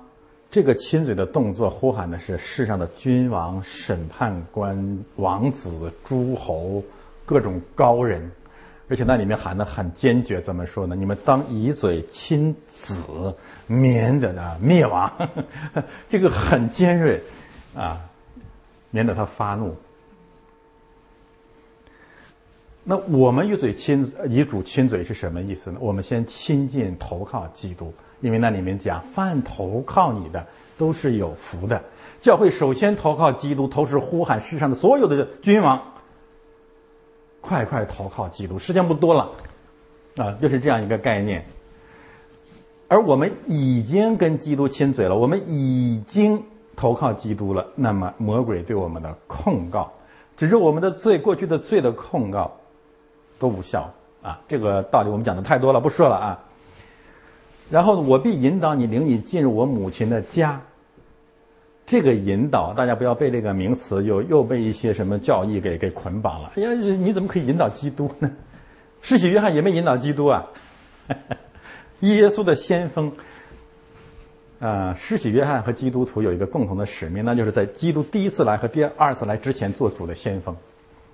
[0.50, 6.82] 这个亲嘴的动作，呼喊的是世上的君王、审判官、王子、诸侯，
[7.24, 8.28] 各种高人，
[8.88, 10.96] 而且那里面喊的很坚决，怎么说呢？
[10.96, 13.32] 你们当以嘴亲子，
[13.68, 15.08] 免得呢灭亡，
[16.10, 17.22] 这个很尖锐，
[17.76, 18.00] 啊，
[18.90, 19.72] 免得他发怒。
[22.82, 25.78] 那我们与嘴亲与主亲嘴是什么意思呢？
[25.80, 30.46] 我们先亲近投靠基督，因为那里面讲，凡投靠你的
[30.78, 31.82] 都是有福的。
[32.20, 35.92] 教会首先投靠基督，同时呼喊世上的所有的君王，
[37.42, 38.58] 快快投靠基督。
[38.58, 39.30] 时间不多了，
[40.16, 41.44] 啊，就是这样一个概念。
[42.88, 46.42] 而我们已经跟基督亲嘴了，我们已经
[46.74, 47.66] 投靠基督了。
[47.76, 49.92] 那么魔鬼对我们的控告，
[50.36, 52.56] 只是我们的罪，过去的罪的控告。
[53.40, 53.92] 都无效
[54.22, 54.38] 啊！
[54.46, 56.38] 这个道理我们讲的太多了，不说了啊。
[57.70, 60.60] 然后呢我必引导你，领你进入我母亲的家。
[61.86, 66.52] 这个引导，大家不要被这个名词又又被一些什么教义给给捆绑了。
[66.54, 68.30] 哎呀，你怎么可以引导基督呢？
[69.00, 70.46] 世袭约翰也没引导基督啊。
[72.00, 73.10] 耶稣的先锋
[74.60, 80.54] 啊，施洗约翰和基督徒有一个共同的使命，那就是在基督第一次来和第二次来之前做主的先锋，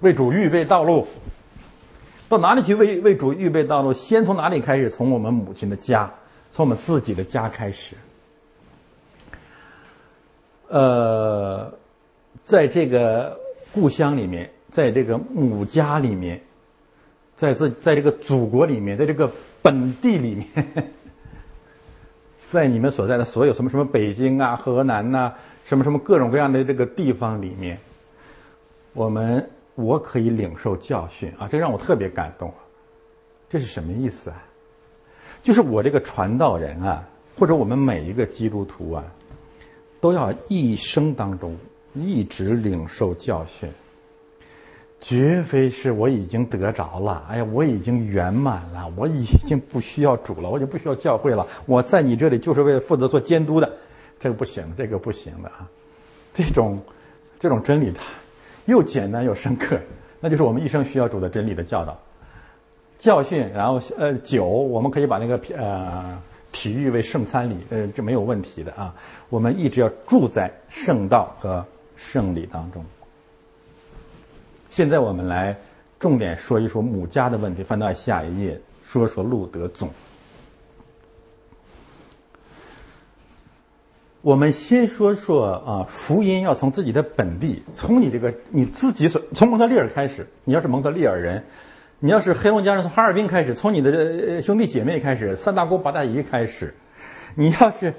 [0.01, 1.07] 为主预备道路。
[2.29, 3.93] 到哪里去为为主预备道路？
[3.93, 4.91] 先从哪里开始？
[4.91, 6.13] 从我们母亲的家，
[6.51, 7.95] 从我们自己的家开始。
[10.69, 11.73] 呃，
[12.43, 13.39] 在这个
[13.73, 16.43] 故乡里面，在这个母家里面，
[17.37, 19.31] 在这在这个祖国里面，在这个
[19.63, 20.93] 本地里面，
[22.45, 25.35] 在你们所在的所有什么什么北京啊、河南呐，
[25.65, 27.79] 什么什么各种各样的这个地方里面，
[28.95, 29.49] 我们。
[29.77, 32.53] 我可以领受教训啊，这让我特别感动。
[33.49, 34.43] 这是什么意思啊？
[35.43, 37.09] 就是我这个传道人啊，
[37.39, 39.05] 或者我们每一个基督徒啊，
[40.01, 41.57] 都要一生当中
[41.95, 43.71] 一直领受教训。
[44.99, 53.71] 绝非是我已经得着了，哎呀，我已经圆满了，我已经不需要主了，我就不需要教会了，我在你这里就是为了负责做监督的，
[54.19, 55.69] 这个不行，这个不行的啊！
[56.33, 56.81] 这种
[57.39, 58.03] 这种真理它
[58.67, 59.79] 又简单又深刻，
[60.21, 61.99] 那就是我们一生需要主的真理的教导、
[62.99, 66.21] 教训，然后呃酒，我们可以把那个呃
[66.53, 68.95] 体育为圣餐礼，呃这没有问题的啊。
[69.29, 71.65] 我们一直要住在圣道和
[71.97, 72.85] 圣礼当中。
[74.71, 75.57] 现在我们来
[75.99, 79.89] 重点说一说母家的问题，翻到下一页，说说路德总。
[84.27, 90.27] 我们先说说啊，福音要从自己的本地，从你这个你自己所从蒙特利尔开始。
[90.43, 91.45] 你要是蒙特利尔人，
[92.01, 96.75] 你要是黑龙江人，从哈尔滨开始，从你的兄弟姐妹开始，三大姑八大姨开始。
[97.37, 97.95] 你要是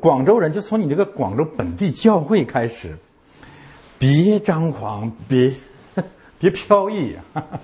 [0.00, 2.96] 广州人，就从你这个广州本地教会开始。
[3.98, 5.54] 别张狂，别
[6.38, 7.60] 别飘逸哈哈，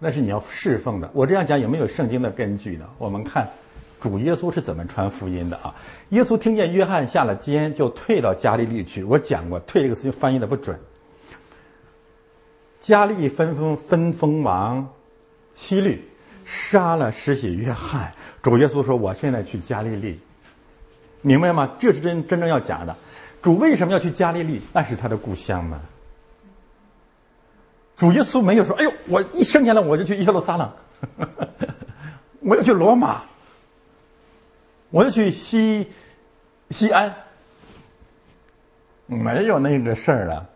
[0.00, 1.08] 那是你要侍奉的。
[1.14, 2.86] 我这样讲有没有圣经的根据呢？
[2.98, 3.48] 我们看。
[4.00, 5.74] 主耶稣是怎么传福音的啊？
[6.10, 9.02] 耶稣听见约翰下了监，就退到加利利去。
[9.02, 10.78] 我讲过，退这个词就翻译的不准。
[12.80, 14.88] 加利分封分封王
[15.54, 16.08] 希律，
[16.44, 18.12] 杀了施洗约翰。
[18.40, 20.18] 主耶稣说：“我现在去加利利，
[21.20, 21.74] 明白吗？
[21.78, 22.96] 这是真真正要讲的。
[23.42, 24.62] 主为什么要去加利利？
[24.72, 25.80] 那是他的故乡嘛。
[27.96, 30.70] 主耶稣没有说：‘哎呦，我一生下来我就去耶路撒冷，
[32.40, 33.22] 我要去罗马。’”
[34.90, 35.88] 我要去西
[36.70, 37.14] 西安，
[39.06, 40.48] 没有那个事儿了，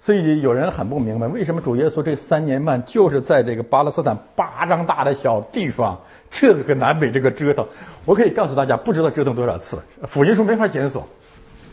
[0.00, 7.66] 所以有人很不明白，为什么主耶稣这三年半就是在这个巴勒斯坦巴掌大的小地方，这个南北这个折腾。
[8.04, 11.08] 我可以告诉大家，不知道折腾多少次，福音书没法检索，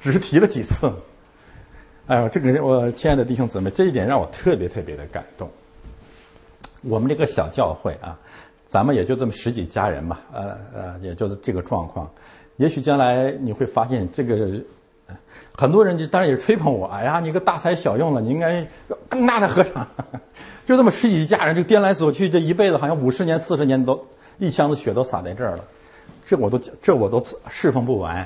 [0.02, 0.92] 只是提了几次。
[2.08, 5.48] 哎呦，这个我亲爱的弟兄姊妹，这一点让我特别特别的感动。
[6.82, 8.18] 我们这个小教会啊。
[8.72, 12.10] 咱们也就这么十几家人吧，呃呃，也就是这个状况。
[12.56, 14.50] 也许将来你会发现，这个
[15.52, 16.88] 很多人就当然也吹捧我。
[16.88, 18.66] 哎呀，你个大材小用了，你应该
[19.10, 19.86] 更大的合唱。
[20.66, 24.08] 就这么十几家人，就颠来走去，这一辈子好像五十年、四十年都
[24.38, 25.66] 一箱子血都洒在这儿了。
[26.26, 28.26] 这我都这我都侍奉不完。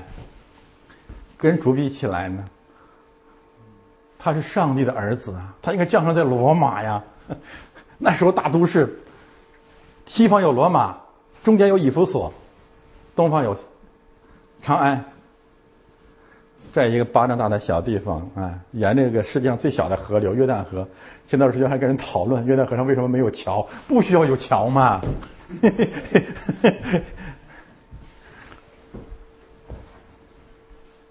[1.37, 2.45] 跟主比起来呢，
[4.19, 7.03] 他是上帝的儿子啊，他应该降生在罗马呀。
[7.97, 8.99] 那时候大都市。
[10.05, 10.97] 西方有罗马，
[11.43, 12.31] 中间有以弗所，
[13.15, 13.57] 东方有
[14.61, 15.03] 长安，
[16.71, 20.87] 在一个巴掌大的小地方啊，沿这个世界上最小的河流约旦河。
[21.27, 25.01] 前段时间还跟人讨论约旦河上为什么没有桥，不需要有桥嘛。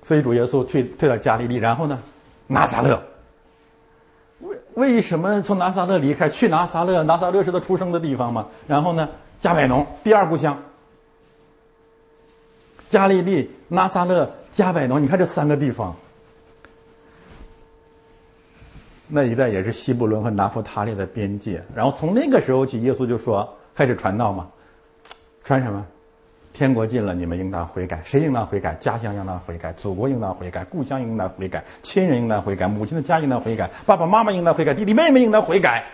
[0.02, 1.98] 所以主耶稣退退到加利利，然后呢，
[2.46, 3.02] 拿撒勒。
[4.74, 7.02] 为什么从拿撒勒离开去拿撒勒？
[7.04, 8.46] 拿撒勒是他出生的地方嘛。
[8.66, 10.60] 然后呢，加百农第二故乡，
[12.90, 15.94] 加利利、拿撒勒、加百农，你看这三个地方，
[19.06, 21.62] 那一带也是西布伦和拿弗他利的边界。
[21.74, 24.48] 然后从那个时候起，耶稣就说开始传道嘛，
[25.44, 25.86] 传什么？
[26.54, 28.00] 天国近了，你们应当悔改。
[28.04, 28.74] 谁应当悔改？
[28.76, 35.84] 家乡应当悔改，祖国应当悔改，故乡应当悔改，亲人应当悔改，母亲的家应当悔改，爸爸妈妈应当悔改，弟弟妹妹应当悔改，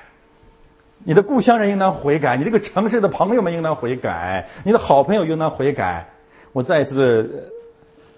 [1.02, 6.06] 你的故乡人应当悔改，你这个城市的朋友们应当悔改，你的好朋友应当悔改。
[6.52, 7.50] 我再一次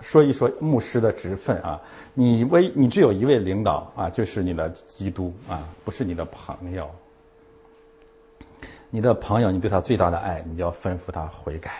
[0.00, 1.80] 说一说牧师的职分啊，
[2.12, 6.90] 你唯你只有一位领导啊，就是你的基督啊，不是你的朋友。
[8.90, 11.70] 你的朋友，你对他最大的爱，你就要吩咐他悔改。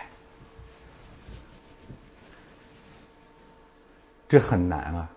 [4.27, 5.09] 这很难啊！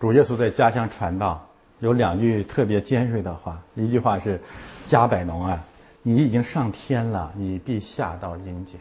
[0.00, 1.48] 主耶稣在家乡传道，
[1.78, 3.62] 有两句特别尖锐的话。
[3.74, 4.38] 一句话是
[4.84, 5.64] ：“加百农啊，
[6.02, 8.78] 你已经上天了，你必下到阴间。”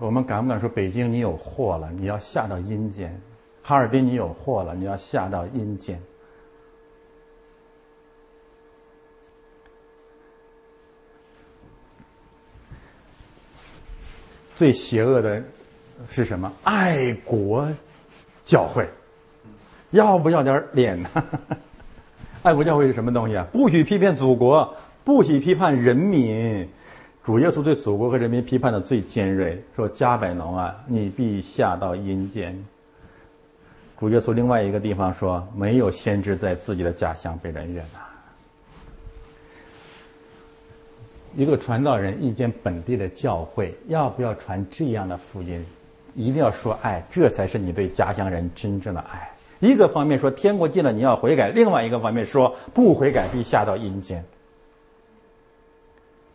[0.00, 1.90] 我们敢不敢说北京你有祸了？
[1.92, 3.20] 你要下到阴间。
[3.62, 6.02] 哈尔滨你有祸了，你要下到阴间。
[14.56, 15.42] 最邪恶的。
[16.08, 16.52] 是什么？
[16.62, 17.68] 爱国
[18.44, 18.88] 教会，
[19.90, 21.08] 要不要点脸呢？
[22.42, 23.46] 爱国教会是什么东西啊？
[23.52, 24.74] 不许批判祖国，
[25.04, 26.68] 不许批判人民。
[27.24, 32.64] 主耶稣对祖国和人民批判的最尖锐，说加百农啊，你必下到阴间。
[34.00, 38.00] 主耶稣另外一个地方说，没有先知在自己的家乡被人悦纳。
[41.36, 45.64] 一个传道人，一间本地的教会，要不要传这样的福音？
[46.14, 49.30] 一定要说爱，这才是你对家乡人真正的爱。
[49.60, 54.24] 一个方面说天国近了你要悔改，另外一个方面说不悔改必下到阴间。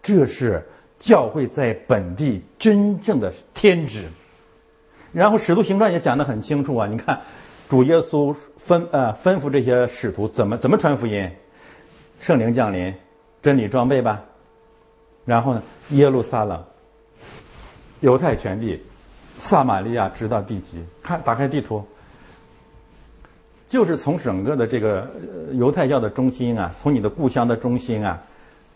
[0.02, 0.66] 这是
[0.98, 4.06] 教会在本地真正的天职。
[5.12, 7.22] 然后使徒行传也讲得很清楚啊，你看
[7.70, 11.30] 主耶稣吩呃吩咐这些使徒怎么怎么传福音，
[12.20, 12.94] 圣灵降临，
[13.42, 14.24] 真理装备吧，
[15.26, 16.64] 然后呢耶路撒冷、
[18.00, 18.82] 犹太全地、
[19.38, 21.86] 撒玛利亚直到地极，看打开地图。
[23.68, 25.06] 就是从整个的这个
[25.52, 28.18] 犹太教的中心啊，从你的故乡的中心啊，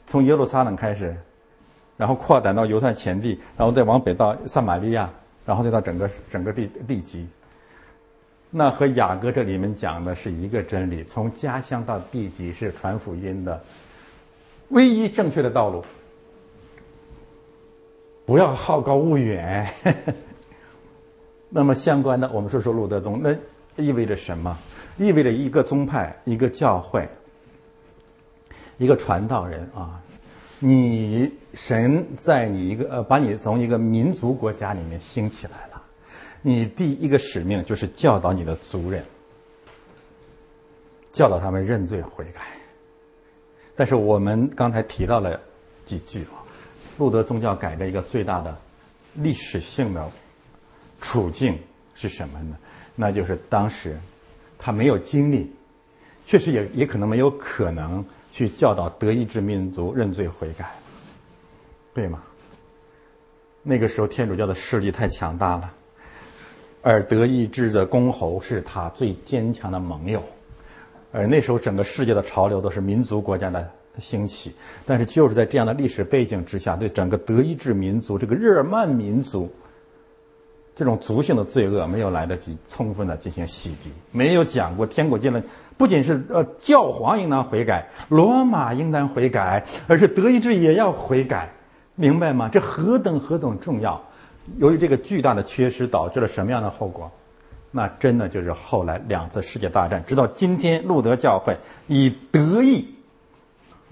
[0.05, 1.15] 从耶路撒冷开始，
[1.95, 5.09] 然后扩展到犹太前地，然后再往北到撒玛利亚，
[5.45, 7.25] 然后再到整个整个地地极。
[8.49, 13.63] 那和雅各这里面讲的是一个真理：从家乡到地极是传福音的
[14.67, 15.81] 唯一正确的道路。
[18.25, 19.73] 不要好高骛远。
[21.53, 23.35] 那么相关的，我们说说路德宗，那
[23.75, 24.57] 意味着什么？
[24.97, 27.07] 意味着一个宗派、一个教会、
[28.77, 30.01] 一个传道人啊，
[30.59, 35.81] 你神在你一个呃，把你从一个民族国家里面兴起来了，
[36.41, 39.03] 你第一个使命就是教导你的族人，
[41.11, 42.41] 教导他们认罪悔改。
[43.75, 45.37] 但是我们刚才提到了
[45.83, 46.47] 几句啊，
[46.97, 48.57] 路德宗教改革一个最大的
[49.15, 50.09] 历史性的
[51.01, 51.59] 处境
[51.93, 52.55] 是什么呢？
[52.95, 53.99] 那就是当时。
[54.63, 55.51] 他没有精力，
[56.23, 60.71] 确实也也可能没有可能去教导德意志民族认罪悔改，
[61.95, 62.21] 对吗？
[63.63, 65.73] 那个时候天主教的势力太强大了，
[66.83, 70.23] 而德意志的公侯是他最坚强的盟友，
[71.11, 73.67] 而那时候整个世界的潮流都是民族国家的
[73.97, 74.53] 兴起，
[74.85, 79.51] 但是就是在这样的历史背景之下，对整个德意志民族这个日耳曼民族。
[80.73, 85.43] 这种族性的罪恶没有来得及充分的进行洗涤，没有讲过天国近了，
[85.77, 91.51] 不仅是呃教皇应当悔改，罗马应当悔改，而是德意志也要悔改，
[91.95, 92.49] 明白吗？
[92.51, 94.01] 这何等何等重要！
[94.57, 97.11] 由于这个巨大的缺失，导致了什么样的后果？
[97.69, 101.55] 那真的就是后来两次世界大战，直到今天，路德教会
[101.87, 102.87] 以德意，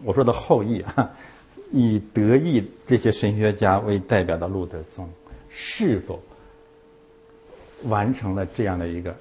[0.04, 1.12] 我说的后裔啊，
[1.72, 5.08] 以德意这些神学家为代表的路德宗，
[5.50, 6.20] 是否？
[7.84, 9.16] 完成了这样的一个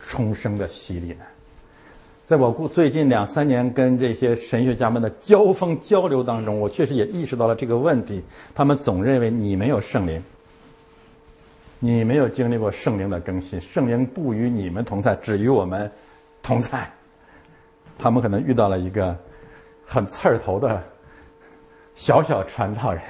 [0.00, 1.24] 重生的洗礼呢？
[2.24, 8.22] 在我过最近两三年跟这些神学家们的交锋交流当中，我确实也意识到了这个问题。
[8.54, 10.22] 他们总认为你没有圣灵，
[11.78, 15.90] 你没有经历过圣灵的更新，圣灵不与你们同在，只与我们
[16.42, 16.90] 同在。
[17.98, 19.16] 他们可能遇到了一个
[19.84, 20.82] 很刺儿头的
[21.94, 23.02] 小小传道人。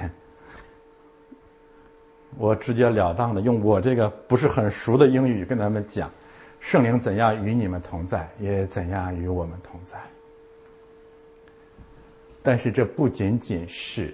[2.37, 6.11] 我直截了当的用我这个不是很熟的英语跟他们讲，
[6.59, 9.97] 圣灵怎样与你们同在，也怎样与我们同在。
[12.41, 14.13] 但是这不仅仅是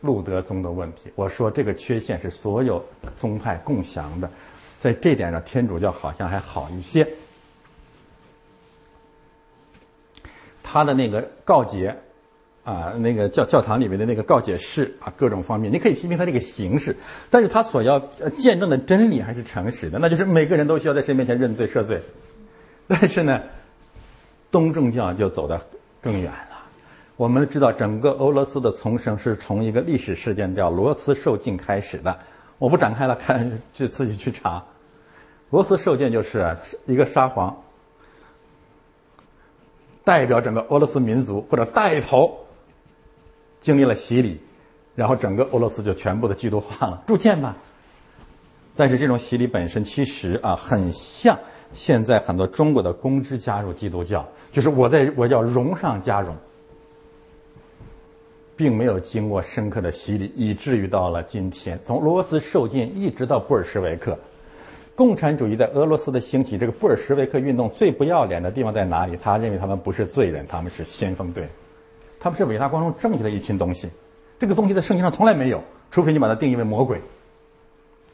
[0.00, 2.84] 路德宗的问题，我说这个缺陷是所有
[3.16, 4.30] 宗派共享的，
[4.80, 7.06] 在这点上天主教好像还好一些，
[10.62, 11.96] 他的那个告诫。
[12.68, 16.94] 啊，那个教教堂里面的那个告解室啊，各种方面，你可以批评他这个形式，
[17.30, 17.98] 但是他所要
[18.36, 21.98] 见证的真理还是诚实的，那就是每个人都需要在神面前认罪赦罪。
[22.86, 23.40] 但是呢，
[24.50, 25.58] 东正教就走得
[26.02, 26.58] 更远了。
[27.16, 32.18] 我们知道，整个俄罗斯的重生是从一个历史事件叫罗斯受尽开始的。
[32.58, 34.62] 我不展开了，看就自己去查。
[35.48, 36.54] 罗斯受尽就是
[36.84, 37.56] 一个沙皇
[40.04, 42.44] 代表整个俄罗斯民族，或者带头。
[43.60, 44.38] 经历了洗礼，
[44.94, 47.56] 然后整个俄罗斯就全部的基督化了，铸剑吧。
[48.76, 51.36] 但是这种洗礼本身其实啊，很像
[51.72, 56.36] 现在很多中国的公知加入基督教，就是我在我叫荣上加荣，
[58.54, 64.16] 并没有经过深刻的洗礼，以至于到了今天，从罗斯受尽一直到布尔什维克，
[64.94, 69.18] 共产主义在俄罗斯的兴起，这个布尔什维克运动最不要脸的地方在哪里？
[69.20, 71.48] 他认为他们不是罪人，他们是先锋队。
[72.20, 73.88] 他们是伟大、光荣、正确的一群东西，
[74.38, 77.00] 这个东西在圣经上从来没有，除非你把它定义为魔鬼。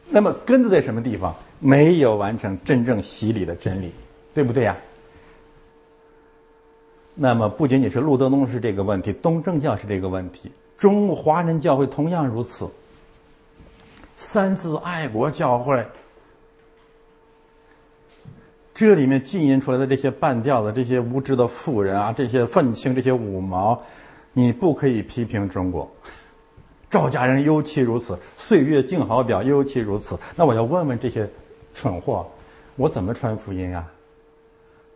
[0.09, 1.35] 那么根子在什么地方？
[1.59, 3.91] 没有完成真正洗礼的真理，
[4.33, 4.77] 对不对呀？
[7.15, 12.69] 那么不仅仅是路德宗是这个问题，东正教是这个问题，中华人教会同样如此。
[14.17, 15.85] 三自爱国教会。
[18.75, 23.81] 这里面浸淫出来的这些半吊子、这些无知的妇人啊，这些愤青、这些五毛，
[24.33, 25.89] 你不可以批评中国。
[26.89, 30.19] 赵家人尤其如此，岁月静好表尤其如此。
[30.35, 31.27] 那我要问问这些
[31.73, 32.29] 蠢货，
[32.75, 33.89] 我怎么传福音啊？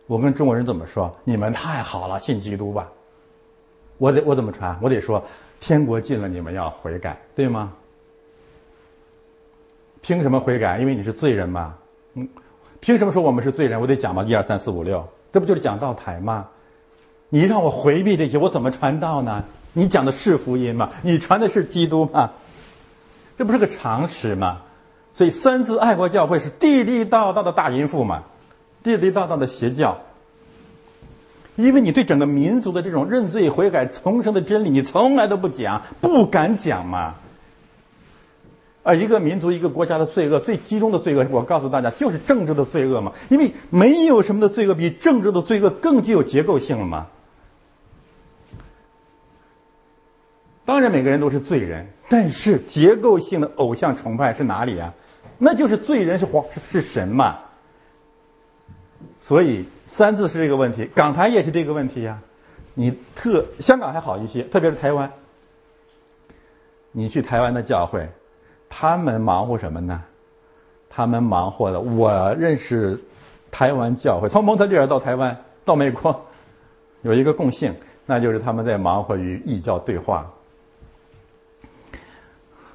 [0.06, 1.14] 我跟中国人怎么说？
[1.24, 2.86] 你们太好了，信基督吧。
[3.96, 4.78] 我得我怎么传？
[4.82, 5.24] 我得说，
[5.58, 7.72] 天国近了，你们要悔改，对吗？
[10.02, 10.78] 凭什么悔改？
[10.78, 11.74] 因为你是罪人嘛。
[12.14, 12.28] 嗯，
[12.80, 13.80] 凭什么说我们是罪人？
[13.80, 16.46] 我得讲嘛，一二三四五六，这不就是讲道台吗？
[17.28, 19.44] 你让我回避这些，我怎么传道呢？
[19.72, 20.90] 你讲的是福音吗？
[21.02, 22.30] 你传的是基督吗？
[23.38, 24.62] 这不是个常识吗？
[25.14, 28.22] 所以三次爱国教会是地地道道的大淫妇嘛，
[28.82, 29.98] 地地道道的邪教。
[31.56, 37.16] 因为你对整个民族的这种认罪悔改重生的真理，你从来都不讲，不敢讲嘛。
[38.90, 43.12] 而一个民族、一个国家的罪恶，最集中的罪恶，我告诉大家，就是政治的罪恶嘛。
[43.28, 47.06] 因为没有什么的罪恶比政治的罪恶更具有结构性了嘛。
[50.64, 54.92] 当然，每个人都是罪人，但是结构性的偶像崇拜是哪里啊？
[55.38, 57.38] 那就是罪人是皇是神嘛。
[59.20, 62.18] 所以三字是这个问题，港台也是这个问题呀。
[62.74, 65.12] 你特香港还好一些，特别是台湾。
[66.90, 68.08] 你去台湾的教会。
[68.70, 70.02] 他们忙活什么呢？
[70.88, 72.98] 他们忙活的，我认识
[73.50, 76.18] 台湾教会，从蒙特利尔到台湾到美国，
[77.02, 77.74] 有一个共性，
[78.06, 80.28] 那就是他们在忙活与异教对话，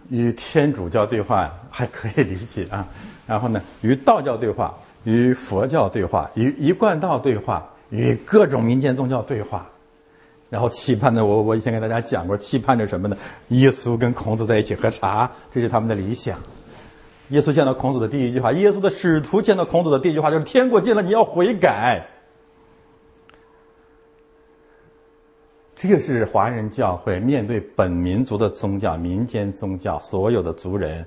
[0.10, 2.88] 与天主教对话还可以理解啊。
[3.26, 4.74] 然后呢，与道教对话，
[5.04, 9.66] 与佛教对话，与一贯道对话，与各种民间宗教对话。
[10.56, 13.18] 然后期盼着我，我以前给大家讲过，期盼着什么呢？
[13.50, 16.40] 耶稣跟孔子在一起喝茶，这是他们的理想。
[17.28, 22.08] 耶稣见到孔子的第一句话，耶稣的使徒见到孔子的第一句话就是：“天国近了，你要悔改。”
[25.76, 31.06] 这个是华人教会面对本民族的宗教、民间宗教所有的族人，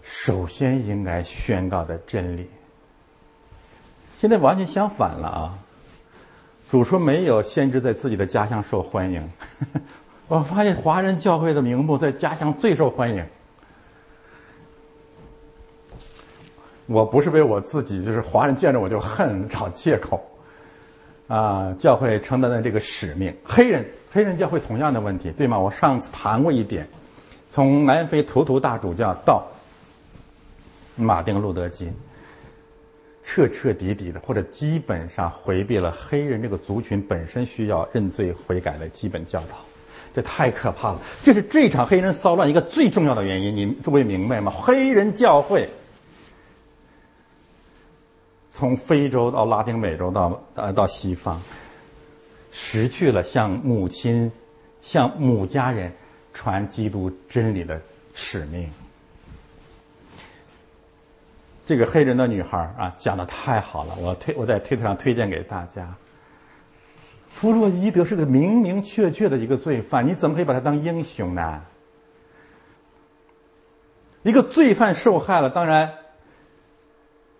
[0.00, 2.48] 首先应该宣告的真理。
[4.18, 5.58] 现在完全相反了啊！
[6.70, 9.28] 主说没有先知在自己的家乡受欢迎，
[10.26, 13.24] 我发现华人教会的名目在家乡最受欢迎。
[16.86, 20.20] 我不是为我自己，就是华人见着我就恨，找借口。
[21.28, 25.58] 啊，教会承担的这个使命，黑人黑人教会同样的问题，对吗？
[25.58, 26.88] 我上次谈过一点，
[27.50, 29.44] 从南非图图大主教到
[30.94, 31.92] 马丁路德金。
[33.28, 39.56] 彻彻底底的，或者基本上回避了黑人这个族群本身需要认罪悔改的基本教导，
[40.14, 41.00] 这太可怕了。
[41.24, 44.52] 这是这场黑人骚乱一个最重要的原因，你诸位明白吗？
[44.52, 45.68] 黑人教会
[48.48, 51.42] 从非洲到拉丁美洲到呃到西方，
[52.52, 54.30] 失去了向母亲、
[54.80, 55.92] 向母家人
[56.32, 57.82] 传基督真理的
[58.14, 58.70] 使命。
[61.66, 65.96] 这个黑人的女孩啊，讲的太好了，我推我在推特上推荐给大家。
[67.28, 71.64] 弗洛伊德是个明明确确的一个罪犯，你怎么可以把他当英雄呢？
[74.22, 75.90] 一个罪犯受害了，当然，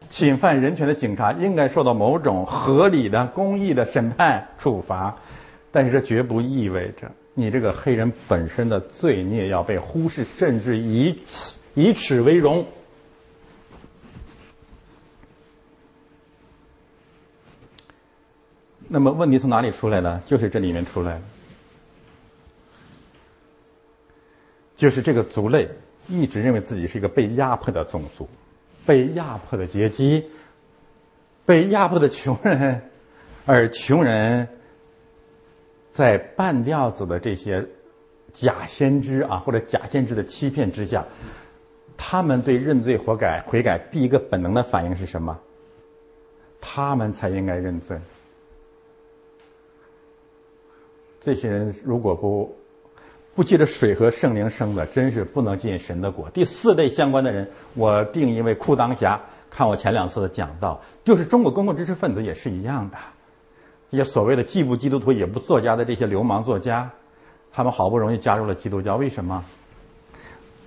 [0.09, 5.15] 侵犯人权的警察应该受到某种合理的、公益的审判处罚，
[5.71, 12.67] 但是这绝不意味着你这个黑人本身的罪孽要被忽视，甚至以此以耻为荣。
[18.89, 20.23] 那么问题从哪里出来呢？
[20.27, 21.21] 就是这里面出来，
[24.77, 25.69] 就是这个族类
[26.07, 28.29] 一直认为自己是一个被压迫的种族，
[28.85, 30.25] 被压迫的阶级，
[31.45, 32.81] 被压迫的穷人，
[33.45, 34.49] 而穷人
[35.91, 37.67] 在半吊子的这些
[38.33, 41.05] 假先知啊或者假先知的欺骗之下，
[41.97, 45.37] 他们对认罪悔改悔改第一个本能的反应是什么？
[46.61, 47.99] 他们才应该认罪。
[51.27, 52.57] 这些人如果不
[53.35, 56.31] 不记得水和圣灵生的，真是不能进神的国。
[56.31, 59.21] 第四类相关的人，我定义为裤裆侠。
[59.51, 62.97] 看我前两次的讲到，就是中国公共知识分子也是一样的。
[63.91, 66.89] 这些所谓的既不基督徒也不作家的这些流氓作家，
[67.53, 69.45] 他们好不容易加入了基督教，为什么？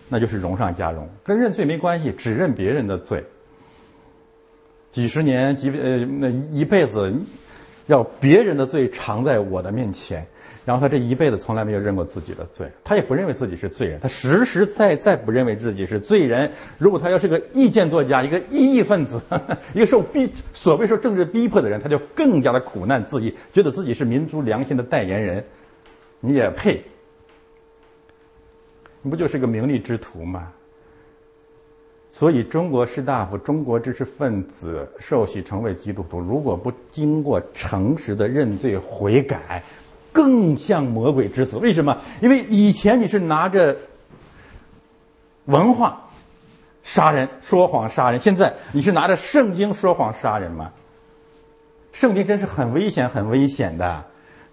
[0.10, 3.24] 那就是荣上加荣，跟认罪没关系，只认别人的罪。
[4.92, 7.14] 几十年，几呃那一辈子，
[7.90, 10.26] 要别人的罪藏在我的面前。
[10.66, 16.52] 然后他这一辈子从来没有认过自己的罪，他也不认为自己是罪人，他实实在在不认为自己是罪人。
[16.78, 19.20] 如果他要是个意见作家，一个异议分子，
[19.74, 25.44] 一个受逼所谓受政治逼迫的人，他就更加的苦难自抑，觉得自己是民族良心的代言人。
[26.20, 26.84] 你也配？
[29.02, 30.52] 你不就是个名利之徒吗？
[32.20, 39.64] 所以，中国士大夫、中国知识分子受洗成为基督徒，如果不经过诚实的认罪悔改，
[40.12, 41.56] 更像魔鬼之子。
[41.60, 41.98] 为什么？
[42.20, 43.74] 因为以前你是拿着
[45.46, 46.10] 文化
[46.84, 50.74] 杀人、说谎杀人，现在你是拿着圣经说谎杀人吗？
[51.94, 54.04] 圣经真是很危险、很危险的，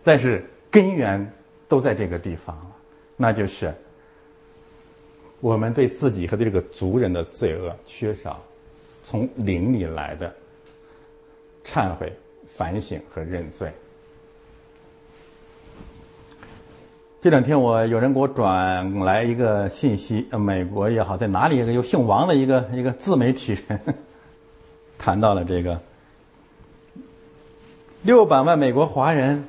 [0.05, 1.33] 但是根源
[1.67, 2.71] 都在这个地方了，
[3.17, 3.75] 那就是
[5.47, 8.43] 我们对自己和对这个族人的罪恶缺少
[9.05, 10.35] 从灵里来的
[11.65, 12.13] 忏悔、
[12.49, 13.73] 反省和认罪。
[17.23, 23.81] 这两天我有人给我转来一个信息，呃美国也好，在哪里一个有姓王的一个一个自媒体人
[24.99, 25.81] 谈到了这个。
[28.03, 29.47] 六百万美国华人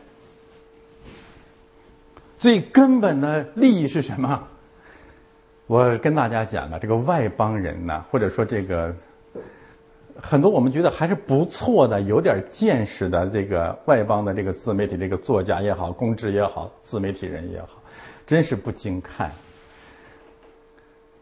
[2.37, 4.47] 最根本的利益是什么？
[5.67, 8.95] 我跟大家讲啊，这个外邦人呢，或者说这个
[10.15, 17.81] 很多我们觉得还是不错的、有点见识的这个外邦的这个自媒体，这个作家也好、公知也好、自媒体人也好，
[18.25, 19.29] 真是不经看。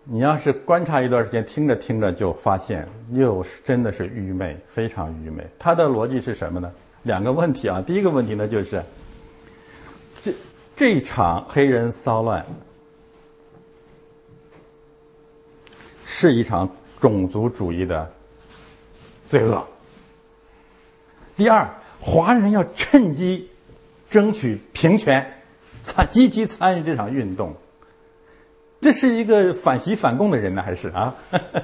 [0.03, 5.43] 你要是观察一段时间，听着听着就发现，又是真的是愚昧，非常愚昧。
[5.57, 6.71] 他的逻辑是什么呢？
[7.01, 8.83] 两个问题啊，第一个问题呢，就是
[10.13, 10.31] 这
[10.75, 12.45] 这场黑人骚乱
[16.05, 16.69] 是一场
[17.01, 18.13] 种族主义的
[19.25, 19.67] 罪恶。
[21.35, 21.69] 第二，
[21.99, 23.49] 华人要趁机
[24.09, 25.41] 争取平权，
[25.83, 27.53] 参积极参与这场运动，
[28.79, 31.15] 这是一个反袭反共的人呢，还是啊？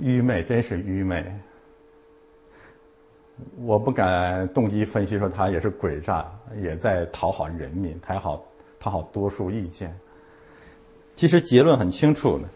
[0.00, 1.24] 愚昧，真是愚昧。
[3.58, 6.26] 我不敢动机分析说他也是诡诈，
[6.60, 8.44] 也在讨好人民，讨好
[8.80, 9.96] 讨好多数意见。
[11.18, 12.48] 其实结论很清楚的。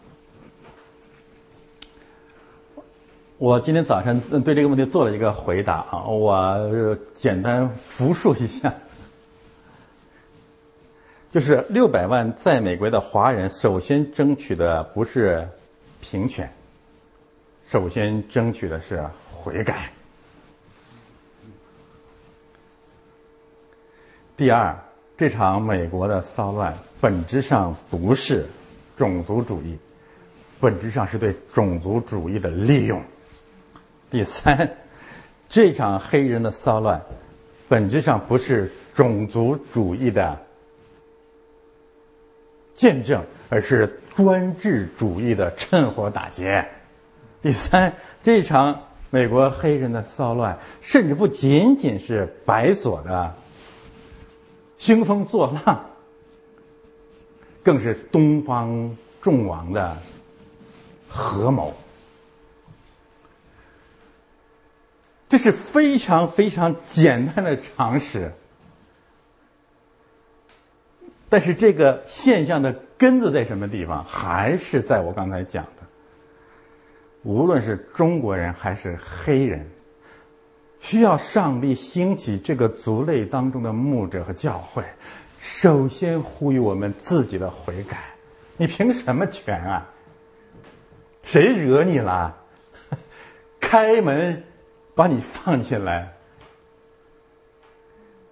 [3.37, 8.73] 我今天早上对这个问题做了一个回答啊，我简单复述一下，
[11.33, 15.45] 就是六百万在美国的华人首先争取的不是
[15.99, 16.49] 平权，
[17.63, 19.91] 首先争取的是悔改。
[24.37, 24.73] 第二，
[25.17, 26.73] 这场美国的骚乱
[27.03, 28.45] 本质上不是
[28.95, 29.77] 种族主义，
[30.61, 33.03] 本质上是对种族主义的利用。
[34.09, 34.77] 第三，
[35.49, 37.01] 这场黑人的骚乱
[37.67, 40.39] 本质上不是种族主义的
[42.73, 46.65] 见证，而是专制主义的趁火打劫。
[47.41, 53.35] 第三，这场美国黑人的骚乱甚至不仅仅是白左的。
[54.77, 55.85] 兴风作浪，
[57.63, 59.97] 更是东方众王的
[61.07, 61.73] 合谋。
[65.29, 68.31] 这是非常非常简单的常识，
[71.27, 74.03] 但是这个现象的根子在什么地方？
[74.03, 75.83] 还是在我刚才讲的，
[77.23, 79.67] 无论是中国人还是黑人。
[80.79, 84.83] 需要上帝兴起这个族类当中的牧者和教会，
[85.45, 87.97] 首先呼吁我们自己的悔改。
[88.55, 89.85] 你凭什么权啊？
[91.21, 92.33] 谁惹你了？
[93.59, 94.41] 开门
[94.95, 96.13] 把你放进来，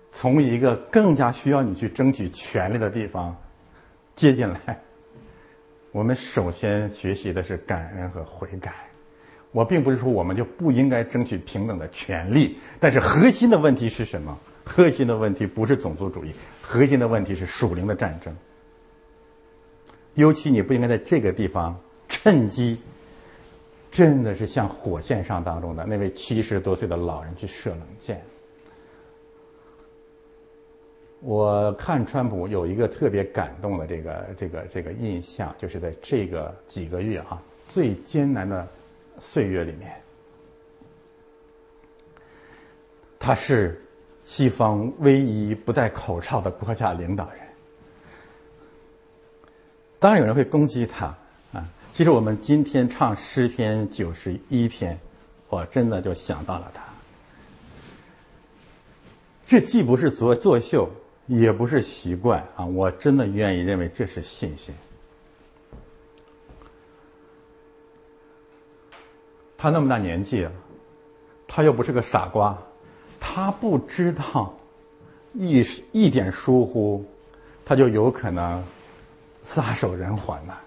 [0.10, 3.36] 从一个更加需要你去争取权利的地方
[4.16, 4.80] 接进来。
[5.92, 8.74] 我们首先学习的是感恩和悔改。
[9.52, 14.38] 我并不是说我们就不应该争取平等的权利，但是核心的问题是什么？
[14.64, 16.32] 核心的问题不是种族主义，
[16.72, 18.34] 核心的问题是属灵的战争。
[20.14, 21.78] 尤其你不应该在这个地方
[22.08, 22.80] 趁机，
[23.92, 28.24] 真的是像火线上当中的那位七十多岁的老人去射冷箭。
[31.20, 38.66] 我看川普有一个特别感动的这个这个这个印象，就是在这个几个月啊最艰难的。
[39.20, 40.02] 岁月里面，
[43.20, 43.80] 他是
[44.32, 47.42] 西方唯一不戴口罩的国家领导人。
[50.00, 51.08] 当然有人会攻击他
[51.52, 51.68] 啊！
[51.92, 54.98] 其实我们今天唱诗篇九十一篇，
[55.50, 56.82] 我真的就想到了他。
[59.46, 60.90] 这既不是作作秀，
[61.28, 62.66] 也不是习惯啊！
[62.66, 64.74] 我真的愿意认为这是信心。
[69.58, 70.52] 他那么大年纪了，
[71.46, 72.58] 他又不是个傻瓜，
[73.24, 74.54] 他不知道
[75.34, 77.06] 一一点疏忽，
[77.64, 78.62] 他就有可能
[79.44, 80.58] 撒手人寰呐。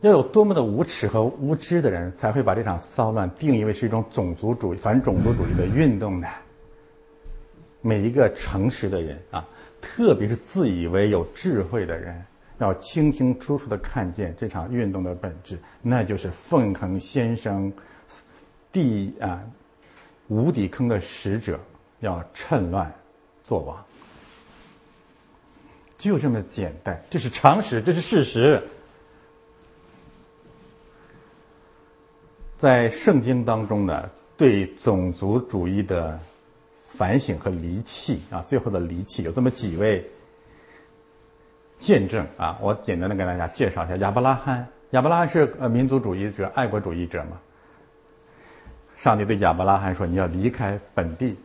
[0.00, 6.26] 要有多么的无耻和无知的人，才会把这场骚乱定义为是一种种族主义，反种族主义的运动呢？
[7.80, 9.46] 每一个诚实的人啊，
[9.80, 12.20] 特别是自以为有智慧的人，
[12.58, 17.72] 要清清楚楚的看见这场运动的本质，那就是奉恒先生。
[18.72, 19.42] 地啊
[20.28, 21.58] 无底坑的使者
[22.00, 22.94] 要趁乱
[23.42, 23.84] 作王，
[25.96, 28.62] 就这么简单，这是常识，这是事实。
[32.56, 36.18] 在圣经当中呢，对种族主义的
[36.82, 40.04] 反省和离弃啊，最后的离弃有这么几位
[41.78, 44.68] 见证啊，我简单的跟大家介绍一下亚伯拉罕。
[44.90, 47.40] 亚伯拉罕是呃民族主义者、爱国主义者嘛。
[49.00, 51.36] 上帝对亚伯拉罕说：“你要离开本地、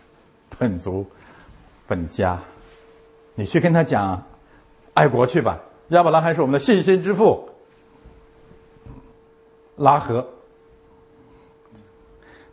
[0.58, 1.06] 本族、
[1.86, 2.38] 本家，
[3.34, 4.22] 你去跟他讲
[4.92, 5.58] 爱国去吧。”
[5.88, 7.48] 亚伯拉罕是我们的信心之父。
[9.76, 10.26] 拉合。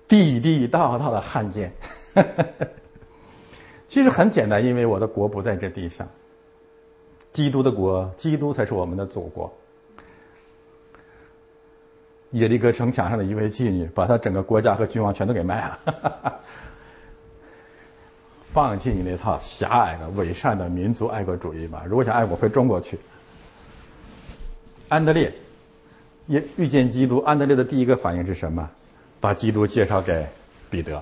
[0.07, 1.73] 地地道道的汉奸，
[3.89, 6.07] 其实很简单，因为我的国不在这地上。
[7.31, 9.51] 基督的国，基督才是我们的祖国。
[12.35, 16.39] 耶利哥城墙上的一位妓女，把她整个国家和君王全都给卖了，
[18.51, 21.83] 放弃你那套狭隘的、伪善的民族爱国主义吧。
[21.87, 22.99] 如果想爱国，回中国去。
[24.89, 25.33] 安德烈，
[26.27, 28.69] 也遇见基督，安德烈的第一个反应是什么？
[29.21, 30.27] 把基督介绍给
[30.69, 31.01] 彼得。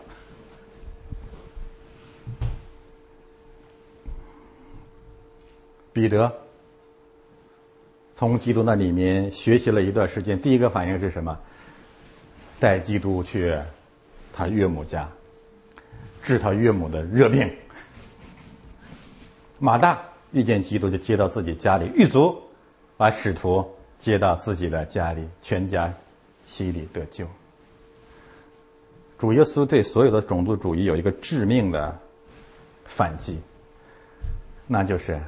[5.92, 6.32] 彼得
[8.16, 11.38] 从基督那里面学习了一段时间，第一个反应是什么？
[12.60, 13.58] 带基督去
[14.32, 15.10] 他岳母家
[16.22, 17.52] 治他岳母的热病。
[19.60, 22.42] 马大遇见基督就接到自己家里，狱卒
[22.96, 23.66] 把使徒
[23.98, 25.92] 接到自己的家里，全家
[26.46, 27.26] 洗礼得救。
[29.18, 31.98] 主耶稣对所有的种族主义有一个致命的
[32.86, 33.40] 反击，
[34.68, 35.22] 那就是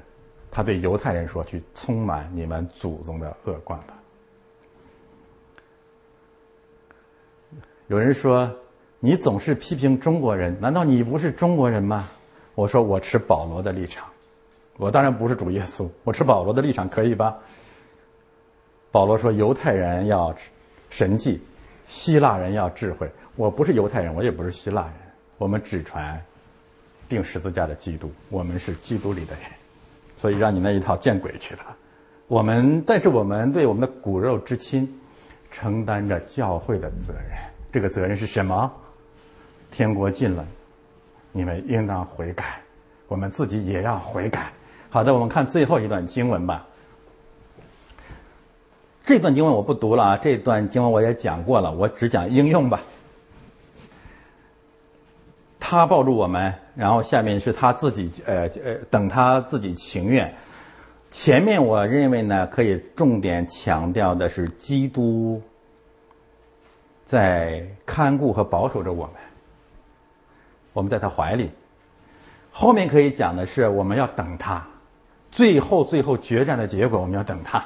[0.56, 3.88] 他对犹太人说：“去充满你们祖宗的恶贯吧。”
[7.88, 8.49] 有人说
[9.02, 12.07] ：“你总是批评中国人，难道你不是中国人吗？”
[12.56, 14.07] 我说：“我持保罗的立场，
[14.77, 17.38] 我当然不是主耶稣，我持保罗的立场可以吧？”
[18.94, 20.34] 保罗说：“犹太人要
[20.90, 21.41] 神迹，
[21.86, 24.94] 希腊人要智慧。”我不是犹太人，我也不是希腊人，
[25.38, 26.23] 我们只传
[27.10, 29.44] 钉十字架的基督，我们是基督里的人，
[30.26, 31.77] 所以让你那一套见鬼去了。
[32.26, 34.99] 我们，但是我们对我们的骨肉之亲
[35.52, 37.38] 承担着教会的责任，
[37.72, 38.72] 这个责任是什么？
[39.69, 40.43] 天国近了，
[41.31, 42.60] 你们应当悔改，
[43.07, 44.52] 我们自己也要悔改。
[44.89, 46.65] 好的，我们看最后一段经文吧。
[49.03, 52.81] 这段经文我不读了啊，这段经文我也讲过了，我只讲应用吧。
[55.60, 60.34] 他抱住我们，然后下面是他自己，呃呃，等他自己情愿。
[61.10, 65.41] 前面我认为呢，可以重点强调的是基督
[67.06, 69.15] 在看顾和保守着我们，
[70.73, 71.49] 我们在他怀里。
[72.52, 74.68] 后面可以讲的是我们要等他，
[75.31, 77.65] 最后最后决战的结果我们要等他，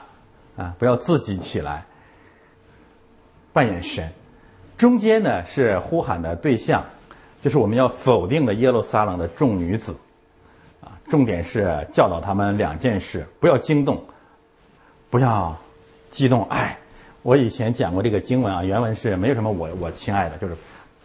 [0.56, 1.84] 啊，不要自己起来
[3.52, 4.08] 扮演神。
[4.78, 6.86] 中间呢是呼喊的对象。
[7.42, 9.96] 就是我们要否定的耶路撒冷的众女子，
[10.82, 14.04] 啊，重点是教导他们两件事：不要惊动，
[15.10, 15.56] 不要
[16.10, 16.78] 激动爱。
[17.22, 20.56] 我以前讲过这个经文啊，原文是没有什么我我亲爱的，就是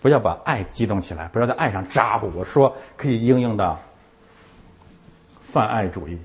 [0.01, 2.31] 不要把爱激动起来，不要在爱上咋呼。
[2.37, 3.79] 我说可以应用到
[5.41, 6.19] 泛爱主义。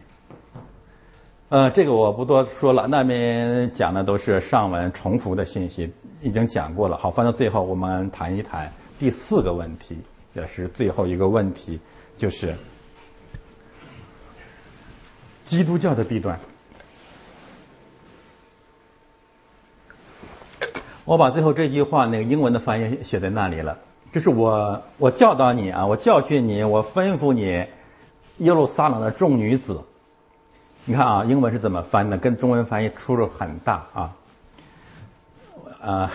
[1.49, 5.91] 呃，这个我不多说了，那边讲的都是上文重复的信息，
[6.22, 6.98] 已经讲过了。
[6.98, 8.72] 好，翻到最后，我们谈一谈。
[9.00, 9.98] 第四个问题
[10.34, 11.80] 也是最后一个问题，
[12.18, 12.54] 就是
[15.46, 16.38] 基督教的弊端。
[21.06, 23.80] 我把最后这句话那个英文的翻译写在那里了。
[24.12, 27.66] 这是我我教导你啊，我教训你，我吩咐你，
[28.40, 29.82] 耶路撒冷的众女子。
[30.84, 32.18] 你看啊，英文是怎么翻的？
[32.18, 34.16] 跟中文翻译出入很大啊。
[35.82, 36.12] 啊。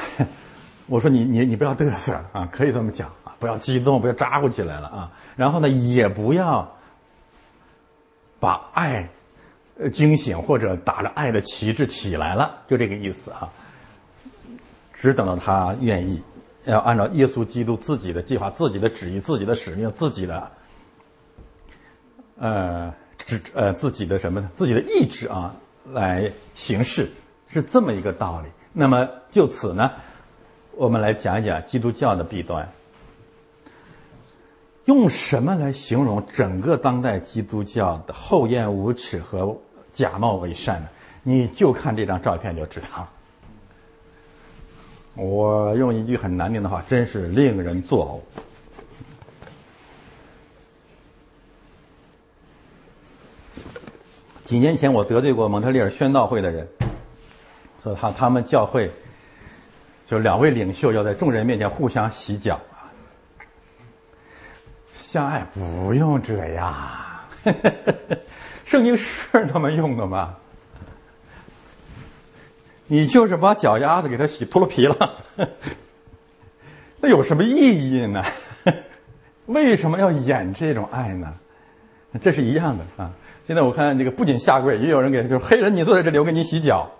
[0.86, 5.12] 我说你你你不要嘚瑟啊，可以这么讲啊，不要激动，不要咋呼起来了啊。
[5.36, 6.76] 然后呢，也不要
[8.38, 9.08] 把爱
[9.92, 13.50] 惊醒或者打着爱的旗帜起来了，就这个意思啊。
[14.92, 16.22] 只等到他愿意，
[16.64, 20.50] 要按照耶稣基督自己的计划、自己的旨意、自己的使命、自己的
[22.38, 24.48] 呃旨呃自己的什么呢？
[24.52, 25.54] 自己的意志啊
[25.92, 27.10] 来行事
[27.48, 28.48] 是这么一个道理。
[28.72, 29.92] 那么就此呢，
[30.76, 32.68] 我们来讲一讲基督教的弊端。
[34.86, 39.56] 用什么来形容整个当代基督教的厚颜无耻和
[39.92, 40.88] 假冒伪善呢？
[41.22, 43.10] 你就看这张照片就知道了。
[45.22, 48.40] 我用一句很难听的话，真是令人作呕。
[54.44, 56.68] 几年前我得罪过蒙特利尔宣道会的人，
[57.82, 58.92] 说他他们教会
[60.06, 62.92] 就两位领袖要在众人面前互相洗脚啊。
[64.94, 66.74] 相爱不用这样，
[68.64, 70.36] 圣经是那么用的吗？
[72.86, 75.24] 你就是把脚丫子给他洗脱了皮了，
[77.00, 78.22] 那有什么意义呢？
[79.46, 81.34] 为什么要演这种爱呢？
[82.20, 83.10] 这是一样的啊！
[83.46, 86.90] 现在我看这个不仅下跪，也有人给就是黑人，你坐在这里，我给你洗脚。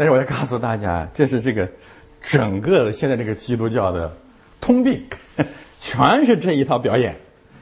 [0.00, 1.68] 但是我要告诉大家，这是这个
[2.22, 4.10] 整个现在这个基督教的。
[4.58, 5.04] 通病，
[5.78, 7.14] 全是这一套表演。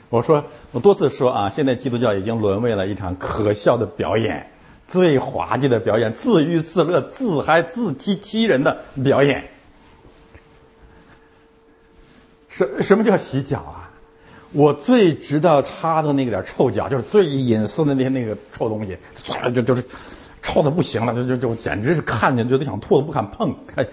[0.09, 4.49] 我说，我多次说啊，现在基督教已经沦为了一场可笑的表演，
[4.87, 9.49] 最滑稽的表演，自娱自乐、自嗨、自欺欺人的表演。
[12.49, 13.91] 什什么叫洗脚啊？
[14.53, 19.85] 我最知道他的那个点臭脚，就是最隐私的那些那个臭东西，唰就就是
[20.43, 23.55] 臭的不行了，就就就简直是看见就都想吐都不敢碰。
[23.77, 23.87] 哎，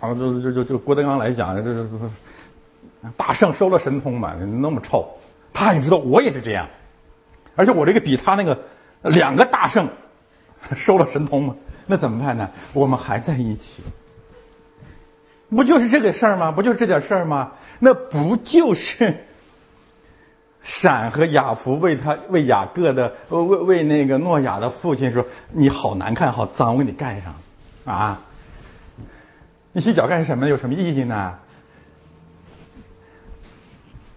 [0.00, 1.88] 然后就就就就郭德纲来讲，这这这。
[3.16, 5.04] 大圣收了神通嘛，那么臭，
[5.52, 6.68] 他也知道我也是这样，
[7.56, 8.56] 而且我这个比他那个
[9.02, 9.88] 两个大圣
[10.76, 12.48] 收了神通嘛，那怎么办呢？
[12.72, 13.82] 我们还在一起，
[15.50, 16.52] 不就是这个事儿吗？
[16.52, 17.54] 不就是这点事儿吗？
[17.80, 19.24] 那不就是
[20.62, 27.34] 闪和雅福为他为雅各的为为那个诺亚的父亲说你好难看好脏，我给你盖上
[27.84, 28.20] 啊！
[29.72, 30.48] 你洗脚干什么？
[30.48, 31.38] 有什么意义呢？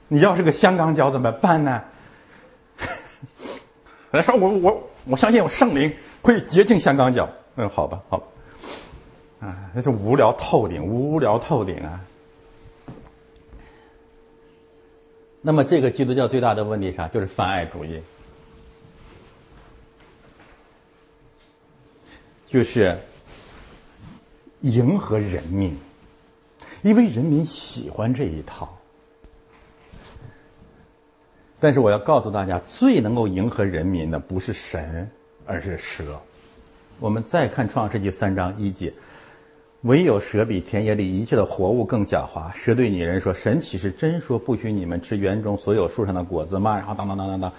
[0.07, 1.81] 你要是个香港脚怎么办呢？
[4.11, 7.27] 来说，我我我相信有圣灵会洁净香港脚。
[7.55, 8.21] 嗯，好吧，好。
[9.39, 11.99] 啊，那是无聊透顶，无聊透顶啊。
[15.47, 17.07] 那么，这个基督教最大的问题啥？
[17.07, 18.01] 就是泛爱主义，
[22.47, 22.97] 就是
[24.61, 25.77] 迎合人民，
[26.81, 28.75] 因为人民喜欢这一套。
[31.59, 35.07] 但是我要告诉大家，最能够迎合人民的不是神，
[35.45, 36.19] 而是蛇。
[36.99, 38.91] 我们再看创世纪三章一节，
[39.85, 42.51] 唯有蛇比田野里一切的活物更狡猾。
[42.55, 47.53] 蛇对女人说：“神岂是真说不许你们吃园中所有树上的果子吗？”然后当当当当当，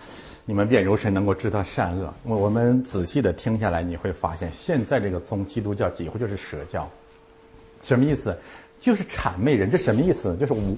[0.44, 2.12] 你们便如神能够知道善恶。
[2.24, 6.90] 我我们仔细的听下来，你会发现，现在这个宗基督教几乎就是蛇教。
[7.80, 8.36] 什么意思？
[8.80, 9.70] 就是谄媚人。
[9.70, 10.36] 这什么意思？
[10.36, 10.76] 就是五，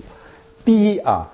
[0.66, 1.26] 第一啊。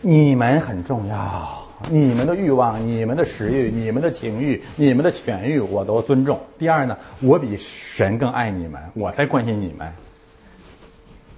[0.00, 6.40] 你们很重要，你们的欲望、你们的食欲、你们的情欲、你们的权欲，我都尊重。
[6.58, 9.92] 第二呢，我比神更爱你们，我才关心你们。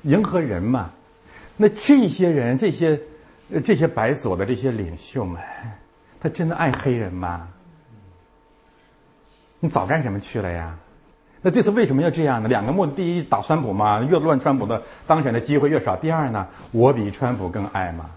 [0.02, 0.90] 迎合人嘛，
[1.56, 3.00] 那这些人、这些、
[3.64, 5.40] 这些白左的这些领袖们，
[6.20, 7.48] 他真的爱黑人吗？
[9.60, 10.76] 你早干什么去了呀？
[11.40, 12.48] 那这次为什么要这样呢？
[12.48, 18.10] 两个目的：第一，打川普嘛，越乱川普的当选的机会越少；第二呢，我比川普更爱嘛。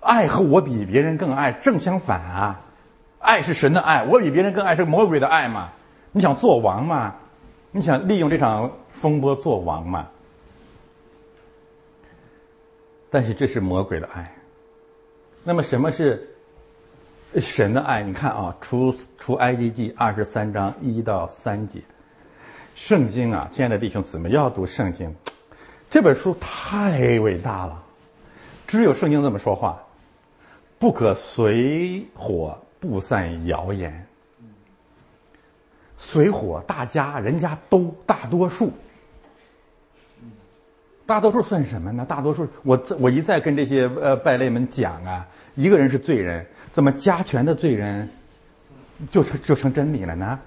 [0.00, 2.60] 爱和我比别人更爱正相反啊！
[3.18, 5.70] 爱是神的爱，我比别人更爱是魔鬼的爱嘛？
[6.12, 7.14] 你想做王吗？
[7.72, 10.08] 你想利用这场风波做王吗？
[13.10, 14.32] 但是这是魔鬼的爱。
[15.42, 16.28] 那么什么是
[17.36, 18.02] 神的爱？
[18.02, 21.80] 你看啊，出出埃及记二十三章一到三节，
[22.74, 25.14] 圣经啊，亲爱的弟兄姊妹，要读圣经，
[25.90, 27.82] 这本书太伟大了，
[28.66, 29.78] 只有圣经这么说话。
[30.78, 34.06] 不可随火不散谣言。
[35.96, 38.70] 随火，大家人家都大多数，
[41.04, 42.06] 大多数算什么呢？
[42.08, 45.26] 大多数，我我一再跟这些呃败类们讲啊，
[45.56, 48.08] 一个人是罪人，怎么加权的罪人
[49.10, 50.38] 就成就成真理了呢？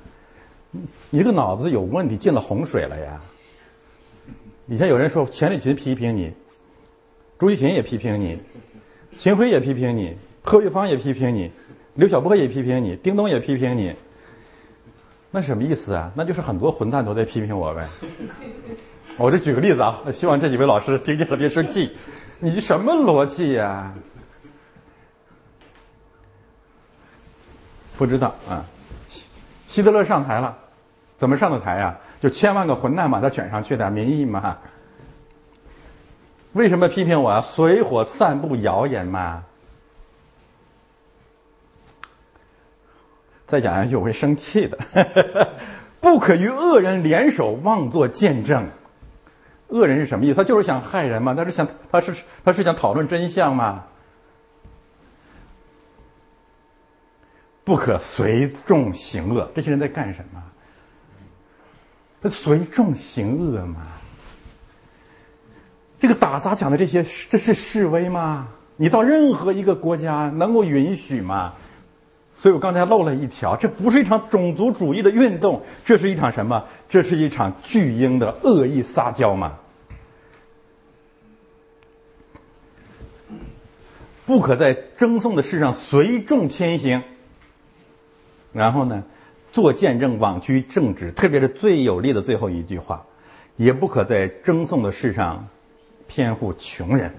[1.09, 3.21] 你这个脑子有问题，进了洪水了呀！
[4.67, 6.31] 以前有人说钱理群批评你，
[7.37, 8.39] 朱一群也批评你。
[9.17, 11.51] 秦晖也批评你，贺玉芳也批评你，
[11.95, 13.95] 刘晓波也批评你，丁东也批评你。
[15.29, 16.11] 那什么意思啊？
[16.15, 17.87] 那就是很多混蛋都在批评我呗。
[19.17, 21.95] 我这举个例子啊，希望这几位老师听见了别生气。
[22.39, 23.93] 你什么逻辑呀？
[27.97, 28.65] 不知道啊。
[29.67, 30.57] 希特勒上台了，
[31.17, 31.97] 怎么上的台呀？
[32.19, 34.57] 就千万个混蛋把他选上去的民意嘛。
[36.53, 37.41] 为什么批评我啊？
[37.41, 39.45] 随火散布谣言嘛。
[43.45, 44.77] 再讲下去我会生气的。
[46.01, 48.69] 不可与恶人联手，妄作见证。
[49.67, 50.35] 恶人是什么意思？
[50.35, 51.33] 他就是想害人嘛？
[51.33, 53.85] 他是想，他是他是想讨论真相吗？
[57.63, 59.49] 不可随众行恶。
[59.55, 60.43] 这些人在干什么？
[62.21, 63.81] 他随众行恶嘛？
[66.01, 68.47] 这个打砸抢的这些，这是示威吗？
[68.75, 71.53] 你到任何一个国家能够允许吗？
[72.33, 76.65] 所以我刚才漏了一条，这不是一场种族主义的运动，这是一场什么？
[76.89, 79.59] 这是一场巨婴的恶意撒娇吗？
[84.25, 87.03] 不可在争讼的事上随众牵行。
[88.53, 89.03] 然后呢，
[89.51, 93.05] 做见证枉居正直，特别是最有力的最后一句话，
[93.55, 95.47] 也不可在争讼的事上
[96.13, 97.09] 偏护穷人。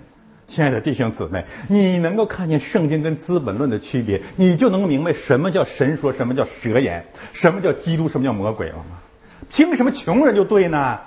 [0.47, 7.02] 亲爱的弟兄姊妹，你能够看见圣经跟《资本论》的区别，你就能够明白什么叫神说，什么叫蛇言，
[7.32, 9.01] 什么叫基督，什么叫魔鬼了吗？
[9.51, 10.98] 凭什么穷人就对呢？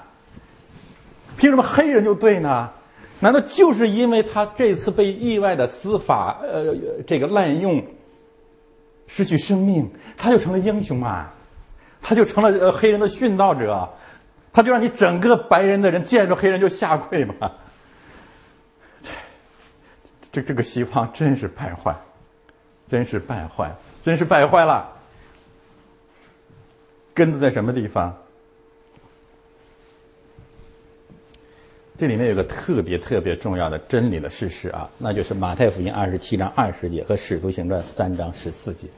[1.38, 2.72] 凭什么黑人就对呢？
[3.20, 6.76] 难道就是因为他这次被意外的司法呃
[7.06, 7.86] 这个滥用，
[9.06, 9.88] 失去生命，
[10.18, 11.30] 他就成了英雄吗？
[12.02, 13.88] 他就成了呃黑人的殉道者？
[14.52, 17.36] 他就让你整个白人的人见着黑人就下跪吗？
[20.36, 21.96] 这这个西方真是败坏，
[22.90, 24.92] 真是败坏，真是败坏了。
[27.14, 28.14] 根子在什么地方？
[31.98, 38.90] 这里面有个特别特别重要的真理的事实啊，那就是马太福音二十七章二十节和使徒行传三章十四节。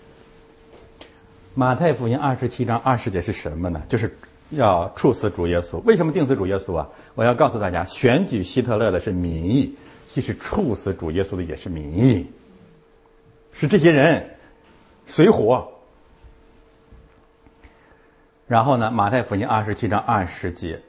[1.53, 3.83] 马太福音二十七章二十节是什么呢？
[3.87, 4.17] 就是
[4.49, 5.77] 要处死主耶稣。
[5.85, 6.89] 为什么定死主耶稣啊？
[7.13, 9.75] 我要告诉大家，选举希特勒的是民意。
[10.07, 12.25] 其实处死主耶稣的也是民意，
[13.53, 14.37] 是这些人
[15.05, 15.69] 水火。
[18.47, 20.81] 然后呢，马太福音二十七章二十节，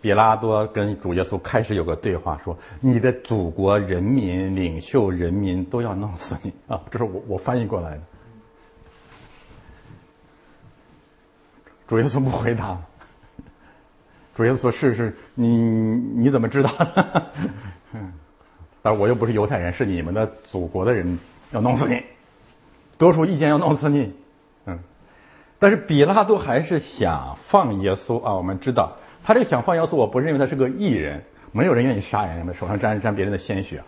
[0.00, 8.02] 比拉多跟主耶稣开始有个对话，说：“你的祖国人民、领袖人民都要弄死你啊！”这是我我翻译过来的。
[11.88, 12.80] 主耶稣不回答，
[14.36, 16.70] 主耶稣说：“是是，你你怎么知道？”
[17.92, 18.12] 嗯，
[18.82, 21.18] 但我又不是犹太人，是你们的祖国的人
[21.52, 22.02] 要弄死你，
[22.96, 24.12] 多数意见要弄死你。
[24.66, 24.78] 嗯，
[25.58, 28.34] 但是比拉多还是想放耶稣啊。
[28.34, 33.82] 我们知道，他这个想放耶稣，我不认为他是个义人，没有人愿意杀人，手上沾沾别人的鲜血。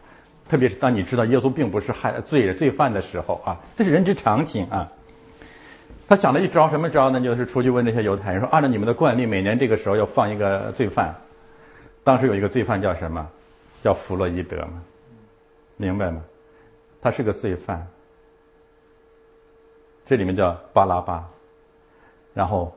[0.49, 4.91] 特别是当你知道耶稣并不是害罪、罪犯的时候啊，这是人之常情啊。
[6.09, 7.21] 他想了一招，什么招呢？
[7.21, 11.15] 就是出去问这些犹太人说：“按照你们的惯例，每年这个时候要放一个罪犯。
[12.03, 13.29] 当时有一个罪犯叫什么？”
[13.83, 14.83] 叫弗洛伊德吗？
[15.77, 16.23] 明白吗？
[17.01, 17.87] 他是个罪犯，
[20.05, 21.27] 这里面叫巴拉巴，
[22.35, 22.77] 然后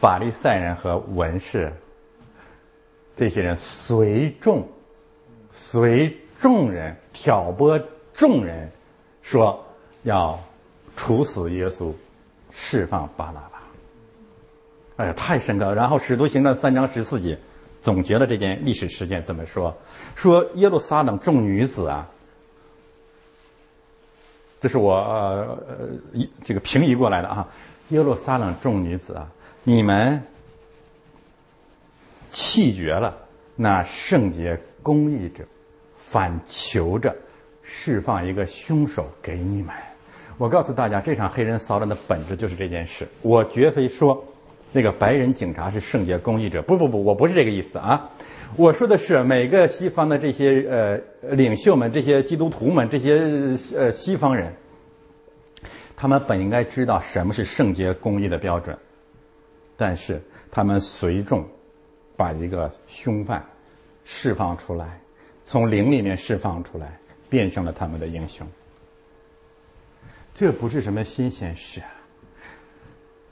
[0.00, 1.72] 法利赛人和文士
[3.14, 4.66] 这些人随众
[5.52, 7.80] 随众人挑拨
[8.12, 8.68] 众人
[9.22, 9.64] 说
[10.02, 10.36] 要
[10.96, 11.92] 处死耶稣，
[12.50, 13.62] 释放巴拉巴。
[14.96, 15.74] 哎呀，太深刻了！
[15.76, 17.38] 然后使徒行传三章十四节。
[17.84, 19.76] 总结了这件历史事件，怎么说？
[20.16, 22.08] 说耶路撒冷众女子啊，
[24.58, 25.58] 这是我呃
[26.14, 27.46] 一这个平移过来的啊。
[27.88, 29.30] 耶路撒冷众女子啊，
[29.64, 30.22] 你们
[32.30, 33.14] 弃绝了
[33.54, 35.44] 那圣洁公义者，
[35.98, 37.14] 反求着
[37.62, 39.74] 释放一个凶手给你们。
[40.38, 43.06] 我告诉大家，这场黑人骚乱的本质就是这件事。
[43.20, 44.24] 我绝非说。
[44.74, 48.10] 那个白人警察是圣洁公义者，不不不，我不是这个意思啊！
[48.56, 51.00] 我说的是每个西方的这些呃
[51.36, 53.14] 领袖们、这些基督徒们、这些
[53.76, 54.52] 呃西方人，
[55.94, 58.76] 他们本应该知道什么是圣洁公义的标准，
[59.76, 60.20] 但是
[60.50, 61.46] 他们随众
[62.16, 63.44] 把一个凶犯
[64.04, 65.00] 释放出来，
[65.44, 66.98] 从灵里面释放出来，
[67.28, 68.44] 变成了他们的英雄。
[70.34, 71.86] 这不是什么新鲜事啊！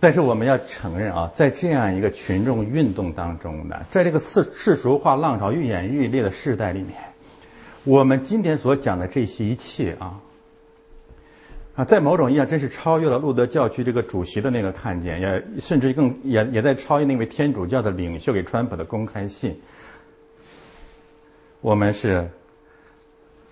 [0.02, 6.98] 但是我们要承认啊，在这样一个群众运动当中呢，在这个世世俗化浪潮愈演愈烈的时代里面，
[7.84, 10.18] 我们今天所讲的这些一切啊，
[11.76, 19.56] 啊，在某种意义上真是超越了路德教区这个主席的那个看见，也甚至更也也在超越那位天主教的领袖给川普的公开信。
[21.60, 22.28] 我们是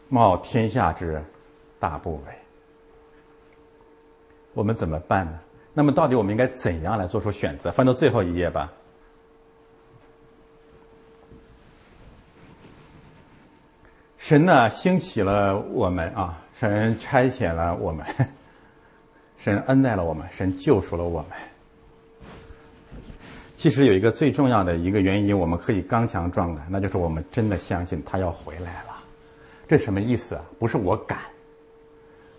[0.08, 1.22] 冒天下之
[1.78, 2.34] 大不韪。
[4.52, 5.38] 我们怎么办呢？
[5.80, 7.70] 那么到底我们应该怎样来做出选择？
[7.70, 8.70] 翻到最后一页吧。
[14.18, 16.38] 神呢，兴起了我们啊！
[16.52, 18.04] 神差遣了我们，
[19.38, 21.30] 神恩待了我们，神救赎了我们。
[23.56, 29.02] 其实有一个最重要的一个原因，我们可以刚强壮胆，那就是我们真的相信他要回来了。
[29.66, 30.44] 这什么意思啊？
[30.58, 31.18] 不是我敢，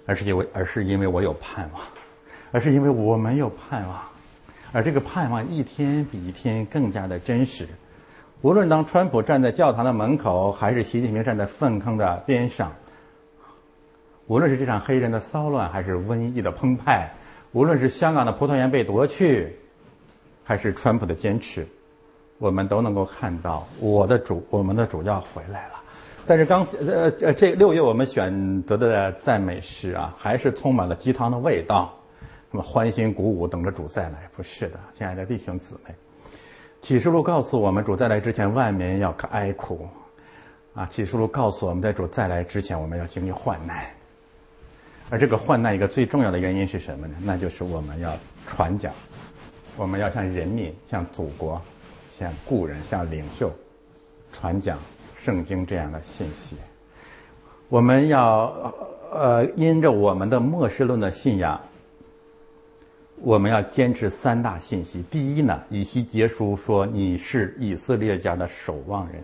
[0.05, 1.81] 而是因为，而是因为我有盼望。
[2.51, 4.01] 而是因为我们有盼望，
[4.71, 7.67] 而这个盼望一天比一天更加的真实。
[8.41, 12.73] 无论当川普站在教堂的门口，还是习近平站在粪坑的边上，
[14.27, 17.09] 无论是这场黑人的骚乱，还是瘟疫的澎湃，
[17.51, 19.55] 无论是香港的葡萄园被夺去，
[20.43, 21.67] 还是川普的坚持，
[22.39, 25.73] 我们都能够看到我的主，我们的主要回来了。
[26.25, 31.93] 但是刚呃呃这六月我们选择的赞美诗啊，还是充满了鸡汤的味道。
[32.51, 34.29] 那么欢欣鼓舞，等着主再来？
[34.35, 35.95] 不是的，亲爱的弟兄姊妹，
[36.81, 39.87] 启示录告诉我们，主再来之前，万民要哀苦。
[40.73, 43.85] 啊，启示录告诉我们，在主再来之前，我们要经历患难。
[45.09, 47.15] 而这个患难一个最重要的原因是什么呢？
[47.21, 48.13] 那就是我们要
[48.45, 48.93] 传讲，
[49.77, 51.61] 我们要向人民、向祖国、
[52.19, 53.49] 向故人、向领袖
[54.33, 54.77] 传讲
[55.15, 56.57] 圣经这样的信息。
[57.69, 58.73] 我们要
[59.13, 61.57] 呃，因着我们的末世论的信仰。
[63.23, 65.03] 我们要坚持三大信息。
[65.03, 69.23] 第一呢，以西结书说：“你是以色列家的守望人，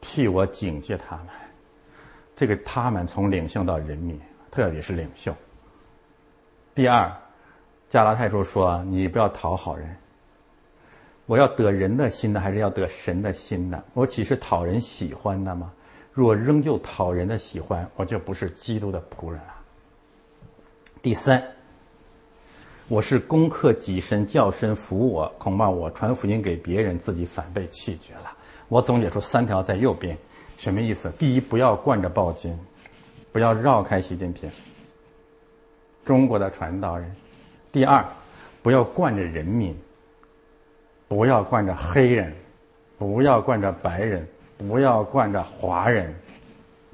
[0.00, 1.26] 替我警戒他们。”
[2.34, 4.18] 这个他们从领袖到人民，
[4.50, 5.34] 特别是领袖。
[6.74, 7.14] 第二，
[7.90, 9.94] 加拉太书说：“你不要讨好人。
[11.26, 13.84] 我要得人的心呢，还是要得神的心呢？
[13.92, 15.70] 我岂是讨人喜欢的吗？
[16.10, 19.54] 若仍旧讨人的喜欢，我就不是基督的仆人了。”
[21.02, 21.42] 第三。
[22.88, 28.32] 我是攻克己身，教身服我，恐怕我传福音给别人，自己反被弃绝了。
[28.68, 30.16] 我总结出三条在右边，
[30.56, 31.10] 什么意思？
[31.18, 32.56] 第一，不要惯着暴君，
[33.32, 34.48] 不要绕开习近平，
[36.04, 37.10] 中国的传道人；
[37.72, 38.04] 第二，
[38.62, 39.76] 不要惯着人民，
[41.08, 42.32] 不要惯着黑人，
[42.98, 44.24] 不要惯着白人，
[44.56, 46.14] 不要惯着华人，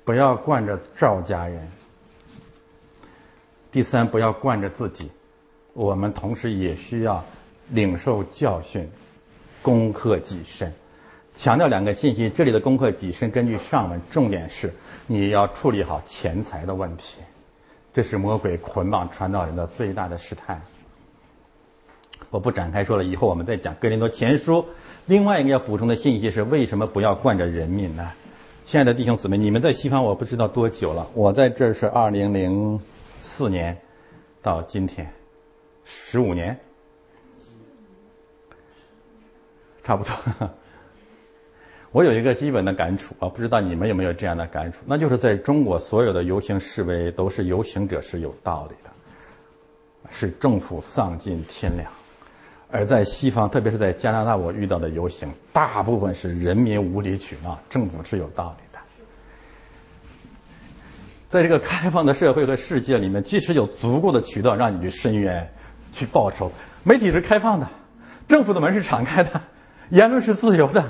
[0.07, 1.61] 不要惯着赵家人；
[3.71, 5.11] 第三，不要惯着自己。
[5.75, 7.25] 我们同时也需要
[7.70, 8.89] 领受教训，
[9.62, 10.73] 攻克己身。
[11.34, 14.70] 强调两个信息：这里的攻克己身，根据上文，重点是
[15.07, 17.20] 你要处理好钱财的问题。
[17.94, 20.60] 这是魔鬼捆绑传道人的最大的试探。
[22.28, 24.57] 我不展开说了，以后我们再讲《格林多前书》。
[25.07, 28.12] 另外一个要补充的信息是：为什么不要惯着人民呢？
[28.65, 32.78] 亲爱的弟兄姊妹，你们在西方我不知道多久了，我在这是二零零
[33.23, 33.76] 四年
[34.42, 35.22] 到今天。
[35.85, 36.59] 十五年，
[39.83, 40.51] 差不多。
[41.93, 44.78] 我有一个基本的感触啊，不知道你们有没有这样的感触？
[44.86, 48.91] 那就是在中国，所有的游行示威都是游行者是有道理的，
[50.11, 51.86] 是政府丧尽天良；
[52.70, 58.78] 而在西方，特别是在加拿大，我遇到的游行，大部分是人民无理取闹，政府是有道理的。
[61.28, 65.47] 在这个开放的社会和世界里面，即使有足够的渠道让你去申冤。
[65.93, 66.51] 去报仇，
[66.83, 67.69] 媒体是开放的，
[68.27, 69.43] 政府的门是敞开的，
[69.91, 70.85] 言论是自由的。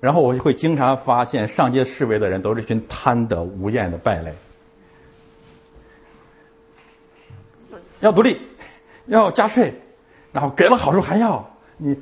[0.00, 4.34] 然后我就会经常发现，上街示威的人都是一群贪得无厌的败类。
[8.00, 8.40] 要独立，
[9.06, 9.82] 要加税，
[10.30, 12.00] 然后给了好处还要你。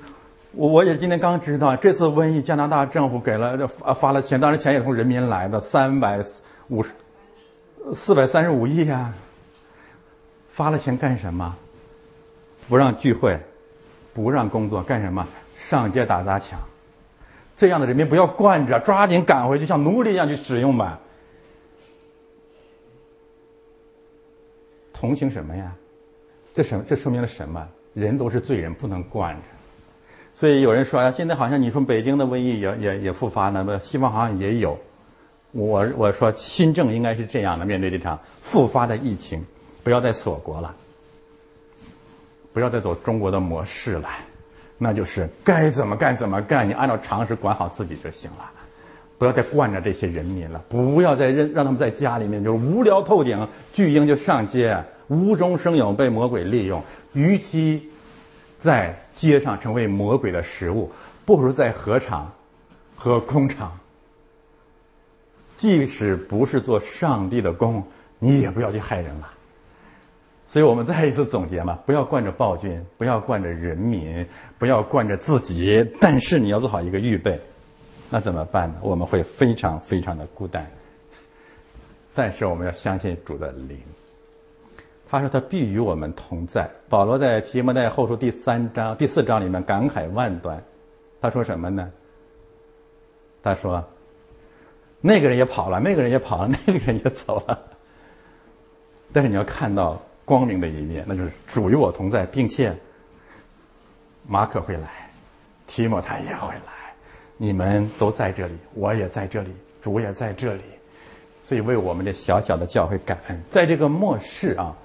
[0.52, 6.22] 我我也今天刚知道，这次瘟疫加拿大政府给了发发了钱，当然钱也从人民来的，三百
[6.68, 6.90] 五十
[7.94, 9.12] 四百三十五亿呀。
[10.56, 11.54] 发了钱干什么？
[12.66, 13.38] 不让聚会，
[14.14, 15.28] 不让工作，干什么？
[15.54, 16.58] 上街打砸抢。
[17.54, 20.98] 这样的人民不要惯着，抓紧赶回去，像奴隶一样去使用吧。
[24.94, 25.74] 同情什么呀？
[26.54, 27.68] 这什这说明了什么？
[27.92, 29.42] 人都是罪人，不能惯着。
[30.32, 34.78] 所以有人说啊，现在好像你说北京的瘟疫也也也复发了，那西方好像也有。
[35.52, 39.44] 我我说新政应该是这样的，面对这场复发的疫情。
[39.86, 40.74] 不要再锁国了，
[42.52, 44.08] 不要再走中国的模式了，
[44.78, 48.50] 那就是该怎么干怎么干，你按照常识管好自己就行了。
[49.16, 56.82] 不要再惯着这些人民了，不要再让让他们在家里面就是无聊透顶，巨婴就上街，无中生有被魔鬼利用。
[57.12, 57.88] 与其
[58.58, 60.90] 在街上成为魔鬼的食物，
[61.24, 62.32] 不如在河场
[62.96, 63.78] 和空场
[65.56, 67.86] 即使不是做上帝的工，
[68.18, 69.34] 你也不要去害人了。
[70.46, 74.26] 所以我们再一次总结嘛， 不要惯着暴君，不要惯着人民，
[74.58, 77.40] 不要惯着自己，但是你要做好一个预备。
[78.08, 78.76] 那怎么办呢？
[78.80, 80.64] 我们会非常非常的孤单。
[82.14, 83.78] 但是我们要相信主的灵。
[85.08, 86.68] 他说他必与我们同在。
[86.88, 90.62] 保罗在提摩太后书第三章、第四章里面感慨万端。
[91.20, 91.90] 他说什么呢？
[93.42, 93.84] 他说
[95.00, 97.58] ：“那个人也跑了，那个人也跑了，那个人也走了。
[99.12, 102.76] 但是你要看到光明的一面，那就是主与我同在，并且
[104.26, 105.10] 马可会来，
[105.66, 106.92] 提莫他也会来，
[107.38, 110.62] 你们都在这里，我也在这里，主也在这里。
[111.40, 113.40] 所以为我们这小小的教会感恩。
[113.48, 114.76] 在这个末世啊，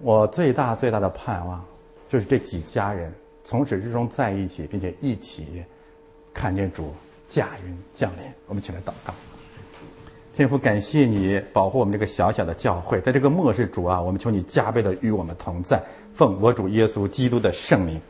[0.00, 1.64] 我最大最大的盼望
[2.06, 3.10] 就是这几家人
[3.44, 5.64] 从始至终在一起，并且一起。”
[6.32, 6.94] 看见主
[7.26, 9.12] 驾云降临，我们起来祷告。
[10.40, 12.98] 天父感谢你保护我们这个小小的教会。
[13.02, 15.78] 在这个末世主啊我们求你加倍的与我们同在
[16.14, 18.00] 奉我主耶稣基督的圣名。